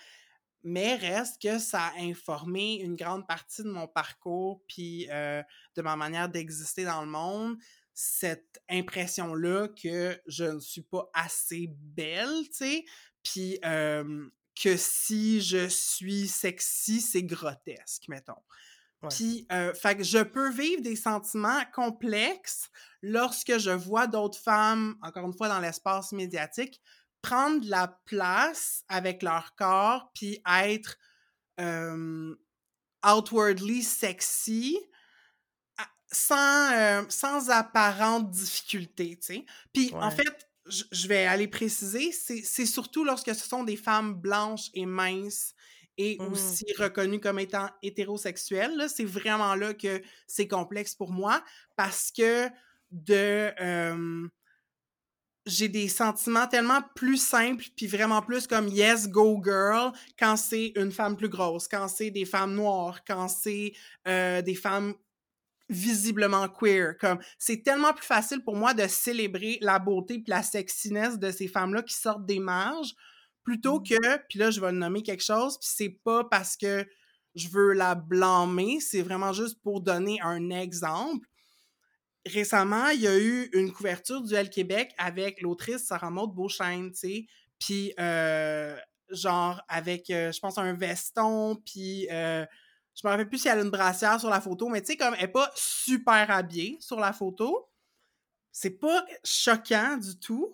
mais 0.64 0.96
reste 0.96 1.42
que 1.42 1.60
ça 1.60 1.88
a 1.88 2.00
informé 2.00 2.76
une 2.76 2.96
grande 2.96 3.28
partie 3.28 3.62
de 3.62 3.70
mon 3.70 3.90
parcours 3.90 4.64
puis 4.70 5.06
euh, 5.12 5.44
de 5.76 5.82
ma 5.82 5.98
manière 5.98 6.30
d'exister 6.30 6.86
dans 6.86 7.02
le 7.02 7.10
monde. 7.10 7.58
Cette 7.94 8.64
impression-là 8.70 9.68
que 9.68 10.18
je 10.28 10.46
ne 10.46 10.62
suis 10.62 10.84
pas 10.84 11.10
assez 11.14 11.68
belle, 11.70 12.44
tu 12.44 12.54
sais, 12.54 12.86
puis 13.22 13.60
que 13.62 14.78
si 14.78 15.42
je 15.42 15.68
suis 15.68 16.30
sexy, 16.30 17.02
c'est 17.02 17.24
grotesque, 17.24 18.08
mettons. 18.08 18.42
Puis, 19.10 19.46
euh, 19.52 19.74
fait 19.74 19.98
que 19.98 20.04
je 20.04 20.20
peux 20.20 20.50
vivre 20.52 20.82
des 20.82 20.96
sentiments 20.96 21.64
complexes 21.74 22.70
lorsque 23.02 23.58
je 23.58 23.72
vois 23.72 24.08
d'autres 24.08 24.40
femmes, 24.40 24.96
encore 25.02 25.26
une 25.26 25.34
fois 25.34 25.50
dans 25.50 25.60
l'espace 25.60 26.14
médiatique, 26.14 26.82
prendre 27.22 27.62
de 27.62 27.70
la 27.70 28.00
place 28.06 28.84
avec 28.88 29.22
leur 29.22 29.56
corps, 29.56 30.12
puis 30.16 30.42
être 30.48 30.98
euh, 31.60 32.36
outwardly 33.06 33.84
sexy 33.84 34.78
à- 35.78 35.88
sans, 36.12 36.72
euh, 36.74 37.04
sans 37.10 37.50
apparente 37.50 38.30
difficulté, 38.32 39.18
tu 39.20 39.26
sais. 39.36 39.46
Puis, 39.74 39.96
en 40.00 40.12
fait, 40.12 40.50
je 40.68 41.08
vais 41.08 41.26
aller 41.26 41.48
préciser, 41.48 42.12
c'est 42.12 42.66
surtout 42.66 43.04
lorsque 43.04 43.34
ce 43.34 43.48
sont 43.48 43.64
des 43.64 43.76
femmes 43.78 44.14
blanches 44.14 44.70
et 44.74 44.86
minces 44.86 45.54
et 46.02 46.20
Mhm. 46.20 46.26
aussi 46.26 46.66
reconnues 46.78 47.20
comme 47.20 47.40
étant 47.40 47.70
hétérosexuelles. 47.84 48.76
là, 48.78 48.88
C'est 48.90 49.06
vraiment 49.06 49.56
là 49.56 49.74
que 49.74 50.02
c'est 50.28 50.48
complexe 50.48 50.96
pour 50.96 51.12
moi 51.12 51.44
parce 51.78 52.12
que 52.12 52.48
de 52.92 53.52
euh, 53.62 54.28
j'ai 55.48 55.68
des 55.70 55.88
sentiments 55.88 56.48
tellement 56.48 56.82
plus 56.96 57.18
simples 57.18 57.66
puis 57.76 57.88
vraiment 57.88 58.22
plus 58.22 58.46
comme 58.46 58.68
yes 58.68 59.10
go 59.10 59.42
girl 59.44 59.92
quand 60.20 60.36
c'est 60.38 60.72
une 60.76 60.92
femme 60.92 61.18
plus 61.18 61.30
grosse, 61.30 61.68
quand 61.68 61.88
c'est 61.88 62.12
des 62.12 62.26
femmes 62.26 62.54
noires, 62.54 63.04
quand 63.06 63.28
c'est 63.28 63.74
euh, 64.08 64.42
des 64.44 64.54
femmes 64.56 64.94
visiblement 65.70 66.50
queer. 66.50 66.98
Comme 67.00 67.20
c'est 67.40 67.64
tellement 67.64 67.94
plus 67.94 68.06
facile 68.06 68.44
pour 68.44 68.56
moi 68.56 68.74
de 68.74 68.88
célébrer 68.88 69.58
la 69.62 69.80
beauté 69.80 70.16
puis 70.16 70.30
la 70.30 70.44
sexiness 70.44 71.20
de 71.20 71.32
ces 71.32 71.48
femmes-là 71.48 71.84
qui 71.84 71.96
sortent 71.96 72.26
des 72.26 72.40
marges 72.40 72.94
plutôt 73.44 73.80
que 73.80 74.18
puis 74.28 74.40
là 74.40 74.52
je 74.52 74.62
vais 74.62 74.72
nommer 74.72 75.04
quelque 75.04 75.24
chose 75.24 75.58
puis 75.60 75.70
c'est 75.72 76.00
pas 76.04 76.24
parce 76.24 76.58
que 76.58 76.86
je 77.36 77.48
veux 77.48 77.74
la 77.74 77.96
blâmer, 77.96 78.80
c'est 78.80 79.02
vraiment 79.02 79.34
juste 79.34 79.62
pour 79.62 79.82
donner 79.82 80.20
un 80.22 80.50
exemple. 80.50 81.28
Récemment, 82.26 82.90
il 82.90 83.02
y 83.02 83.08
a 83.08 83.18
eu 83.18 83.50
une 83.54 83.72
couverture 83.72 84.22
du 84.22 84.34
L 84.34 84.50
Québec 84.50 84.94
avec 84.98 85.42
l'autrice 85.42 85.86
Sarah 85.86 86.12
Maud 86.12 86.34
Beauchesne, 86.34 86.92
tu 86.92 86.98
sais, 86.98 87.26
puis 87.58 87.94
euh, 88.00 88.78
genre 89.10 89.62
avec, 89.68 90.10
euh, 90.10 90.32
je 90.32 90.40
pense, 90.40 90.58
un 90.58 90.74
veston, 90.74 91.56
puis 91.66 92.08
euh, 92.12 92.46
je 92.96 93.08
me 93.08 93.12
rappelle 93.12 93.30
plus 93.30 93.40
si 93.40 93.48
elle 93.48 93.60
a 93.60 93.62
une 93.62 93.70
brassière 93.70 94.20
sur 94.20 94.30
la 94.30 94.42
photo, 94.42 94.70
mais 94.70 94.82
tu 94.82 94.88
sais, 94.88 94.98
comme 94.98 95.16
elle 95.18 95.26
est 95.26 95.28
pas 95.30 95.52
super 95.56 96.30
habillée 96.30 96.78
sur 96.80 97.00
la 97.00 97.14
photo. 97.14 97.68
C'est 98.52 98.78
pas 98.78 99.06
choquant 99.24 99.96
du 99.96 100.20
tout, 100.20 100.54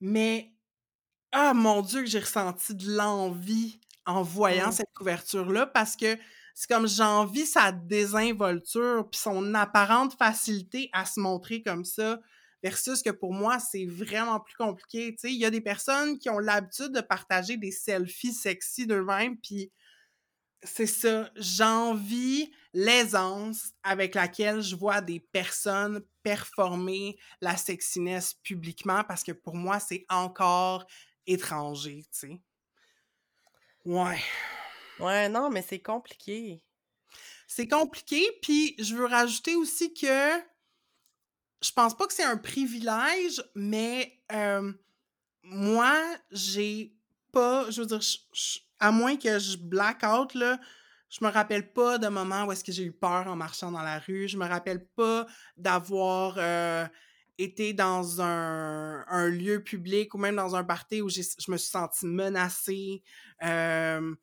mais 0.00 0.54
ah 1.32 1.54
mon 1.54 1.82
Dieu, 1.82 2.00
que 2.00 2.08
j'ai 2.08 2.20
ressenti 2.20 2.74
de 2.74 2.90
l'envie 2.90 3.80
en 4.06 4.22
voyant 4.22 4.72
cette 4.72 4.92
couverture-là 4.94 5.66
parce 5.66 5.96
que 5.96 6.16
c'est 6.54 6.68
comme 6.68 6.88
j'envie 6.88 7.46
sa 7.46 7.72
désinvolture 7.72 9.08
puis 9.10 9.20
son 9.20 9.54
apparente 9.54 10.16
facilité 10.18 10.90
à 10.92 11.04
se 11.04 11.20
montrer 11.20 11.62
comme 11.62 11.84
ça 11.84 12.18
versus 12.62 13.02
que 13.02 13.10
pour 13.10 13.32
moi, 13.32 13.58
c'est 13.58 13.86
vraiment 13.86 14.40
plus 14.40 14.56
compliqué. 14.56 15.16
Il 15.24 15.38
y 15.38 15.44
a 15.44 15.50
des 15.50 15.60
personnes 15.60 16.18
qui 16.18 16.28
ont 16.28 16.38
l'habitude 16.38 16.92
de 16.92 17.00
partager 17.00 17.56
des 17.56 17.70
selfies 17.70 18.34
sexy 18.34 18.86
d'eux-mêmes 18.86 19.38
puis 19.38 19.70
c'est 20.62 20.86
ça, 20.86 21.30
j'envie 21.36 22.52
l'aisance 22.74 23.72
avec 23.82 24.14
laquelle 24.14 24.60
je 24.60 24.76
vois 24.76 25.00
des 25.00 25.20
personnes 25.20 26.02
performer 26.22 27.16
la 27.40 27.56
sexiness 27.56 28.34
publiquement 28.34 29.02
parce 29.04 29.24
que 29.24 29.32
pour 29.32 29.56
moi, 29.56 29.80
c'est 29.80 30.04
encore 30.10 30.86
étranger, 31.30 32.04
tu 32.12 32.18
sais. 32.18 32.40
Ouais. 33.84 34.20
Ouais, 34.98 35.28
non, 35.28 35.50
mais 35.50 35.62
c'est 35.62 35.80
compliqué. 35.80 36.62
C'est 37.46 37.68
compliqué, 37.68 38.22
puis 38.42 38.74
je 38.78 38.94
veux 38.94 39.06
rajouter 39.06 39.56
aussi 39.56 39.94
que 39.94 40.06
je 41.62 41.72
pense 41.72 41.96
pas 41.96 42.06
que 42.06 42.12
c'est 42.12 42.24
un 42.24 42.36
privilège, 42.36 43.42
mais 43.54 44.18
euh, 44.32 44.72
moi, 45.42 45.98
j'ai 46.30 46.94
pas, 47.32 47.70
je 47.70 47.82
veux 47.82 47.86
dire, 47.86 48.00
je- 48.00 48.18
je- 48.32 48.58
à 48.78 48.90
moins 48.92 49.16
que 49.16 49.38
je 49.38 49.56
black 49.58 50.02
out, 50.04 50.34
là, 50.34 50.58
je 51.10 51.24
me 51.24 51.30
rappelle 51.30 51.72
pas 51.72 51.98
de 51.98 52.08
moments 52.08 52.44
où 52.44 52.52
est-ce 52.52 52.64
que 52.64 52.72
j'ai 52.72 52.84
eu 52.84 52.92
peur 52.92 53.26
en 53.26 53.36
marchant 53.36 53.72
dans 53.72 53.82
la 53.82 53.98
rue. 53.98 54.28
Je 54.28 54.36
me 54.38 54.46
rappelle 54.46 54.86
pas 54.86 55.26
d'avoir 55.56 56.36
euh, 56.38 56.86
été 57.42 57.72
dans 57.72 58.20
un, 58.20 59.04
un 59.08 59.28
lieu 59.28 59.62
public 59.62 60.14
ou 60.14 60.18
même 60.18 60.36
dans 60.36 60.56
un 60.56 60.64
party 60.64 61.02
où 61.02 61.08
je 61.08 61.20
me 61.50 61.56
suis 61.56 61.70
sentie 61.70 62.06
menacée. 62.06 63.02
Euh, 63.42 64.14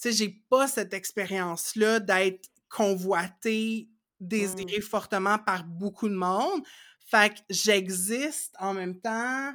tu 0.00 0.10
sais, 0.10 0.12
j'ai 0.12 0.44
pas 0.48 0.66
cette 0.66 0.94
expérience-là 0.94 2.00
d'être 2.00 2.48
convoitée 2.68 3.88
désirée 4.20 4.78
Mmh. 4.78 4.82
fortement 4.82 5.38
par 5.38 5.64
beaucoup 5.64 6.08
de 6.08 6.14
monde. 6.14 6.62
Fait 7.06 7.34
que 7.34 7.40
j'existe 7.48 8.54
en 8.60 8.74
même 8.74 9.00
temps 9.00 9.52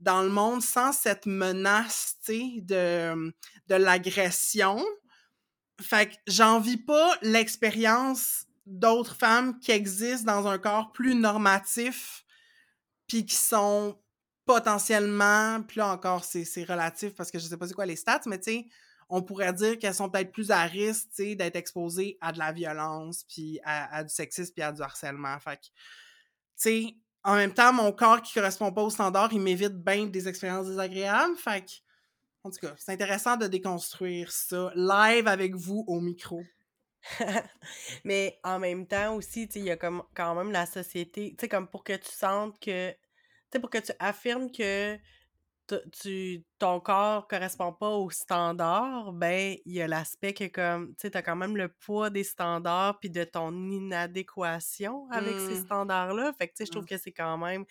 dans 0.00 0.22
le 0.22 0.28
monde 0.28 0.62
sans 0.62 0.92
cette 0.92 1.26
menace, 1.26 2.16
tu 2.24 2.32
sais, 2.32 2.60
de, 2.60 3.32
de 3.68 3.74
l'agression. 3.74 4.84
Fait 5.80 6.10
que 6.10 6.14
j'envie 6.26 6.76
pas 6.76 7.16
l'expérience 7.22 8.46
d'autres 8.66 9.16
femmes 9.16 9.58
qui 9.58 9.72
existent 9.72 10.32
dans 10.32 10.48
un 10.48 10.58
corps 10.58 10.92
plus 10.92 11.14
normatif, 11.14 12.24
puis 13.12 13.26
qui 13.26 13.34
sont 13.34 13.98
potentiellement, 14.46 15.62
puis 15.64 15.80
là 15.80 15.88
encore, 15.88 16.24
c'est 16.24 16.64
relatif 16.64 17.14
parce 17.14 17.30
que 17.30 17.38
je 17.38 17.44
sais 17.44 17.58
pas 17.58 17.68
c'est 17.68 17.74
quoi 17.74 17.84
les 17.84 17.96
stats, 17.96 18.22
mais 18.24 18.38
tu 18.38 18.50
sais, 18.50 18.66
on 19.10 19.20
pourrait 19.20 19.52
dire 19.52 19.78
qu'elles 19.78 19.92
sont 19.92 20.08
peut-être 20.08 20.32
plus 20.32 20.50
à 20.50 20.62
risque, 20.62 21.08
tu 21.10 21.16
sais, 21.16 21.34
d'être 21.34 21.56
exposées 21.56 22.16
à 22.22 22.32
de 22.32 22.38
la 22.38 22.52
violence, 22.52 23.24
puis 23.24 23.60
à, 23.64 24.02
du 24.02 24.08
sexisme, 24.08 24.54
puis 24.54 24.62
à 24.62 24.72
du 24.72 24.80
harcèlement. 24.80 25.38
Fait 25.40 25.58
que, 25.58 25.66
tu 25.66 25.72
sais, 26.56 26.96
en 27.22 27.34
même 27.34 27.52
temps, 27.52 27.74
mon 27.74 27.92
corps 27.92 28.22
qui 28.22 28.32
correspond 28.32 28.72
pas 28.72 28.82
au 28.82 28.88
standard, 28.88 29.30
il 29.34 29.42
m'évite 29.42 29.76
bien 29.76 30.06
des 30.06 30.26
expériences 30.26 30.68
désagréables. 30.68 31.36
Fait 31.36 31.66
que, 31.66 31.70
en 32.44 32.50
tout 32.50 32.66
cas, 32.66 32.74
c'est 32.78 32.92
intéressant 32.92 33.36
de 33.36 33.46
déconstruire 33.46 34.32
ça 34.32 34.72
live 34.74 35.28
avec 35.28 35.54
vous 35.54 35.84
au 35.86 36.00
micro. 36.00 36.42
Mais 38.04 38.38
en 38.44 38.58
même 38.58 38.86
temps 38.86 39.16
aussi, 39.16 39.44
il 39.54 39.64
y 39.64 39.70
a 39.70 39.76
comme 39.76 40.02
quand 40.14 40.34
même 40.34 40.52
la 40.52 40.66
société, 40.66 41.30
tu 41.30 41.36
sais, 41.40 41.48
comme 41.48 41.68
pour 41.68 41.84
que 41.84 41.94
tu 41.94 42.10
sentes 42.10 42.58
que, 42.60 42.94
sais, 43.52 43.60
pour 43.60 43.70
que 43.70 43.78
tu 43.78 43.92
affirmes 43.98 44.50
que 44.50 44.98
tu, 45.92 46.44
ton 46.58 46.80
corps 46.80 47.26
correspond 47.28 47.72
pas 47.72 47.88
aux 47.90 48.10
standards, 48.10 49.12
ben, 49.12 49.56
il 49.64 49.72
y 49.72 49.80
a 49.82 49.88
l'aspect 49.88 50.34
que 50.34 50.44
comme, 50.48 50.88
tu 50.90 50.94
sais, 51.02 51.10
t'as 51.10 51.22
quand 51.22 51.36
même 51.36 51.56
le 51.56 51.68
poids 51.68 52.10
des 52.10 52.24
standards 52.24 52.98
puis 53.00 53.08
de 53.10 53.24
ton 53.24 53.52
inadéquation 53.70 55.08
avec 55.10 55.40
ces 55.40 55.54
Mmh. 55.54 55.56
standards-là. 55.56 56.32
Fait 56.38 56.48
que, 56.48 56.52
tu 56.52 56.58
sais, 56.58 56.66
je 56.66 56.70
trouve 56.70 56.84
Mmh. 56.84 56.86
que 56.86 56.98
c'est 56.98 57.12
quand 57.12 57.38
même, 57.38 57.64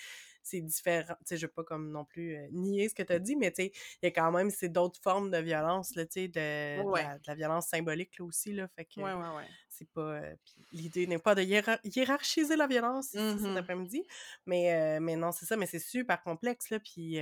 c'est 0.44 0.62
différent. 0.62 1.16
Tu 1.20 1.26
sais, 1.26 1.38
je 1.38 1.46
veux 1.46 1.52
pas 1.52 1.64
comme 1.64 1.92
non 1.92 2.06
plus 2.06 2.36
euh, 2.36 2.48
nier 2.52 2.90
ce 2.90 2.96
que 2.96 3.04
t'as 3.04 3.20
dit, 3.20 3.36
mais 3.36 3.52
tu 3.52 3.64
sais, 3.64 3.72
il 4.02 4.06
y 4.06 4.08
a 4.08 4.12
quand 4.12 4.32
même, 4.32 4.50
c'est 4.50 4.70
d'autres 4.70 5.00
formes 5.02 5.32
de 5.32 5.38
violence, 5.38 5.96
là, 5.96 6.06
tu 6.06 6.14
sais, 6.22 6.28
de, 6.28 6.86
la, 6.94 7.18
de 7.18 7.24
la 7.28 7.36
violence 7.36 7.68
symbolique, 7.68 8.18
là, 8.20 8.26
aussi, 8.26 8.54
là. 8.54 8.68
Fait 8.76 8.86
que 8.86 9.02
Ouais, 9.02 9.14
ouais, 9.14 9.36
ouais. 9.36 9.48
c'est 9.70 9.90
pas... 9.92 10.02
euh, 10.02 10.36
l'idée 10.72 11.08
n'est 11.08 11.20
pas 11.20 11.36
de 11.36 11.42
hiérar- 11.44 11.80
hiérarchiser 11.84 12.56
la 12.56 12.68
violence 12.68 13.08
cet 13.08 13.20
Mhm. 13.42 13.58
après-midi, 13.58 14.06
mais, 14.46 14.74
euh, 14.74 15.00
mais 15.02 15.16
non, 15.16 15.32
c'est 15.32 15.46
ça, 15.46 15.58
mais 15.58 15.66
c'est 15.66 15.80
super 15.80 16.22
complexe, 16.24 16.70
là, 16.70 16.80
puis... 16.80 17.20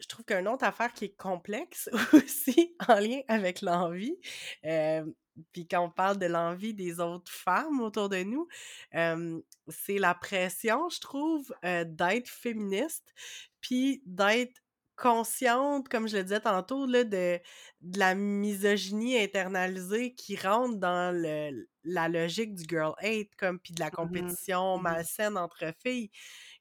je 0.00 0.06
trouve 0.08 0.24
qu'une 0.24 0.48
autre 0.48 0.64
affaire 0.64 0.92
qui 0.92 1.06
est 1.06 1.16
complexe 1.16 1.88
aussi 2.12 2.76
en 2.88 2.96
lien 2.96 3.20
avec 3.28 3.62
l'envie, 3.62 4.18
euh, 4.64 5.04
puis 5.52 5.66
quand 5.68 5.82
on 5.84 5.90
parle 5.90 6.18
de 6.18 6.26
l'envie 6.26 6.74
des 6.74 7.00
autres 7.00 7.30
femmes 7.30 7.80
autour 7.80 8.08
de 8.08 8.22
nous, 8.22 8.48
euh, 8.94 9.40
c'est 9.68 9.98
la 9.98 10.14
pression, 10.14 10.88
je 10.88 11.00
trouve, 11.00 11.54
euh, 11.64 11.84
d'être 11.86 12.28
féministe, 12.28 13.14
puis 13.60 14.02
d'être 14.06 14.60
consciente, 14.96 15.88
comme 15.90 16.08
je 16.08 16.16
le 16.16 16.22
disais 16.22 16.40
tantôt, 16.40 16.86
là, 16.86 17.04
de, 17.04 17.38
de 17.82 17.98
la 17.98 18.14
misogynie 18.14 19.18
internalisée 19.18 20.14
qui 20.14 20.36
rentre 20.36 20.78
dans 20.78 21.14
le, 21.14 21.68
la 21.84 22.08
logique 22.08 22.54
du 22.54 22.64
girl 22.66 22.94
hate, 22.98 23.28
comme 23.36 23.58
puis 23.60 23.74
de 23.74 23.80
la 23.80 23.90
Mhm. 23.98 24.36
compétition 24.36 24.78
Mhm. 24.78 24.78
malsaine 24.78 25.36
entre 25.36 25.74
filles. 25.82 26.10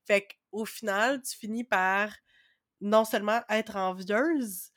Fait 0.06 0.28
qu'au 0.52 0.66
final, 0.66 1.22
tu 1.22 1.38
finis 1.38 1.64
par 1.64 2.10
non 2.82 3.06
seulement 3.06 3.42
être 3.50 3.76
envieuse, 3.78 4.72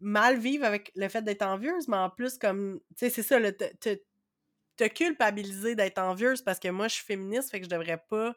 mal 0.00 0.38
vivre 0.38 0.64
avec 0.64 0.92
le 0.94 1.08
fait 1.08 1.22
d'être 1.22 1.42
envieuse, 1.42 1.88
mais 1.88 1.96
en 1.96 2.10
plus, 2.10 2.38
comme, 2.38 2.80
tu 2.90 3.06
sais, 3.06 3.10
c'est 3.10 3.22
ça, 3.22 3.40
te, 3.52 3.64
te, 3.76 4.00
te 4.76 4.88
culpabiliser 4.88 5.74
d'être 5.76 5.98
envieuse 5.98 6.42
parce 6.42 6.58
que 6.60 6.68
moi, 6.68 6.88
je 6.88 6.94
suis 6.96 7.04
féministe, 7.04 7.50
fait 7.50 7.60
que 7.60 7.66
je 7.66 7.70
devrais 7.70 8.02
pas 8.08 8.34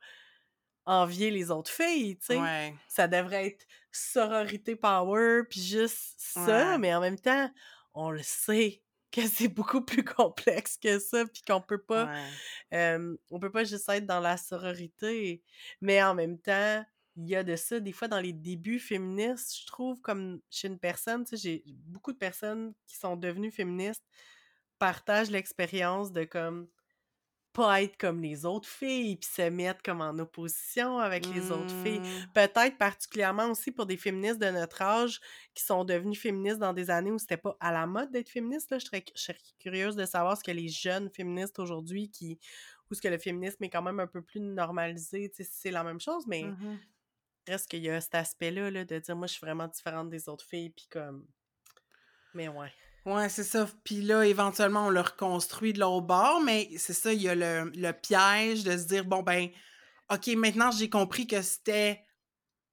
envier 0.86 1.32
les 1.32 1.52
autres 1.52 1.72
filles, 1.72 2.18
tu 2.20 2.26
sais. 2.28 2.40
Ouais. 2.40 2.82
Ça 2.88 3.08
devrait 3.08 3.48
être 3.48 3.66
sororité 3.92 4.76
power, 4.76 5.44
puis 5.50 5.62
juste 5.62 6.16
ça, 6.20 6.78
Ouais. 6.78 6.80
mais 6.80 6.94
en 6.96 7.02
même 7.02 7.20
temps, 7.20 7.52
on 7.94 8.12
le 8.12 8.24
sait 8.24 8.84
que 9.12 9.28
c'est 9.28 9.50
beaucoup 9.50 9.82
plus 9.86 10.04
complexe 10.04 10.78
que 10.78 11.00
ça, 11.00 11.26
puis 11.26 11.42
qu'on 11.48 11.62
peut 11.62 11.84
pas 11.84 12.10
Ouais. 12.10 12.42
euh, 12.74 13.18
on 13.32 13.40
peut 13.40 13.52
pas 13.52 13.64
juste 13.64 13.90
être 13.90 14.06
dans 14.06 14.20
la 14.22 14.38
sororité, 14.38 15.44
mais 15.82 16.02
en 16.04 16.16
même 16.16 16.40
temps, 16.40 16.86
il 17.16 17.28
y 17.28 17.36
a 17.36 17.44
de 17.44 17.56
ça. 17.56 17.80
Des 17.80 17.92
fois, 17.92 18.08
dans 18.08 18.20
les 18.20 18.34
débuts 18.34 18.80
féministes, 18.80 19.60
je 19.62 19.68
trouve, 19.68 20.00
comme 20.02 20.42
chez 20.50 20.68
une 20.68 20.80
personne, 20.80 21.26
tu 21.26 21.38
sais, 21.38 21.38
j'ai 21.38 21.64
beaucoup 21.68 22.14
de 22.14 22.18
personnes 22.18 22.74
qui 22.88 22.98
sont 22.98 23.18
devenues 23.18 23.52
féministes 23.52 24.06
partagent 24.80 25.30
l'expérience 25.30 26.12
de 26.12 26.24
comme 26.24 26.68
pas 27.54 27.82
être 27.84 27.98
comme 27.98 28.22
les 28.22 28.46
autres 28.46 28.68
filles, 28.68 29.18
puis 29.18 29.30
se 29.30 29.50
mettre 29.50 29.84
comme 29.84 30.02
en 30.02 30.18
opposition 30.20 31.00
avec 31.00 31.28
les 31.28 31.52
autres 31.52 31.76
filles. 31.84 32.00
Mmh. 32.00 32.32
Peut-être 32.34 32.78
particulièrement 32.78 33.52
aussi 33.52 33.72
pour 33.72 33.86
des 33.86 33.98
féministes 33.98 34.40
de 34.40 34.50
notre 34.50 34.82
âge 34.82 35.20
qui 35.54 35.64
sont 35.64 35.84
devenues 35.84 36.16
féministes 36.16 36.60
dans 36.60 36.72
des 36.72 36.90
années 36.90 37.12
où 37.12 37.20
c'était 37.20 37.36
pas 37.38 37.58
à 37.60 37.74
la 37.74 37.86
mode 37.86 38.10
d'être 38.12 38.30
féministe. 38.30 38.72
Là. 38.72 38.80
Je, 38.80 38.86
serais, 38.86 39.04
je 39.16 39.22
serais 39.22 39.38
curieuse 39.60 39.98
de 39.98 40.06
savoir 40.06 40.38
ce 40.38 40.44
que 40.44 40.52
les 40.52 40.70
jeunes 40.70 41.10
féministes 41.10 41.60
aujourd'hui 41.60 42.10
qui 42.10 42.40
ou 42.90 42.94
ce 42.94 43.02
que 43.02 43.08
le 43.10 43.18
féminisme 43.18 43.64
est 43.64 43.70
quand 43.70 43.82
même 43.82 44.00
un 44.00 44.08
peu 44.08 44.22
plus 44.22 44.42
normalisé, 44.42 45.30
tu 45.30 45.44
sais, 45.44 45.50
si 45.50 45.60
c'est 45.60 45.72
la 45.72 45.84
même 45.84 46.00
chose, 46.00 46.26
mais 46.28 46.44
Mhm. 46.44 46.80
Reste 47.48 47.68
qu'il 47.70 47.84
y 47.84 47.90
a 47.90 48.00
cet 48.02 48.16
aspect-là 48.16 48.70
là, 48.72 48.86
de 48.86 49.00
dire 49.00 49.16
moi 49.16 49.28
je 49.28 49.34
suis 49.34 49.46
vraiment 49.46 49.68
différente 49.68 50.10
des 50.10 50.30
autres 50.30 50.46
filles, 50.46 50.70
puis 50.72 50.88
comme. 50.92 51.26
Mais 52.34 52.48
ouais. 52.48 52.72
Ouais, 53.06 53.30
c'est 53.30 53.44
ça. 53.44 53.68
Puis 53.84 54.02
là, 54.02 54.24
éventuellement, 54.26 54.86
on 54.86 54.90
le 54.90 55.02
reconstruit 55.02 55.74
de 55.74 55.80
l'autre 55.80 56.06
bord, 56.06 56.40
mais 56.42 56.70
c'est 56.78 56.94
ça, 56.94 57.12
il 57.12 57.22
y 57.22 57.28
a 57.30 57.34
le, 57.36 57.72
le 57.76 57.92
piège 57.94 58.64
de 58.64 58.78
se 58.78 58.86
dire, 58.86 59.06
bon, 59.06 59.24
ben, 59.24 59.50
OK, 60.12 60.28
maintenant, 60.36 60.70
j'ai 60.72 60.88
compris 60.90 61.26
que 61.26 61.42
c'était, 61.42 62.06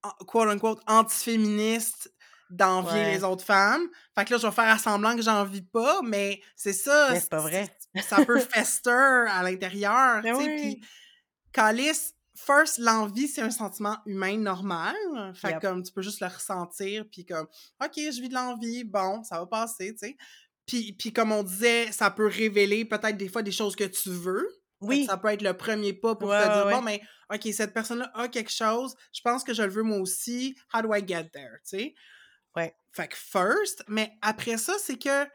en- 0.02 0.10
quote-unquote, 0.26 0.82
antiféministe 0.86 2.12
d'envier 2.50 3.00
Ouais. 3.00 3.14
les 3.14 3.24
autres 3.24 3.44
femmes. 3.44 3.88
Fait 4.14 4.24
que 4.26 4.32
là, 4.34 4.38
je 4.38 4.46
vais 4.46 4.52
faire 4.52 4.68
à 4.68 4.78
semblant 4.78 5.16
que 5.16 5.22
j'en 5.22 5.44
vis 5.44 5.62
pas, 5.62 6.00
mais 6.02 6.40
c'est 6.56 6.72
ça. 6.74 7.08
Mais 7.12 7.20
c'est 7.20 7.30
pas 7.30 7.40
vrai. 7.40 7.74
c'est- 7.94 8.02
Ça 8.02 8.24
peut 8.24 8.40
fester 8.40 8.90
à 8.90 9.42
l'intérieur, 9.42 10.22
oui. 10.36 10.56
Puis, 10.56 10.84
Calice, 11.52 12.14
first, 12.46 12.78
l'envie, 12.78 13.28
c'est 13.28 13.42
un 13.42 13.50
sentiment 13.50 13.98
humain 14.06 14.38
normal. 14.38 14.94
Fait 15.34 15.50
Yep. 15.50 15.60
que 15.60 15.66
comme 15.66 15.82
tu 15.82 15.92
peux 15.92 16.02
juste 16.02 16.20
le 16.20 16.26
ressentir, 16.28 17.04
puis 17.10 17.24
comme, 17.26 17.46
OK, 17.82 17.92
je 17.96 18.20
vis 18.20 18.28
de 18.28 18.34
l'envie, 18.34 18.84
bon, 18.84 19.22
ça 19.24 19.38
va 19.38 19.46
passer, 19.46 19.92
tu 19.94 20.06
sais. 20.08 20.16
Puis, 20.66 20.92
puis 20.92 21.12
comme 21.12 21.32
on 21.32 21.42
disait, 21.42 21.90
ça 21.92 22.10
peut 22.10 22.26
révéler 22.26 22.84
peut-être 22.84 23.16
des 23.16 23.28
fois 23.28 23.42
des 23.42 23.52
choses 23.52 23.74
que 23.74 23.84
tu 23.84 24.10
veux. 24.10 24.46
Oui. 24.80 25.06
Ça 25.06 25.16
peut 25.16 25.28
être 25.28 25.42
le 25.42 25.56
premier 25.56 25.92
pas 25.92 26.14
pour 26.14 26.28
Ouais, 26.28 26.46
te 26.46 26.52
dire, 26.52 26.66
ouais. 26.66 26.72
bon, 26.74 26.82
mais 26.82 27.00
OK, 27.32 27.48
cette 27.52 27.74
personne-là 27.74 28.10
a 28.14 28.28
quelque 28.28 28.52
chose, 28.52 28.94
je 29.12 29.20
pense 29.22 29.42
que 29.44 29.52
je 29.54 29.62
le 29.62 29.70
veux 29.70 29.82
moi 29.82 29.98
aussi, 29.98 30.56
how 30.74 30.82
do 30.82 30.94
I 30.94 31.00
get 31.06 31.30
there, 31.32 31.58
tu 31.68 31.78
sais? 31.78 31.94
Ouais. 32.54 32.74
Fait 32.92 33.08
que 33.08 33.16
first, 33.16 33.82
mais 33.88 34.12
après 34.22 34.56
ça, 34.56 34.74
c'est 34.78 34.98
que 34.98 35.26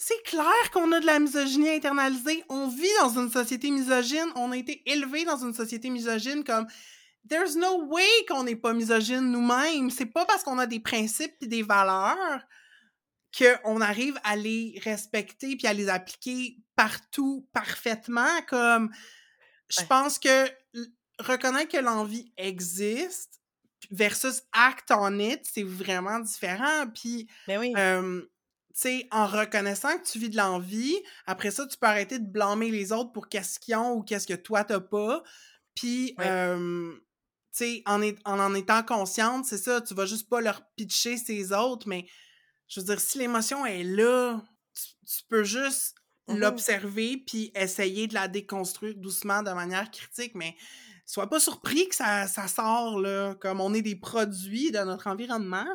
c'est 0.00 0.22
clair 0.22 0.70
qu'on 0.72 0.92
a 0.92 1.00
de 1.00 1.06
la 1.06 1.18
misogynie 1.18 1.70
internalisée. 1.70 2.44
On 2.48 2.68
vit 2.68 2.86
dans 3.00 3.18
une 3.18 3.30
société 3.30 3.70
misogyne. 3.72 4.30
On 4.36 4.52
a 4.52 4.56
été 4.56 4.80
élevé 4.88 5.24
dans 5.24 5.36
une 5.44 5.52
société 5.52 5.90
misogyne 5.90 6.44
comme 6.44 6.68
there's 7.28 7.56
no 7.56 7.84
way 7.86 8.06
qu'on 8.28 8.44
n'est 8.44 8.54
pas 8.56 8.72
misogyne 8.74 9.30
nous-mêmes. 9.32 9.90
C'est 9.90 10.06
pas 10.06 10.24
parce 10.24 10.44
qu'on 10.44 10.58
a 10.58 10.66
des 10.66 10.78
principes 10.80 11.34
et 11.40 11.48
des 11.48 11.62
valeurs 11.64 12.40
qu'on 13.36 13.80
arrive 13.80 14.18
à 14.22 14.36
les 14.36 14.80
respecter 14.84 15.56
puis 15.56 15.66
à 15.66 15.72
les 15.72 15.88
appliquer 15.88 16.58
partout 16.76 17.48
parfaitement. 17.52 18.40
Comme 18.48 18.90
je 19.68 19.80
Ouais. 19.80 19.86
pense 19.88 20.18
que 20.20 20.48
reconnaître 21.18 21.72
que 21.72 21.78
l'envie 21.82 22.32
existe 22.36 23.40
versus 23.90 24.42
act 24.52 24.92
on 24.92 25.18
it, 25.18 25.40
c'est 25.42 25.64
vraiment 25.64 26.20
différent. 26.20 26.86
Puis 26.94 27.28
Mais 27.48 27.58
oui. 27.58 27.72
euh, 27.76 28.22
sais, 28.80 29.08
en 29.10 29.26
reconnaissant 29.26 29.98
que 29.98 30.04
tu 30.04 30.18
vis 30.18 30.30
de 30.30 30.36
l'envie, 30.36 30.96
après 31.26 31.50
ça, 31.50 31.66
tu 31.66 31.76
peux 31.78 31.86
arrêter 31.86 32.18
de 32.18 32.26
blâmer 32.26 32.70
les 32.70 32.92
autres 32.92 33.12
pour 33.12 33.28
qu'est-ce 33.28 33.58
qu'ils 33.60 33.76
ont 33.76 33.94
ou 33.94 34.02
qu'est-ce 34.02 34.26
que 34.26 34.34
toi 34.34 34.64
t'as 34.64 34.80
pas. 34.80 35.22
Puis, 35.74 36.14
Ouais. 36.18 36.26
euh, 36.26 36.92
tu 37.52 37.64
sais, 37.64 37.82
en, 37.86 38.02
en 38.02 38.40
en 38.40 38.54
étant 38.54 38.82
consciente, 38.82 39.44
c'est 39.46 39.58
ça, 39.58 39.80
tu 39.80 39.94
vas 39.94 40.06
juste 40.06 40.28
pas 40.28 40.40
leur 40.40 40.62
pitcher 40.76 41.16
ces 41.16 41.52
autres, 41.52 41.88
mais 41.88 42.06
je 42.68 42.80
veux 42.80 42.86
dire, 42.86 43.00
si 43.00 43.18
l'émotion 43.18 43.64
est 43.66 43.84
là, 43.84 44.42
tu, 44.74 44.82
tu 45.06 45.24
peux 45.28 45.44
juste 45.44 45.96
Mhm. 46.28 46.40
l'observer 46.40 47.16
puis 47.26 47.50
essayer 47.54 48.06
de 48.06 48.14
la 48.14 48.28
déconstruire 48.28 48.94
doucement 48.96 49.42
de 49.42 49.50
manière 49.50 49.90
critique, 49.90 50.34
mais 50.34 50.54
sois 51.06 51.28
pas 51.28 51.40
surpris 51.40 51.88
que 51.88 51.94
ça, 51.94 52.26
ça 52.26 52.48
sort, 52.48 53.00
là, 53.00 53.34
comme 53.36 53.60
on 53.62 53.72
est 53.74 53.80
des 53.82 53.96
produits 53.96 54.70
de 54.70 54.78
notre 54.80 55.06
environnement. 55.06 55.66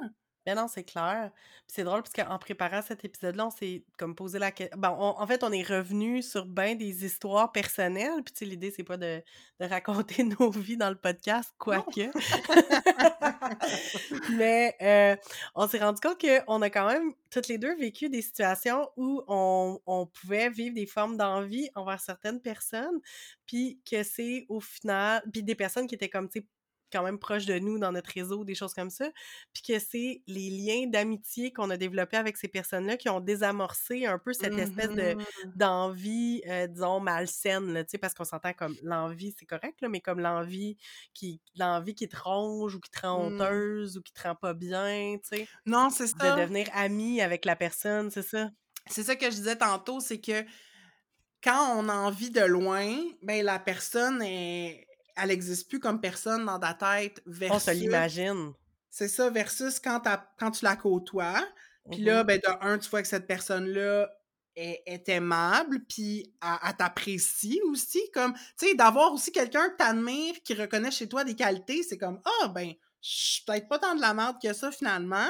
Mais 0.45 0.55
non, 0.55 0.67
c'est 0.67 0.83
clair. 0.83 1.31
Puis 1.33 1.75
c'est 1.75 1.83
drôle 1.83 2.03
parce 2.03 2.13
qu'en 2.13 2.37
préparant 2.37 2.81
cet 2.81 3.05
épisode-là, 3.05 3.47
on 3.47 3.49
s'est 3.49 3.83
comme 3.97 4.15
posé 4.15 4.39
la 4.39 4.51
question. 4.51 4.77
Bon, 4.77 4.89
on- 4.89 5.21
en 5.21 5.27
fait, 5.27 5.43
on 5.43 5.51
est 5.51 5.63
revenu 5.63 6.21
sur 6.21 6.45
ben 6.45 6.77
des 6.77 7.05
histoires 7.05 7.51
personnelles. 7.51 8.23
Puis 8.25 8.33
tu 8.33 8.39
sais, 8.39 8.45
l'idée, 8.45 8.71
c'est 8.75 8.83
pas 8.83 8.97
de, 8.97 9.21
de 9.59 9.65
raconter 9.65 10.23
nos 10.39 10.51
vies 10.51 10.77
dans 10.77 10.89
le 10.89 10.95
podcast, 10.97 11.53
quoique. 11.57 12.11
Mais 14.31 14.75
euh, 14.81 15.15
on 15.55 15.67
s'est 15.67 15.79
rendu 15.79 15.99
compte 16.01 16.19
qu'on 16.19 16.61
a 16.61 16.69
quand 16.69 16.87
même 16.87 17.13
toutes 17.29 17.47
les 17.47 17.57
deux 17.57 17.75
vécu 17.75 18.09
des 18.09 18.21
situations 18.21 18.89
où 18.97 19.21
on, 19.27 19.79
on 19.85 20.05
pouvait 20.05 20.49
vivre 20.49 20.75
des 20.75 20.85
formes 20.85 21.17
d'envie 21.17 21.69
envers 21.75 21.99
certaines 21.99 22.41
personnes, 22.41 22.99
puis 23.45 23.79
que 23.89 24.03
c'est 24.03 24.45
au 24.49 24.59
final, 24.59 25.23
puis 25.31 25.43
des 25.43 25.55
personnes 25.55 25.87
qui 25.87 25.95
étaient 25.95 26.09
comme, 26.09 26.29
tu 26.29 26.39
sais, 26.41 26.47
quand 26.93 27.03
même 27.03 27.19
proches 27.19 27.45
de 27.47 27.59
nous 27.59 27.79
dans 27.79 27.91
notre 27.91 28.11
réseau, 28.11 28.45
des 28.45 28.55
choses 28.55 28.73
comme 28.75 28.91
ça, 28.91 29.09
puis 29.53 29.63
que 29.63 29.79
c'est 29.79 30.21
les 30.27 30.49
liens 30.49 30.87
d'amitié 30.87 31.51
qu'on 31.53 31.69
a 31.69 31.77
développés 31.77 32.17
avec 32.17 32.37
ces 32.37 32.47
personnes-là 32.47 32.97
qui 32.97 33.09
ont 33.09 33.19
désamorcé 33.19 34.05
un 34.05 34.19
peu 34.19 34.33
cette 34.33 34.59
espèce 34.59 34.93
de 34.93 35.15
Mhm. 35.15 35.53
d'envie, 35.55 36.41
euh, 36.47 36.67
disons, 36.67 36.99
malsaine, 36.99 37.73
là, 37.73 37.83
parce 38.01 38.13
qu'on 38.13 38.23
s'entend 38.25 38.53
comme 38.53 38.77
l'envie, 38.83 39.33
c'est 39.37 39.45
correct, 39.45 39.81
là, 39.81 39.89
mais 39.89 40.01
comme 40.01 40.19
l'envie 40.19 40.77
qui, 41.13 41.41
l'envie 41.55 41.95
qui 41.95 42.07
te 42.07 42.17
ronge 42.17 42.75
ou 42.75 42.79
qui 42.79 42.91
te 42.91 43.01
rend 43.05 43.13
Mm. 43.15 43.27
honteuse 43.27 43.97
ou 43.97 44.01
qui 44.01 44.13
te 44.13 44.21
rend 44.27 44.35
pas 44.35 44.53
bien, 44.53 45.17
tu 45.21 45.27
sais, 45.29 45.49
Non, 45.65 45.89
c'est 45.89 46.07
de 46.11 46.31
ça. 46.31 46.31
devenir 46.31 46.69
ami 46.73 47.21
avec 47.21 47.45
la 47.45 47.55
personne, 47.55 48.11
c'est 48.11 48.23
ça? 48.23 48.49
C'est 48.89 49.03
ça 49.03 49.15
que 49.15 49.25
je 49.25 49.35
disais 49.37 49.57
tantôt, 49.57 49.99
c'est 49.99 50.19
que 50.21 50.45
quand 51.43 51.77
on 51.77 51.89
a 51.89 51.93
envie 51.95 52.31
de 52.31 52.41
loin, 52.41 52.87
ben 53.21 53.43
la 53.45 53.59
personne 53.59 54.21
est 54.21 54.87
elle 55.16 55.32
existe 55.32 55.70
plus 55.70 55.80
comme 55.80 56.01
personne 56.01 56.45
dans 56.45 56.59
ta 56.59 56.74
tête 56.74 57.22
On 57.47 57.57
se 57.59 57.72
versus 57.72 57.72
l'imagine. 57.72 58.53
c'est 58.89 59.07
ça 59.07 59.30
versus 59.30 59.80
quand 59.80 60.01
quand 60.39 60.51
tu 60.51 60.66
la 60.66 60.76
côtoies. 60.76 61.43
Puis 61.91 62.01
là 62.03 62.24
Mhm. 62.24 62.28
ben 62.28 62.39
de 62.39 62.49
un 62.61 62.78
tu 62.80 62.89
vois 62.89 63.01
que 63.01 63.07
cette 63.07 63.28
personne-là 63.28 64.09
est, 64.55 64.84
est 64.86 65.09
aimable 65.09 65.80
puis 65.89 66.34
elle, 66.41 66.74
t'apprécie 66.78 67.59
aussi 67.72 68.01
comme 68.14 68.34
tu 68.57 68.68
sais 68.68 68.76
d'avoir 68.76 69.14
aussi 69.14 69.32
quelqu'un 69.32 69.70
que 69.70 69.78
t'admires 69.78 70.36
qui 70.43 70.53
reconnaît 70.55 70.91
chez 70.91 71.09
toi 71.09 71.24
des 71.24 71.36
qualités, 71.36 71.84
c'est 71.84 71.97
comme 71.97 72.22
ah 72.26 72.47
ben 72.49 72.74
je 73.01 73.09
suis 73.09 73.43
peut-être 73.45 73.68
pas 73.68 73.80
tant 73.80 73.95
de 73.95 74.01
la 74.01 74.14
merde 74.14 74.38
que 74.41 74.53
ça 74.53 74.72
finalement. 74.72 75.28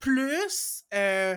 Plus 0.00 0.84
euh, 0.94 1.36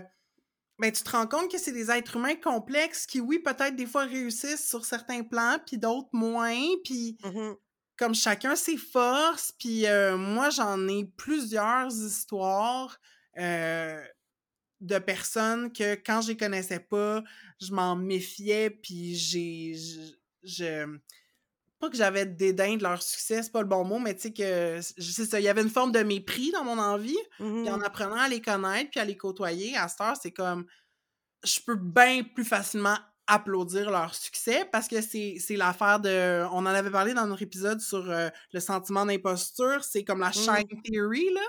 ben, 0.79 0.91
tu 0.91 1.03
te 1.03 1.09
rends 1.11 1.27
compte 1.27 1.51
que 1.51 1.57
c'est 1.57 1.71
des 1.71 1.91
êtres 1.91 2.15
humains 2.15 2.35
complexes 2.35 3.05
qui, 3.05 3.19
oui, 3.19 3.39
peut-être 3.39 3.75
des 3.75 3.85
fois 3.85 4.05
réussissent 4.05 4.67
sur 4.67 4.85
certains 4.85 5.23
plans, 5.23 5.57
puis 5.65 5.77
d'autres 5.77 6.09
moins, 6.13 6.57
puis 6.83 7.17
Mhm. 7.23 7.55
comme 7.97 8.15
chacun 8.15 8.55
ses 8.55 8.77
forces, 8.77 9.51
puis 9.59 9.85
euh, 9.87 10.17
moi, 10.17 10.49
j'en 10.49 10.87
ai 10.87 11.05
plusieurs 11.17 11.91
histoires 11.93 12.97
euh, 13.37 14.01
de 14.81 14.99
personnes 14.99 15.71
que 15.73 15.95
quand 15.95 16.21
je 16.21 16.29
les 16.29 16.37
connaissais 16.37 16.79
pas, 16.79 17.23
je 17.61 17.71
m'en 17.73 17.95
méfiais, 17.95 18.69
puis 18.69 19.15
j'ai... 19.15 19.73
je- 19.75 20.13
je- 20.43 20.99
Pas 21.79 21.89
que 21.89 21.95
j'avais 21.97 22.25
dédain 22.25 22.75
de 22.77 22.83
leur 22.83 23.01
succès, 23.01 23.41
c'est 23.43 23.51
pas 23.51 23.61
le 23.61 23.67
bon 23.67 23.85
mot, 23.85 23.99
mais 23.99 24.13
tu 24.15 24.21
sais 24.23 24.33
que... 24.33 24.79
C'est 24.81 25.25
ça, 25.25 25.39
il 25.39 25.43
y 25.43 25.47
avait 25.47 25.61
une 25.61 25.69
forme 25.69 25.91
de 25.91 25.99
mépris 26.03 26.51
dans 26.51 26.63
mon 26.63 26.77
envie, 26.77 27.17
puis 27.61 27.71
en 27.71 27.77
Mhm. 27.77 27.83
apprenant 27.83 28.15
à 28.17 28.27
les 28.27 28.41
connaître, 28.41 28.89
puis 28.91 28.99
à 28.99 29.05
les 29.05 29.17
côtoyer, 29.17 29.77
à 29.77 29.87
cette 29.87 30.01
heure, 30.01 30.17
c'est 30.21 30.31
comme 30.31 30.65
je 31.43 31.59
peux 31.65 31.75
bien 31.75 32.23
plus 32.23 32.43
facilement 32.45 32.97
applaudir 33.27 33.91
leur 33.91 34.13
succès 34.15 34.65
parce 34.71 34.87
que 34.87 35.01
c'est 35.01 35.37
l'affaire 35.51 35.99
de. 35.99 36.45
On 36.51 36.57
en 36.59 36.65
avait 36.65 36.89
parlé 36.91 37.13
dans 37.13 37.27
notre 37.27 37.43
épisode 37.43 37.79
sur 37.79 38.09
euh, 38.09 38.29
le 38.53 38.59
sentiment 38.59 39.05
d'imposture, 39.05 39.83
c'est 39.83 40.03
comme 40.03 40.19
la 40.19 40.29
Mm. 40.29 40.33
shine 40.33 40.81
theory, 40.83 41.29
là. 41.33 41.41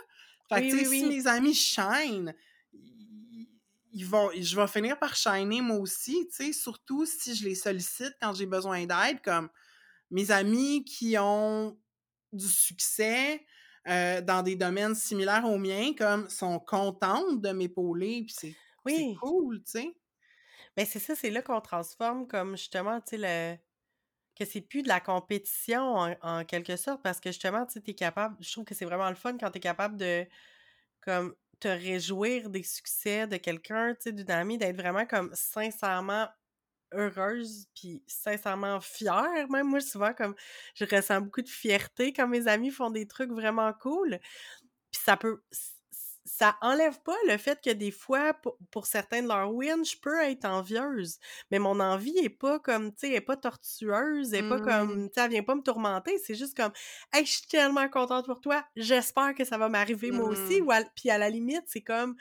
Fait 0.53 0.63
que, 0.63 0.77
Oui, 0.77 0.85
si 0.87 1.07
mes 1.07 1.27
amis 1.27 1.55
shine, 1.55 2.35
ils, 2.73 3.49
ils 3.93 4.07
vont, 4.07 4.31
je 4.39 4.57
vais 4.57 4.67
finir 4.69 4.99
par 4.99 5.17
shiner 5.17 5.61
moi 5.61 5.79
aussi, 5.79 6.29
tu 6.37 6.47
sais, 6.47 6.53
surtout 6.53 7.07
si 7.07 7.35
je 7.35 7.45
les 7.45 7.55
sollicite 7.55 8.15
quand 8.21 8.35
j'ai 8.35 8.47
besoin 8.47 8.85
d'aide, 8.87 9.21
comme 9.25 9.49
mes 10.11 10.31
amis 10.31 10.85
qui 10.85 11.17
ont 11.19 11.79
du 12.33 12.47
succès 12.49 13.45
euh, 13.89 14.21
dans 14.21 14.43
des 14.43 14.57
domaines 14.57 14.95
similaires 14.95 15.45
aux 15.47 15.59
miens, 15.59 15.93
comme 15.99 16.29
sont 16.31 16.61
contentes 16.61 17.41
de 17.43 17.51
m'épauler, 17.53 18.25
puis 18.25 18.35
c'est 18.35 18.57
Oui. 18.85 19.21
cool, 19.21 19.59
tu 19.65 19.73
sais. 19.73 19.97
Mais 20.77 20.85
c'est 20.87 20.99
ça, 21.01 21.15
c'est 21.17 21.31
là 21.31 21.43
qu'on 21.43 21.61
transforme 21.61 22.27
comme 22.29 22.57
justement, 22.57 23.01
tu 23.01 23.17
sais, 23.17 23.19
le... 23.19 23.59
que 24.37 24.45
c'est 24.45 24.61
plus 24.63 24.83
de 24.83 24.89
la 24.89 25.01
compétition 25.01 25.83
en, 25.97 26.17
en 26.23 26.45
quelque 26.45 26.77
sorte, 26.77 27.03
parce 27.03 27.21
que 27.21 27.31
justement, 27.31 27.67
tu 27.67 27.75
sais, 27.75 27.81
t'es 27.83 27.95
capable, 27.95 28.37
je 28.41 28.51
trouve 28.53 28.65
que 28.65 28.75
c'est 28.75 28.85
vraiment 28.87 29.09
le 29.11 29.17
fun 29.17 29.37
quand 29.39 29.51
t'es 29.51 29.61
capable 29.61 29.97
de, 29.97 30.27
comme, 31.03 31.37
te 31.61 31.69
réjouir 31.69 32.51
des 32.51 32.63
succès 32.65 33.27
de 33.29 33.37
quelqu'un, 33.39 33.95
tu 33.95 34.03
sais, 34.05 34.13
d'une 34.13 34.31
amie, 34.31 34.59
d'être 34.59 34.77
vraiment 34.77 35.07
comme 35.07 35.31
sincèrement 35.35 36.29
heureuse, 36.93 37.67
puis 37.75 38.03
sincèrement 38.07 38.81
fière, 38.81 39.49
même 39.51 39.69
moi, 39.69 39.81
souvent, 39.81 40.15
comme, 40.15 40.35
je 40.75 40.85
ressens 40.85 41.21
beaucoup 41.23 41.43
de 41.43 41.49
fierté 41.49 42.13
quand 42.13 42.29
mes 42.29 42.49
amis 42.49 42.71
font 42.71 42.91
des 42.91 43.07
trucs 43.09 43.31
vraiment 43.33 43.73
cool, 43.75 44.19
puis 44.93 45.03
ça 45.05 45.17
peut... 45.17 45.43
Ça 46.27 46.57
enlève 46.61 47.01
pas 47.03 47.17
le 47.27 47.39
fait 47.39 47.61
que 47.63 47.71
des 47.71 47.91
fois, 47.91 48.35
pour, 48.35 48.57
pour 48.71 48.87
certains 48.87 49.23
de 49.23 49.29
leurs 49.29 49.53
wins, 49.53 49.85
je 49.85 49.97
peux 50.01 50.21
être 50.23 50.45
envieuse. 50.45 51.19
Mais 51.51 51.59
mon 51.59 51.81
envie 51.81 52.17
est 52.19 52.29
pas 52.29 52.61
comme, 52.61 52.93
tu 52.93 53.01
sais, 53.01 53.09
elle 53.09 53.15
est 53.17 53.21
pas 53.23 53.37
tortueuse, 53.37 54.33
elle 54.33 54.41
est 54.41 54.43
pas 54.43 54.61
Mmh. 54.61 54.61
comme, 54.61 55.09
tu 55.09 55.15
sais, 55.15 55.25
elle 55.25 55.31
vient 55.31 55.43
pas 55.43 55.55
me 55.55 55.63
tourmenter. 55.63 56.19
C'est 56.19 56.35
juste 56.35 56.57
comme, 56.57 56.73
hey, 57.13 57.25
je 57.27 57.33
suis 57.33 57.47
tellement 57.49 57.89
contente 57.89 58.27
pour 58.27 58.41
toi, 58.41 58.65
j'espère 58.77 59.35
que 59.35 59.45
ça 59.45 59.59
va 59.59 59.69
m'arriver 59.69 60.13
moi 60.13 60.27
aussi. 60.29 60.61
Mmh. 60.61 60.63
Ou 60.63 60.71
à- 60.71 60.85
puis 60.95 61.11
à 61.11 61.19
la 61.19 61.31
limite, 61.31 61.65
c'est 61.67 61.83
comme, 61.83 62.17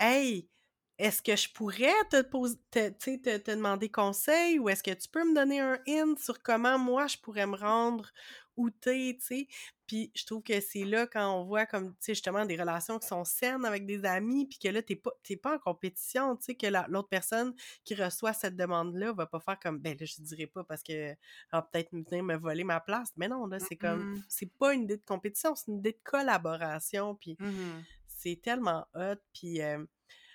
hey, 0.00 0.50
est-ce 0.98 1.22
que 1.22 1.34
je 1.36 1.48
pourrais 1.52 1.92
te, 2.10 2.22
poser, 2.22 2.56
te, 2.70 2.88
te, 2.90 3.36
te 3.38 3.50
demander 3.50 3.88
conseil 3.90 4.58
ou 4.58 4.68
est-ce 4.68 4.82
que 4.82 4.92
tu 4.92 5.08
peux 5.08 5.24
me 5.28 5.34
donner 5.34 5.60
un 5.60 5.78
hint 5.88 6.18
sur 6.18 6.42
comment 6.42 6.78
moi 6.78 7.06
je 7.06 7.16
pourrais 7.18 7.46
me 7.46 7.56
rendre 7.56 8.10
où 8.56 8.68
t'es, 8.70 9.16
tu 9.18 9.24
sais? 9.26 9.46
Puis 9.86 10.12
je 10.14 10.24
trouve 10.26 10.42
que 10.42 10.60
c'est 10.60 10.84
là 10.84 11.06
quand 11.06 11.38
on 11.40 11.44
voit 11.44 11.64
comme, 11.66 11.90
tu 11.92 11.96
sais, 12.00 12.14
justement, 12.14 12.44
des 12.44 12.56
relations 12.56 12.98
qui 12.98 13.06
sont 13.08 13.24
saines 13.24 13.64
avec 13.64 13.86
des 13.86 14.04
amis, 14.04 14.46
puis 14.46 14.58
que 14.58 14.68
là, 14.68 14.82
t'es 14.82 14.96
pas, 14.96 15.10
t'es 15.22 15.36
pas 15.36 15.56
en 15.56 15.58
compétition, 15.58 16.36
tu 16.36 16.44
sais, 16.44 16.54
que 16.54 16.66
la- 16.66 16.86
l'autre 16.88 17.08
personne 17.08 17.54
qui 17.84 17.94
reçoit 17.94 18.32
cette 18.34 18.56
demande-là 18.56 19.12
va 19.12 19.26
pas 19.26 19.40
faire 19.40 19.58
comme, 19.58 19.78
ben 19.78 19.96
là, 19.98 20.04
je 20.06 20.20
dirais 20.22 20.46
pas 20.46 20.64
parce 20.64 20.82
que 20.82 21.14
va 21.50 21.62
peut-être 21.62 21.90
venir 21.92 22.22
me 22.22 22.36
voler 22.36 22.64
ma 22.64 22.80
place. 22.80 23.10
Mais 23.16 23.28
non, 23.28 23.46
là, 23.46 23.58
c'est 23.58 23.76
comme, 23.76 24.06
c'est 24.28 24.52
pas 24.58 24.74
une 24.74 24.82
idée 24.84 24.98
de 24.98 25.04
compétition, 25.04 25.54
c'est 25.54 25.68
une 25.70 25.78
idée 25.78 25.92
de 25.92 26.00
collaboration, 26.04 27.14
puis 27.14 27.36
Mmh. 27.38 27.82
c'est 28.06 28.40
tellement 28.42 28.86
hot, 28.94 29.16
puis 29.32 29.60
euh, 29.62 29.84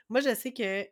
moi, 0.10 0.22
je 0.22 0.34
sais 0.36 0.53
que 0.53 0.88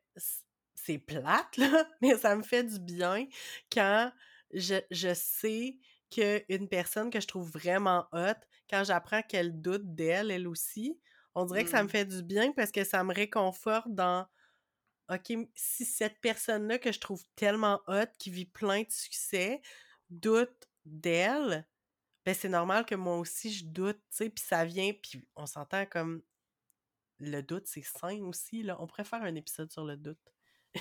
c'est 0.76 0.97
plate, 0.99 1.57
là, 1.57 1.89
mais 2.01 2.18
ça 2.18 2.36
me 2.36 2.43
fait 2.43 2.63
du 2.63 2.80
bien 2.80 3.28
quand 3.72 4.11
je, 4.53 4.76
je 4.91 5.13
sais 5.13 5.78
qu'une 6.11 6.70
personne 6.70 7.09
que 7.09 7.20
je 7.20 7.28
trouve 7.28 7.49
vraiment 7.49 8.05
hot, 8.13 8.36
quand 8.70 8.84
j'apprends 8.84 9.22
qu'elle 9.24 9.59
doute 9.61 9.95
d'elle, 9.95 10.32
elle 10.32 10.47
aussi, 10.47 10.99
on 11.36 11.45
dirait 11.45 11.63
que 11.63 11.70
ça 11.70 11.84
me 11.84 11.88
Mmh. 11.88 11.89
fait 11.89 12.05
du 12.05 12.24
bien 12.24 12.51
parce 12.53 12.72
que 12.72 12.84
ça 12.84 13.03
me 13.03 13.13
réconforte 13.13 13.88
dans 13.89 14.28
OK, 15.11 15.34
si 15.55 15.86
cette 15.86 16.20
personne-là 16.22 16.80
que 16.80 16.91
je 16.91 16.99
trouve 16.99 17.24
tellement 17.36 17.82
hot, 17.88 18.07
qui 18.18 18.32
vit 18.32 18.45
plein 18.45 18.82
de 18.82 18.91
succès, 18.91 19.61
doute 20.09 20.68
d'elle, 20.86 21.68
ben 22.26 22.36
c'est 22.36 22.49
normal 22.49 22.86
que 22.86 22.95
moi 22.95 23.18
aussi 23.18 23.53
je 23.53 23.66
doute, 23.66 23.99
tu 24.11 24.18
sais, 24.18 24.30
puis 24.30 24.43
ça 24.45 24.66
vient, 24.66 24.93
puis 24.93 25.28
on 25.36 25.45
s'entend 25.47 25.86
comme 25.88 26.24
le 27.26 27.43
doute, 27.43 27.67
c'est 27.67 27.84
sain 27.84 28.21
aussi, 28.21 28.63
là. 28.63 28.78
On 28.80 28.88
pourrait 28.88 29.03
faire 29.03 29.23
un 29.23 29.36
épisode 29.36 29.71
sur 29.71 29.84
le 29.84 29.97
doute. 29.97 30.19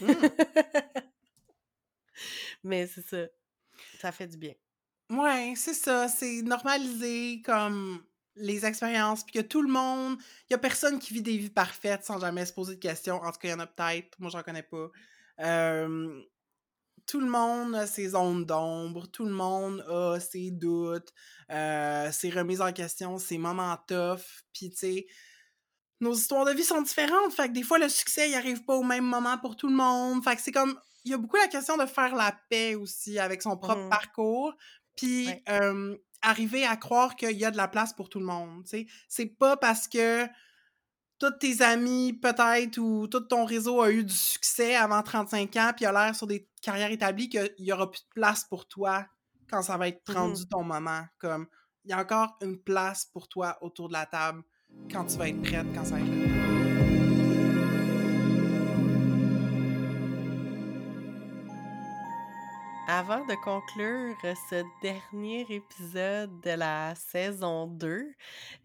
Mmh. 0.00 0.06
Mais 2.64 2.86
c'est 2.86 3.06
ça. 3.06 3.26
Ça 4.00 4.12
fait 4.12 4.26
du 4.26 4.36
bien. 4.36 4.54
Ouais, 5.10 5.54
c'est 5.56 5.74
ça, 5.74 6.08
c'est 6.08 6.42
normaliser 6.42 7.42
comme 7.42 8.02
les 8.36 8.64
expériences, 8.66 9.22
puis 9.24 9.34
que 9.34 9.46
tout 9.46 9.62
le 9.62 9.70
monde, 9.70 10.18
il 10.48 10.52
y 10.52 10.54
a 10.54 10.58
personne 10.58 10.98
qui 10.98 11.12
vit 11.14 11.22
des 11.22 11.36
vies 11.36 11.50
parfaites 11.50 12.04
sans 12.04 12.18
jamais 12.18 12.46
se 12.46 12.52
poser 12.52 12.74
de 12.74 12.80
questions. 12.80 13.16
En 13.16 13.30
tout 13.30 13.38
cas, 13.38 13.48
il 13.48 13.50
y 13.50 13.54
en 13.54 13.60
a 13.60 13.66
peut-être, 13.66 14.18
moi 14.18 14.30
j'en 14.30 14.42
connais 14.42 14.62
pas. 14.62 14.88
Euh, 15.40 16.22
tout 17.06 17.20
le 17.20 17.28
monde 17.28 17.74
a 17.74 17.86
ses 17.86 18.08
zones 18.10 18.44
d'ombre, 18.44 19.06
tout 19.06 19.24
le 19.24 19.32
monde 19.32 19.84
a 19.88 20.18
ses 20.20 20.50
doutes, 20.50 21.12
euh, 21.50 22.10
ses 22.10 22.30
remises 22.30 22.62
en 22.62 22.72
question, 22.72 23.18
ses 23.18 23.38
moments 23.38 23.76
tough, 23.86 24.42
puis 24.52 24.70
tu 24.70 24.76
sais, 24.76 25.06
nos 26.04 26.14
histoires 26.14 26.44
de 26.46 26.52
vie 26.52 26.64
sont 26.64 26.82
différentes, 26.82 27.32
fait 27.34 27.48
que 27.48 27.54
des 27.54 27.62
fois 27.64 27.78
le 27.78 27.88
succès 27.88 28.30
il 28.30 28.34
arrive 28.36 28.64
pas 28.64 28.76
au 28.76 28.84
même 28.84 29.04
moment 29.06 29.38
pour 29.38 29.56
tout 29.56 29.68
le 29.68 29.74
monde, 29.76 30.24
fait 30.24 30.36
que 30.36 30.42
c'est 30.42 30.52
comme 30.52 30.78
il 31.04 31.12
y 31.12 31.14
a 31.14 31.18
beaucoup 31.18 31.36
la 31.36 31.48
question 31.48 31.76
de 31.78 31.86
faire 31.86 32.14
la 32.16 32.32
paix 32.50 32.76
aussi 32.76 33.18
avec 33.18 33.42
son 33.42 33.56
propre 33.58 33.84
Mhm. 33.84 33.90
parcours, 33.90 34.54
puis 34.96 35.34
Ouais. 35.34 35.44
euh, 35.50 35.96
arriver 36.22 36.64
à 36.66 36.76
croire 36.76 37.16
qu'il 37.16 37.36
y 37.38 37.44
a 37.44 37.50
de 37.50 37.56
la 37.58 37.68
place 37.68 37.92
pour 37.94 38.08
tout 38.10 38.20
le 38.20 38.26
monde, 38.26 38.64
c'est 39.08 39.26
pas 39.38 39.56
parce 39.58 39.88
que 39.88 40.26
tous 41.18 41.30
tes 41.38 41.62
amis 41.62 42.12
peut-être 42.12 42.78
ou 42.78 43.06
tout 43.08 43.20
ton 43.20 43.44
réseau 43.44 43.80
a 43.80 43.90
eu 43.90 44.04
du 44.04 44.14
succès 44.14 44.74
avant 44.76 45.02
35 45.02 45.56
ans 45.56 45.72
puis 45.76 45.86
a 45.86 45.92
l'air 45.92 46.14
sur 46.14 46.26
des 46.26 46.48
carrières 46.62 46.90
établies 46.90 47.28
qu'il 47.28 47.54
y 47.58 47.72
aura 47.72 47.90
plus 47.90 48.02
de 48.02 48.08
place 48.14 48.44
pour 48.44 48.66
toi 48.66 49.06
quand 49.48 49.62
ça 49.62 49.76
va 49.78 49.88
être 49.88 50.02
Mhm. 50.08 50.34
rendu 50.34 50.46
ton 50.46 50.64
moment 50.64 51.04
comme 51.18 51.46
il 51.84 51.90
y 51.90 51.94
a 51.94 52.00
encore 52.00 52.36
une 52.42 52.58
place 52.60 53.06
pour 53.06 53.28
toi 53.28 53.58
autour 53.62 53.88
de 53.88 53.92
la 53.94 54.06
table 54.06 54.42
quand 54.90 55.04
tu 55.04 55.18
vas 55.18 55.28
être 55.28 55.42
prête, 55.42 55.66
quand 55.74 55.84
ça 55.84 55.96
va 55.96 56.00
être 56.00 56.06
le. 56.06 56.54
Avant 62.86 63.24
de 63.24 63.34
conclure 63.42 64.14
ce 64.50 64.62
dernier 64.82 65.46
épisode 65.48 66.38
de 66.42 66.50
la 66.50 66.94
saison 66.94 67.66
2, 67.66 68.12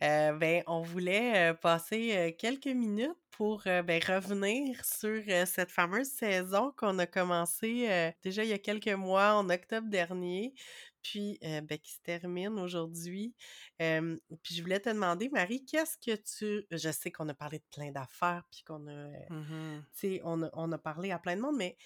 euh, 0.03 0.33
ben, 0.33 0.61
on 0.67 0.81
voulait 0.81 1.51
euh, 1.51 1.53
passer 1.53 2.11
euh, 2.15 2.31
quelques 2.37 2.67
minutes 2.67 3.15
pour 3.31 3.63
ben, 3.63 4.01
revenir 4.05 4.83
sur 4.83 5.23
cette 5.45 5.71
fameuse 5.71 6.09
saison 6.09 6.73
qu'on 6.75 6.99
a 6.99 7.05
commencé 7.05 8.11
déjà 8.21 8.43
il 8.43 8.49
y 8.49 8.53
a 8.53 8.57
quelques 8.57 8.89
mois, 8.89 9.35
en 9.35 9.49
octobre 9.49 9.87
dernier, 9.87 10.53
puis 11.01 11.37
ben, 11.41 11.77
qui 11.77 11.93
se 11.93 11.99
termine 12.01 12.59
aujourd'hui. 12.59 13.33
puis 13.77 14.55
je 14.55 14.61
voulais 14.61 14.79
te 14.79 14.89
demander, 14.89 15.29
Marie, 15.29 15.65
qu'est-ce 15.65 15.97
que 15.97 16.15
tu... 16.15 16.65
Je 16.71 16.91
sais 16.91 17.11
qu'on 17.11 17.27
a 17.29 17.33
parlé 17.33 17.59
de 17.59 17.65
plein 17.71 17.91
d'affaires, 17.91 18.43
puis 18.51 18.63
qu'on 18.63 18.87
a... 18.87 19.07
Mhm. 19.29 19.83
Tu 19.93 19.99
sais, 19.99 20.21
on 20.23 20.43
a, 20.43 20.49
on 20.53 20.71
a 20.71 20.77
parlé 20.77 21.11
à 21.11 21.19
plein 21.19 21.35
de 21.35 21.41
monde, 21.41 21.57
mais 21.57 21.77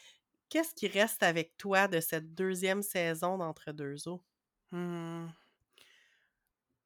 qu'est-ce 0.50 0.74
qui 0.76 0.88
reste 0.88 1.24
avec 1.24 1.58
toi 1.58 1.88
de 1.88 2.00
cette 2.00 2.34
deuxième 2.34 2.82
saison 2.84 3.38
d'Entre 3.38 3.72
deux 3.72 4.08
eaux? 4.08 4.24
Hmm. 4.72 5.28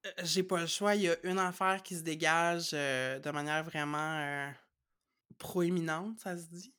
Euh, 0.06 0.12
J'ai 0.24 0.44
pas 0.44 0.60
le 0.62 0.68
choix. 0.68 0.96
Il 0.96 1.02
y 1.04 1.10
a 1.10 1.16
une 1.24 1.40
affaire 1.40 1.82
qui 1.84 1.96
se 1.96 2.02
dégage 2.04 2.72
euh, 2.74 3.20
de 3.20 3.30
manière 3.32 3.64
vraiment 3.64 4.20
euh, 4.20 4.50
proéminente, 5.38 6.20
ça 6.20 6.38
se 6.38 6.46
dit, 6.48 6.74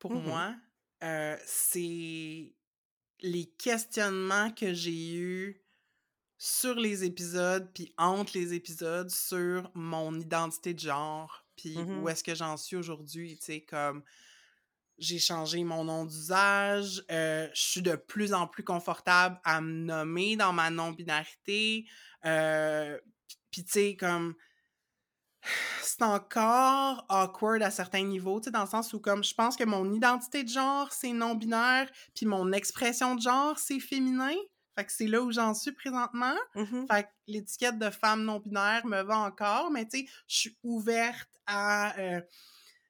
pour 0.00 0.12
Mhm. 0.14 0.22
moi. 0.24 0.54
Euh, 1.02 1.36
c'est 1.44 2.54
les 3.22 3.46
questionnements 3.46 4.50
que 4.50 4.74
j'ai 4.74 5.14
eus 5.14 5.62
sur 6.38 6.74
les 6.74 7.04
épisodes, 7.04 7.70
puis 7.72 7.94
entre 7.98 8.36
les 8.36 8.52
épisodes, 8.54 9.10
sur 9.10 9.70
mon 9.74 10.18
identité 10.20 10.74
de 10.74 10.80
genre, 10.80 11.46
puis 11.56 11.86
où 11.92 12.02
Mhm. 12.02 12.08
est-ce 12.08 12.24
que 12.24 12.34
j'en 12.34 12.56
suis 12.56 12.76
aujourd'hui, 12.76 13.36
tu 13.38 13.44
sais, 13.44 13.60
comme 13.62 14.02
j'ai 14.98 15.18
changé 15.18 15.64
mon 15.64 15.84
nom 15.84 16.04
d'usage, 16.04 17.02
euh, 17.10 17.48
je 17.54 17.60
suis 17.60 17.82
de 17.82 17.96
plus 17.96 18.34
en 18.34 18.46
plus 18.46 18.64
confortable 18.64 19.40
à 19.44 19.60
me 19.60 19.72
nommer 19.84 20.36
dans 20.36 20.52
ma 20.52 20.70
non-binarité, 20.70 21.86
euh, 22.24 22.98
puis 23.50 23.64
tu 23.64 23.72
sais, 23.72 23.96
comme 23.96 24.34
c'est 25.82 26.02
encore 26.02 27.04
awkward 27.08 27.62
à 27.62 27.70
certains 27.70 28.04
niveaux, 28.04 28.40
tu 28.40 28.44
sais, 28.44 28.50
dans 28.50 28.62
le 28.62 28.68
sens 28.68 28.92
où, 28.92 29.00
comme, 29.00 29.24
je 29.24 29.34
pense 29.34 29.56
que 29.56 29.64
mon 29.64 29.92
identité 29.92 30.44
de 30.44 30.48
genre, 30.48 30.92
c'est 30.92 31.12
non-binaire, 31.12 31.90
puis 32.14 32.26
mon 32.26 32.52
expression 32.52 33.14
de 33.14 33.20
genre, 33.20 33.58
c'est 33.58 33.80
féminin. 33.80 34.34
Fait 34.76 34.84
que 34.86 34.92
c'est 34.92 35.06
là 35.06 35.20
où 35.20 35.30
j'en 35.30 35.52
suis 35.52 35.72
présentement. 35.72 36.34
Mhm. 36.54 36.86
Fait 36.90 37.02
que 37.02 37.08
l'étiquette 37.26 37.78
de 37.78 37.90
femme 37.90 38.24
non-binaire 38.24 38.86
me 38.86 39.02
va 39.02 39.18
encore, 39.18 39.70
mais 39.70 39.86
tu 39.86 40.00
sais, 40.00 40.06
je 40.26 40.36
suis 40.36 40.56
ouverte 40.62 41.28
à 41.46 41.98
euh, 41.98 42.20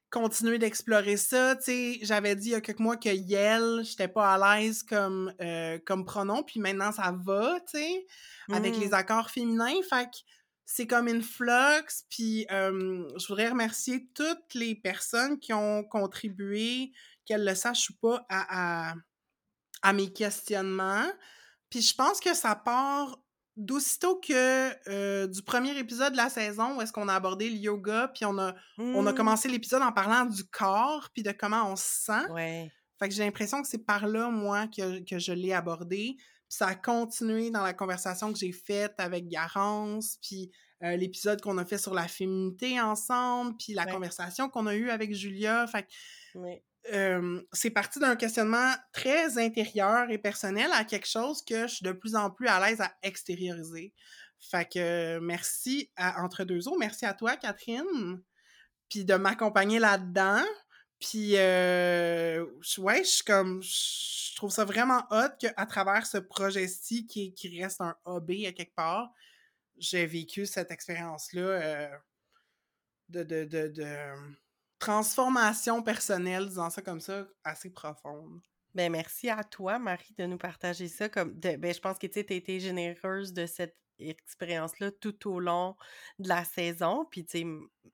continuer 0.09 0.59
d'explorer 0.59 1.17
ça. 1.17 1.55
Tu 1.57 1.63
sais, 1.63 1.99
j'avais 2.03 2.35
dit 2.35 2.49
il 2.49 2.51
y 2.51 2.55
a 2.55 2.61
quelques 2.61 2.79
mois 2.79 2.95
que 2.95 3.09
Yel, 3.09 3.83
j'étais 3.83 4.07
pas 4.07 4.33
à 4.33 4.59
l'aise 4.59 4.83
comme, 4.83 5.33
euh, 5.41 5.77
comme 5.85 6.05
pronom, 6.05 6.43
puis 6.43 6.59
maintenant 6.61 6.91
ça 6.91 7.13
va, 7.25 7.59
tu 7.61 7.77
sais, 7.77 8.05
avec 8.51 8.77
les 8.77 8.93
accords 8.93 9.29
féminins. 9.29 9.81
Fait 9.89 10.05
que 10.05 10.17
c'est 10.65 10.87
comme 10.87 11.07
une 11.07 11.21
flux, 11.21 12.03
puis 12.09 12.45
euh, 12.51 13.07
je 13.19 13.27
voudrais 13.27 13.49
remercier 13.49 14.07
toutes 14.15 14.53
les 14.53 14.75
personnes 14.75 15.39
qui 15.39 15.53
ont 15.53 15.83
contribué, 15.83 16.91
qu'elles 17.25 17.45
le 17.45 17.55
sachent 17.55 17.89
ou 17.89 17.93
pas, 18.01 18.25
à, 18.29 18.89
à, 18.91 18.95
à 19.81 19.93
mes 19.93 20.11
questionnements. 20.11 21.05
Puis 21.69 21.81
je 21.81 21.93
pense 21.95 22.19
que 22.19 22.33
ça 22.33 22.55
part 22.55 23.19
d'aussitôt 23.55 24.15
que 24.19 24.71
euh, 24.89 25.27
du 25.27 25.43
premier 25.43 25.77
épisode 25.77 26.13
de 26.13 26.17
la 26.17 26.29
saison 26.29 26.75
où 26.77 26.81
est-ce 26.81 26.91
qu'on 26.91 27.07
a 27.07 27.13
abordé 27.13 27.49
le 27.49 27.55
yoga, 27.57 28.07
puis 28.13 28.25
on 28.25 28.37
a, 28.39 28.55
on 28.77 29.05
a 29.05 29.11
Mm. 29.11 29.15
commencé 29.15 29.47
l'épisode 29.47 29.83
en 29.83 29.91
parlant 29.91 30.25
du 30.25 30.43
corps, 30.45 31.09
puis 31.13 31.21
de 31.23 31.31
comment 31.31 31.71
on 31.71 31.75
se 31.75 31.85
sent. 32.05 32.31
Ouais. 32.31 32.71
Fait 32.99 33.09
que 33.09 33.13
j'ai 33.15 33.23
l'impression 33.23 33.61
que 33.61 33.67
c'est 33.67 33.85
par 33.85 34.07
là, 34.07 34.29
moi, 34.29 34.67
que, 34.67 35.03
que 35.07 35.19
je 35.19 35.33
l'ai 35.33 35.53
abordé. 35.53 36.15
Ça 36.55 36.67
a 36.67 36.75
continué 36.75 37.49
dans 37.49 37.63
la 37.63 37.73
conversation 37.73 38.31
que 38.31 38.37
j'ai 38.37 38.51
faite 38.51 38.93
avec 38.99 39.27
Garance, 39.27 40.17
puis 40.21 40.51
euh, 40.83 40.95
l'épisode 40.97 41.41
qu'on 41.41 41.57
a 41.57 41.65
fait 41.65 41.79
sur 41.79 41.93
la 41.95 42.07
féminité 42.07 42.79
ensemble, 42.79 43.55
puis 43.57 43.73
la 43.73 43.85
Ouais. 43.85 43.91
conversation 43.91 44.49
qu'on 44.49 44.67
a 44.67 44.75
eue 44.75 44.89
avec 44.91 45.15
Julia. 45.15 45.65
Fait 45.65 45.83
que 45.83 45.87
Ouais. 46.35 46.63
euh, 46.93 47.41
c'est 47.53 47.71
parti 47.71 47.97
d'un 47.99 48.15
questionnement 48.15 48.71
très 48.91 49.39
intérieur 49.39 50.11
et 50.11 50.19
personnel 50.19 50.69
à 50.73 50.83
quelque 50.83 51.07
chose 51.07 51.43
que 51.43 51.65
je 51.67 51.75
suis 51.75 51.85
de 51.85 51.91
plus 51.91 52.15
en 52.15 52.29
plus 52.29 52.47
à 52.47 52.59
l'aise 52.59 52.81
à 52.81 52.93
extérioriser. 53.01 53.91
Fait 54.51 54.69
que 54.71 55.19
merci 55.19 55.89
à 55.95 56.21
Entre 56.23 56.43
deux 56.43 56.67
eaux, 56.67 56.77
merci 56.77 57.05
à 57.05 57.13
toi, 57.15 57.35
Catherine, 57.37 58.21
puis 58.89 59.05
de 59.05 59.15
m'accompagner 59.15 59.79
là-dedans. 59.79 60.43
Puis, 61.03 61.33
euh, 61.35 62.45
ouais, 62.77 63.03
je 63.03 63.23
comme, 63.25 63.61
je 63.61 64.35
trouve 64.37 64.51
ça 64.51 64.63
vraiment 64.63 65.05
hot 65.11 65.35
qu'à 65.37 65.65
travers 65.65 66.05
ce 66.05 66.17
projet-ci 66.17 67.05
qui, 67.07 67.33
qui 67.33 67.61
reste 67.61 67.81
un 67.81 67.93
hobby 68.05 68.47
à 68.47 68.53
quelque 68.53 68.73
part, 68.73 69.11
j'ai 69.77 70.05
vécu 70.05 70.45
cette 70.45 70.71
expérience-là 70.71 71.89
de, 73.09 73.23
de, 73.23 73.43
de, 73.43 73.67
de 73.67 74.07
transformation 74.79 75.83
personnelle, 75.83 76.47
disons 76.47 76.69
ça 76.69 76.81
comme 76.81 77.01
ça, 77.01 77.27
assez 77.43 77.69
profonde. 77.69 78.39
Ben, 78.73 78.89
merci 78.89 79.29
à 79.29 79.43
toi, 79.43 79.79
Marie, 79.79 80.15
de 80.17 80.25
nous 80.25 80.37
partager 80.37 80.87
ça. 80.87 81.09
Comme 81.09 81.33
ben, 81.33 81.73
je 81.73 81.79
pense 81.79 81.99
que 81.99 82.07
tu 82.07 82.19
as 82.19 82.33
été 82.33 82.61
généreuse 82.61 83.33
de 83.33 83.45
cette 83.45 83.75
expérience-là 83.99 84.91
tout 84.91 85.29
au 85.29 85.39
long 85.39 85.75
de 86.19 86.27
la 86.27 86.43
saison. 86.43 87.05
Puis, 87.09 87.25
tu 87.25 87.39
sais, 87.39 87.47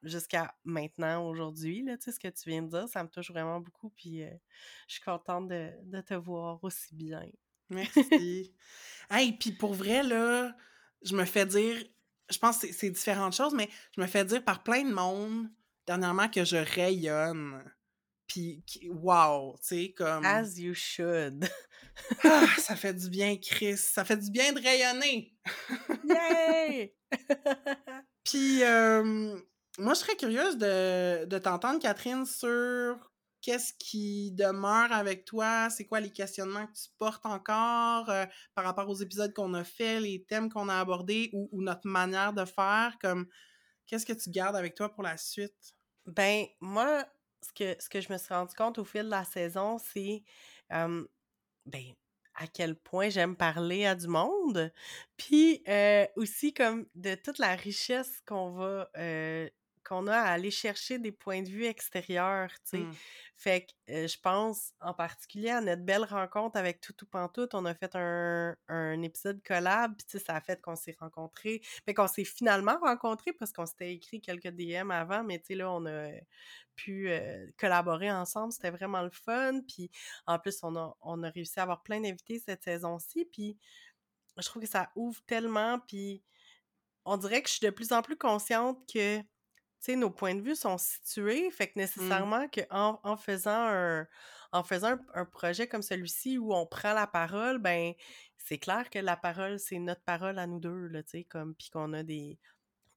jusqu'à 0.03 0.55
maintenant, 0.63 1.27
aujourd'hui, 1.27 1.83
là, 1.83 1.97
tu 1.97 2.05
sais, 2.05 2.11
ce 2.11 2.19
que 2.19 2.27
tu 2.27 2.49
viens 2.49 2.61
de 2.61 2.69
dire, 2.69 2.87
ça 2.87 3.03
me 3.03 3.09
touche 3.09 3.31
vraiment 3.31 3.59
beaucoup. 3.59 3.89
Puis, 3.89 4.23
euh, 4.23 4.29
je 4.87 4.95
suis 4.95 5.03
contente 5.03 5.47
de, 5.47 5.71
de 5.83 6.01
te 6.01 6.13
voir 6.13 6.63
aussi 6.63 6.95
bien. 6.95 7.25
Merci. 7.69 8.53
hey, 9.11 9.33
puis 9.33 9.51
pour 9.51 9.73
vrai, 9.73 10.03
là, 10.03 10.55
je 11.03 11.15
me 11.15 11.25
fais 11.25 11.45
dire, 11.45 11.83
je 12.29 12.37
pense 12.37 12.59
que 12.59 12.71
c'est 12.71 12.89
différentes 12.89 13.35
choses, 13.35 13.53
mais 13.53 13.69
je 13.95 14.01
me 14.01 14.07
fais 14.07 14.25
dire 14.25 14.43
par 14.43 14.63
plein 14.63 14.83
de 14.83 14.93
monde 14.93 15.47
dernièrement 15.85 16.29
que 16.29 16.43
je 16.43 16.57
rayonne. 16.57 17.63
Puis, 18.29 18.63
wow, 18.87 19.57
tu 19.57 19.67
sais, 19.67 19.93
comme. 19.97 20.23
As 20.23 20.57
you 20.57 20.73
should. 20.73 21.49
Ah, 22.23 22.45
ça 22.59 22.75
fait 22.75 22.93
du 22.93 23.09
bien, 23.09 23.35
Chris. 23.37 23.77
Ça 23.77 24.05
fait 24.05 24.17
du 24.17 24.29
bien 24.29 24.53
de 24.53 24.61
rayonner. 24.61 25.35
Yay! 26.05 26.95
Puis, 28.23 28.63
euh, 28.63 29.35
moi, 29.79 29.95
je 29.95 29.99
serais 29.99 30.15
curieuse 30.15 30.57
de, 30.57 31.25
de 31.25 31.37
t'entendre, 31.39 31.79
Catherine, 31.79 32.25
sur 32.25 32.97
qu'est-ce 33.41 33.73
qui 33.79 34.31
demeure 34.33 34.91
avec 34.91 35.25
toi, 35.25 35.69
c'est 35.69 35.85
quoi 35.85 35.99
les 35.99 36.11
questionnements 36.11 36.67
que 36.67 36.73
tu 36.73 36.89
portes 36.97 37.25
encore 37.25 38.09
euh, 38.09 38.25
par 38.53 38.65
rapport 38.65 38.87
aux 38.89 38.95
épisodes 38.95 39.33
qu'on 39.33 39.53
a 39.55 39.63
fait, 39.63 39.99
les 39.99 40.23
thèmes 40.25 40.51
qu'on 40.51 40.69
a 40.69 40.79
abordés 40.79 41.29
ou, 41.33 41.49
ou 41.51 41.61
notre 41.63 41.87
manière 41.87 42.33
de 42.33 42.45
faire, 42.45 42.97
comme 43.01 43.27
qu'est-ce 43.87 44.05
que 44.05 44.13
tu 44.13 44.29
gardes 44.29 44.55
avec 44.55 44.75
toi 44.75 44.89
pour 44.89 45.03
la 45.03 45.17
suite? 45.17 45.73
Ben, 46.05 46.45
moi, 46.59 47.05
ce 47.59 47.89
que 47.89 48.01
je 48.01 48.11
me 48.11 48.17
suis 48.17 48.33
rendu 48.33 48.55
compte 48.55 48.77
au 48.79 48.85
fil 48.85 49.03
de 49.03 49.09
la 49.09 49.23
saison, 49.23 49.77
c'est 49.77 50.23
ben, 50.69 51.93
à 52.35 52.47
quel 52.47 52.75
point 52.75 53.09
j'aime 53.09 53.35
parler 53.35 53.85
à 53.85 53.95
du 53.95 54.07
monde. 54.07 54.71
Puis 55.17 55.63
aussi, 56.15 56.53
comme 56.53 56.85
de 56.95 57.15
toute 57.15 57.39
la 57.39 57.55
richesse 57.55 58.21
qu'on 58.25 58.51
va. 58.51 58.89
Qu'on 59.89 60.05
a 60.07 60.15
à 60.15 60.31
aller 60.31 60.51
chercher 60.51 60.99
des 60.99 61.11
points 61.11 61.41
de 61.41 61.49
vue 61.49 61.65
extérieurs, 61.65 62.51
tu 62.63 62.77
sais. 62.77 62.77
Hmm. 62.77 62.93
Fait 63.35 63.65
que 63.65 63.93
euh, 63.93 64.07
je 64.07 64.17
pense 64.19 64.73
en 64.81 64.93
particulier 64.93 65.49
à 65.49 65.61
notre 65.61 65.81
belle 65.81 66.03
rencontre 66.03 66.57
avec 66.57 66.79
Toutou 66.81 67.05
Pantoute. 67.05 67.55
On 67.55 67.65
a 67.65 67.73
fait 67.73 67.95
un, 67.95 68.55
un 68.67 69.01
épisode 69.01 69.41
collab, 69.43 69.95
puis 69.97 70.05
tu 70.05 70.17
sais, 70.17 70.25
ça 70.25 70.35
a 70.35 70.41
fait 70.41 70.61
qu'on 70.61 70.75
s'est 70.75 70.95
rencontrés. 70.99 71.61
Fait 71.85 71.93
qu'on 71.93 72.07
s'est 72.07 72.25
finalement 72.25 72.77
rencontrés 72.79 73.33
parce 73.33 73.51
qu'on 73.51 73.65
s'était 73.65 73.93
écrit 73.93 74.21
quelques 74.21 74.49
DM 74.49 74.91
avant, 74.91 75.23
mais 75.23 75.39
tu 75.39 75.47
sais, 75.47 75.55
là, 75.55 75.71
on 75.71 75.85
a 75.85 76.09
pu 76.75 77.09
euh, 77.09 77.47
collaborer 77.57 78.11
ensemble. 78.11 78.53
C'était 78.53 78.71
vraiment 78.71 79.01
le 79.01 79.09
fun. 79.09 79.61
Puis 79.67 79.89
en 80.27 80.37
plus, 80.39 80.59
on 80.63 80.75
a, 80.75 80.95
on 81.01 81.23
a 81.23 81.29
réussi 81.29 81.59
à 81.59 81.63
avoir 81.63 81.81
plein 81.81 81.99
d'invités 81.99 82.39
cette 82.39 82.63
saison-ci. 82.63 83.25
Puis 83.31 83.57
je 84.37 84.45
trouve 84.45 84.61
que 84.61 84.69
ça 84.69 84.91
ouvre 84.95 85.21
tellement. 85.25 85.79
Puis 85.87 86.23
on 87.05 87.17
dirait 87.17 87.41
que 87.41 87.49
je 87.49 87.55
suis 87.55 87.65
de 87.65 87.71
plus 87.71 87.91
en 87.91 88.01
plus 88.01 88.17
consciente 88.17 88.79
que 88.91 89.21
sais, 89.81 89.95
nos 89.95 90.09
points 90.09 90.35
de 90.35 90.41
vue 90.41 90.55
sont 90.55 90.77
situés, 90.77 91.49
fait 91.51 91.67
que 91.67 91.79
nécessairement 91.79 92.47
que 92.47 92.61
en, 92.71 92.99
en 93.03 93.17
faisant 93.17 93.51
un 93.51 94.07
en 94.51 94.63
faisant 94.63 94.93
un, 94.93 94.99
un 95.13 95.25
projet 95.25 95.67
comme 95.67 95.83
celui-ci 95.83 96.39
où 96.39 96.53
on 96.53 96.65
prend 96.65 96.93
la 96.93 97.05
parole, 97.07 97.59
ben 97.59 97.93
c'est 98.37 98.57
clair 98.57 98.89
que 98.89 98.99
la 98.99 99.15
parole 99.15 99.59
c'est 99.59 99.79
notre 99.79 100.01
parole 100.03 100.39
à 100.39 100.47
nous 100.47 100.59
deux 100.59 100.87
là, 100.87 101.03
tu 101.03 101.09
sais, 101.11 101.23
comme 101.23 101.55
puis 101.55 101.69
qu'on 101.69 101.93
a 101.93 102.03
des 102.03 102.39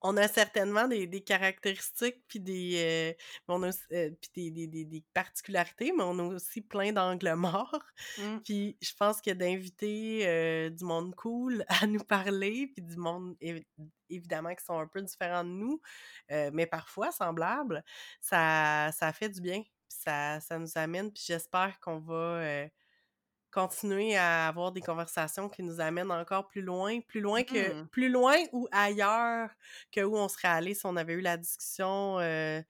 on 0.03 0.17
a 0.17 0.29
certainement 0.29 0.89
des, 0.89 1.07
des 1.07 1.21
caractéristiques 1.21 2.23
puis 2.29 2.41
des, 2.41 2.75
euh, 2.77 3.25
on 3.49 3.63
a, 3.63 3.71
euh, 3.93 4.11
puis 4.21 4.51
des, 4.51 4.67
des, 4.67 4.85
des, 4.85 5.05
particularités, 5.15 5.93
mais 5.97 6.03
on 6.03 6.19
a 6.19 6.23
aussi 6.25 6.61
plein 6.61 6.93
d'angles 6.93 7.35
morts. 7.37 7.85
Mmh. 8.19 8.39
Puis 8.45 8.77
je 8.81 8.93
pense 8.99 9.21
que 9.21 9.31
d'inviter 9.31 10.27
euh, 10.27 10.71
du 10.71 10.85
monde 10.85 11.15
cool 11.15 11.65
à 11.69 11.87
nous 11.87 12.03
parler, 12.03 12.73
puis 12.75 12.85
du 12.85 12.97
monde 12.97 13.37
évidemment 14.15 14.55
qui 14.55 14.65
sont 14.65 14.79
un 14.79 14.87
peu 14.87 15.03
différents 15.03 15.45
de 15.45 15.51
nous, 15.51 15.81
mais 16.31 16.67
parfois 16.67 17.13
semblables, 17.13 17.83
ça, 18.21 18.91
ça 18.93 19.13
fait 19.13 19.29
du 19.31 19.41
bien. 19.41 19.63
Ça, 19.89 20.41
ça 20.41 20.59
nous 20.59 20.71
amène, 20.77 21.13
puis 21.13 21.23
j'espère 21.27 21.79
qu'on 21.81 21.99
va 22.01 22.69
continuer 23.51 24.17
à 24.17 24.49
avoir 24.49 24.73
des 24.73 24.81
conversations 24.81 25.49
qui 25.49 25.63
nous 25.63 25.81
amènent 25.81 26.11
encore 26.11 26.49
plus 26.49 26.63
loin, 26.63 27.01
plus 27.01 27.21
loin 27.21 27.43
que 27.45 27.75
Mmh. 27.75 27.89
plus 27.91 28.09
loin 28.09 28.37
ou 28.53 28.67
ailleurs 28.73 29.51
que 29.93 30.01
où 30.01 30.17
on 30.17 30.29
serait 30.29 30.49
allé 30.49 30.75
si 30.75 30.87
on 30.87 30.97
avait 30.97 31.13
eu 31.15 31.21
la 31.21 31.37
discussion 31.37 32.19
euh, 32.21 32.63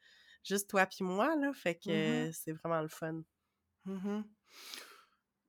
juste 0.44 0.68
toi 0.68 0.86
puis 0.86 1.04
moi 1.04 1.36
là, 1.36 1.52
fait 1.52 1.76
que 1.76 1.88
Mmh 1.88 2.32
c'est 2.32 2.52
vraiment 2.52 2.82
le 2.82 2.88
fun. 2.88 3.22
Mmh 3.84 4.24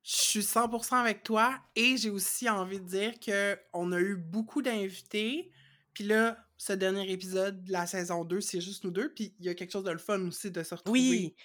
Je 0.04 0.16
suis 0.16 0.44
100% 0.44 0.98
avec 0.98 1.24
toi 1.24 1.60
et 1.76 1.96
j'ai 1.98 2.10
aussi 2.10 2.50
envie 2.50 2.80
de 2.80 2.86
dire 2.86 3.20
que 3.20 3.58
on 3.74 3.92
a 3.94 4.00
eu 4.00 4.16
beaucoup 4.18 4.62
d'invités. 4.62 5.52
Puis 5.94 6.04
là, 6.06 6.38
ce 6.58 6.74
dernier 6.74 7.12
épisode 7.12 7.64
de 7.64 7.72
la 7.72 7.86
saison 7.88 8.24
2, 8.24 8.42
c'est 8.42 8.62
juste 8.62 8.84
nous 8.84 8.92
deux. 8.92 9.14
Puis 9.14 9.36
il 9.40 9.46
y 9.46 9.50
a 9.50 9.54
quelque 9.56 9.72
chose 9.72 9.84
de 9.84 9.92
le 9.92 9.98
fun 9.98 10.20
aussi 10.28 10.52
de 10.52 10.64
se 10.64 10.74
retrouver 10.76 11.00
Oui, 11.00 11.36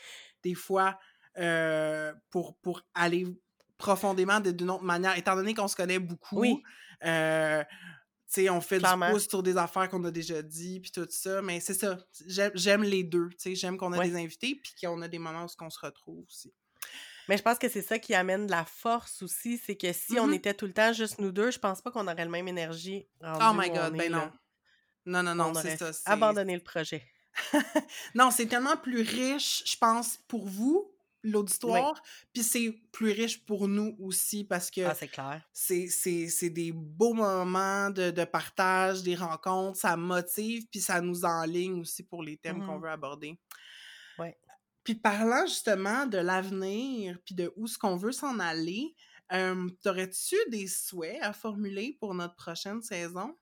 des 0.42 0.54
fois 0.54 0.98
euh, 1.38 2.12
pour, 2.30 2.56
pour 2.58 2.82
aller 2.94 3.26
profondément 3.76 4.40
d'une 4.40 4.70
autre 4.70 4.82
manière, 4.84 5.16
étant 5.16 5.36
donné 5.36 5.54
qu'on 5.54 5.68
se 5.68 5.76
connaît 5.76 5.98
beaucoup. 6.00 6.40
oui, 6.40 6.62
euh, 7.04 7.62
tu 8.30 8.42
sais, 8.42 8.50
on 8.50 8.60
fait 8.60 8.78
Clairement. 8.78 9.06
du 9.06 9.12
pouce 9.12 9.28
sur 9.28 9.42
des 9.42 9.56
affaires 9.56 9.88
qu'on 9.88 10.04
a 10.04 10.10
déjà 10.10 10.42
dit, 10.42 10.80
puis 10.80 10.90
tout 10.90 11.06
ça. 11.08 11.40
Mais 11.42 11.60
c'est 11.60 11.74
ça. 11.74 11.96
J'aime 12.54 12.82
les 12.82 13.02
deux. 13.04 13.28
Tu 13.30 13.36
sais, 13.38 13.54
j'aime 13.54 13.78
qu'on 13.78 13.92
a 13.92 13.98
Ouais. 13.98 14.08
des 14.10 14.16
invités, 14.16 14.60
puis 14.62 14.72
qu'on 14.82 15.00
a 15.00 15.08
des 15.08 15.18
moments 15.18 15.44
où 15.46 15.64
on 15.64 15.70
se 15.70 15.78
retrouve 15.78 16.24
aussi. 16.26 16.52
Mais 17.28 17.36
je 17.36 17.42
pense 17.42 17.58
que 17.58 17.68
c'est 17.68 17.82
ça 17.82 17.98
qui 17.98 18.14
amène 18.14 18.46
de 18.46 18.50
la 18.50 18.64
force 18.64 19.22
aussi, 19.22 19.58
c'est 19.58 19.76
que 19.76 19.92
si 19.92 20.18
on 20.18 20.26
Mhm. 20.28 20.34
était 20.34 20.54
tout 20.54 20.66
le 20.66 20.72
temps 20.72 20.92
juste 20.92 21.18
nous 21.18 21.32
deux, 21.32 21.50
je 21.50 21.58
pense 21.58 21.80
pas 21.82 21.90
qu'on 21.90 22.06
aurait 22.08 22.24
le 22.24 22.30
même 22.30 22.48
énergie. 22.48 23.06
Oh 23.22 23.52
my 23.54 23.70
god, 23.70 23.96
ben 23.96 24.10
non. 24.12 24.30
Non, 25.06 25.22
non, 25.22 25.34
non, 25.34 25.50
On 25.50 25.54
c'est 25.54 25.76
ça. 25.78 25.90
abandonné 26.06 26.54
le 26.54 26.62
projet. 26.62 27.02
Non, 28.14 28.30
c'est 28.30 28.46
tellement 28.46 28.76
plus 28.76 29.00
riche, 29.02 29.62
je 29.64 29.76
pense, 29.76 30.18
pour 30.28 30.46
vous, 30.46 30.92
l'auditoire, 31.22 32.00
puis 32.32 32.42
c'est 32.42 32.70
plus 32.92 33.10
riche 33.10 33.44
pour 33.44 33.68
nous 33.68 33.96
aussi 34.00 34.44
parce 34.44 34.70
que 34.70 34.82
Ah, 34.82 34.94
c'est 34.94 35.08
clair. 35.08 35.42
des 36.50 36.72
beaux 36.72 37.14
moments 37.14 37.90
de, 37.90 38.10
de 38.10 38.24
partage, 38.24 39.02
des 39.02 39.14
rencontres, 39.16 39.78
ça 39.78 39.96
motive, 39.96 40.66
puis 40.70 40.80
ça 40.80 41.00
nous 41.00 41.24
enligne 41.24 41.80
aussi 41.80 42.02
pour 42.02 42.22
les 42.22 42.36
thèmes 42.36 42.64
qu'on 42.64 42.76
Mhm. 42.76 42.82
veut 42.82 42.90
aborder. 42.90 43.38
Ouais. 44.18 44.36
Puis 44.88 44.94
parlant 44.94 45.44
justement 45.44 46.06
de 46.06 46.16
l'avenir, 46.16 47.18
puis 47.26 47.34
de 47.34 47.52
où 47.56 47.66
ce 47.66 47.76
qu'on 47.76 47.98
veut 47.98 48.10
s'en 48.10 48.38
aller, 48.38 48.96
t'aurais-tu 49.82 50.34
des 50.48 50.66
souhaits 50.66 51.18
à 51.20 51.34
formuler 51.34 51.98
pour 52.00 52.14
notre 52.14 52.36
prochaine 52.36 52.80
saison? 52.80 53.36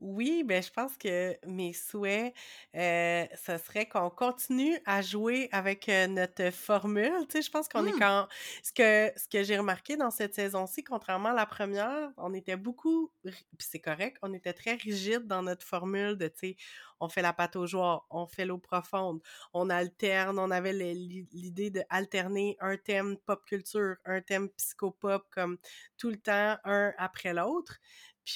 Oui, 0.00 0.44
ben 0.44 0.62
je 0.62 0.70
pense 0.70 0.96
que 0.96 1.36
mes 1.44 1.72
souhaits, 1.72 2.32
euh, 2.76 3.26
ce 3.34 3.58
serait 3.58 3.88
qu'on 3.88 4.10
continue 4.10 4.78
à 4.86 5.02
jouer 5.02 5.48
avec 5.50 5.88
euh, 5.88 6.06
notre 6.06 6.50
formule. 6.52 7.10
Tu 7.28 7.38
sais, 7.38 7.42
je 7.42 7.50
pense 7.50 7.68
qu'on 7.68 7.84
est 7.84 7.92
Hmm. 7.92 7.98
quand... 7.98 8.28
Ce 8.62 8.72
que, 8.72 9.12
ce 9.18 9.26
que 9.26 9.42
j'ai 9.42 9.58
remarqué 9.58 9.96
dans 9.96 10.12
cette 10.12 10.34
saison-ci, 10.36 10.84
contrairement 10.84 11.30
à 11.30 11.34
la 11.34 11.46
première, 11.46 12.10
on 12.16 12.32
était 12.32 12.56
beaucoup, 12.56 13.10
puis 13.24 13.34
c'est 13.58 13.80
correct, 13.80 14.18
on 14.22 14.32
était 14.34 14.52
très 14.52 14.74
rigide 14.74 15.26
dans 15.26 15.42
notre 15.42 15.66
formule 15.66 16.16
de, 16.16 16.28
tu 16.28 16.38
sais, 16.50 16.56
on 17.00 17.08
fait 17.08 17.22
la 17.22 17.32
pâte 17.32 17.56
aux 17.56 17.66
joueurs, 17.66 18.06
on 18.10 18.26
fait 18.28 18.44
l'eau 18.46 18.58
profonde, 18.58 19.20
on 19.52 19.68
alterne, 19.70 20.38
on 20.38 20.50
avait 20.50 20.72
l'idée 20.72 21.70
de 21.70 21.82
alterner 21.90 22.56
un 22.60 22.76
thème 22.76 23.16
pop 23.18 23.44
culture, 23.46 23.96
un 24.04 24.20
thème 24.20 24.48
psychopop, 24.50 25.26
comme 25.30 25.58
tout 25.96 26.10
le 26.10 26.18
temps, 26.18 26.56
un 26.64 26.92
après 26.98 27.34
l'autre. 27.34 27.78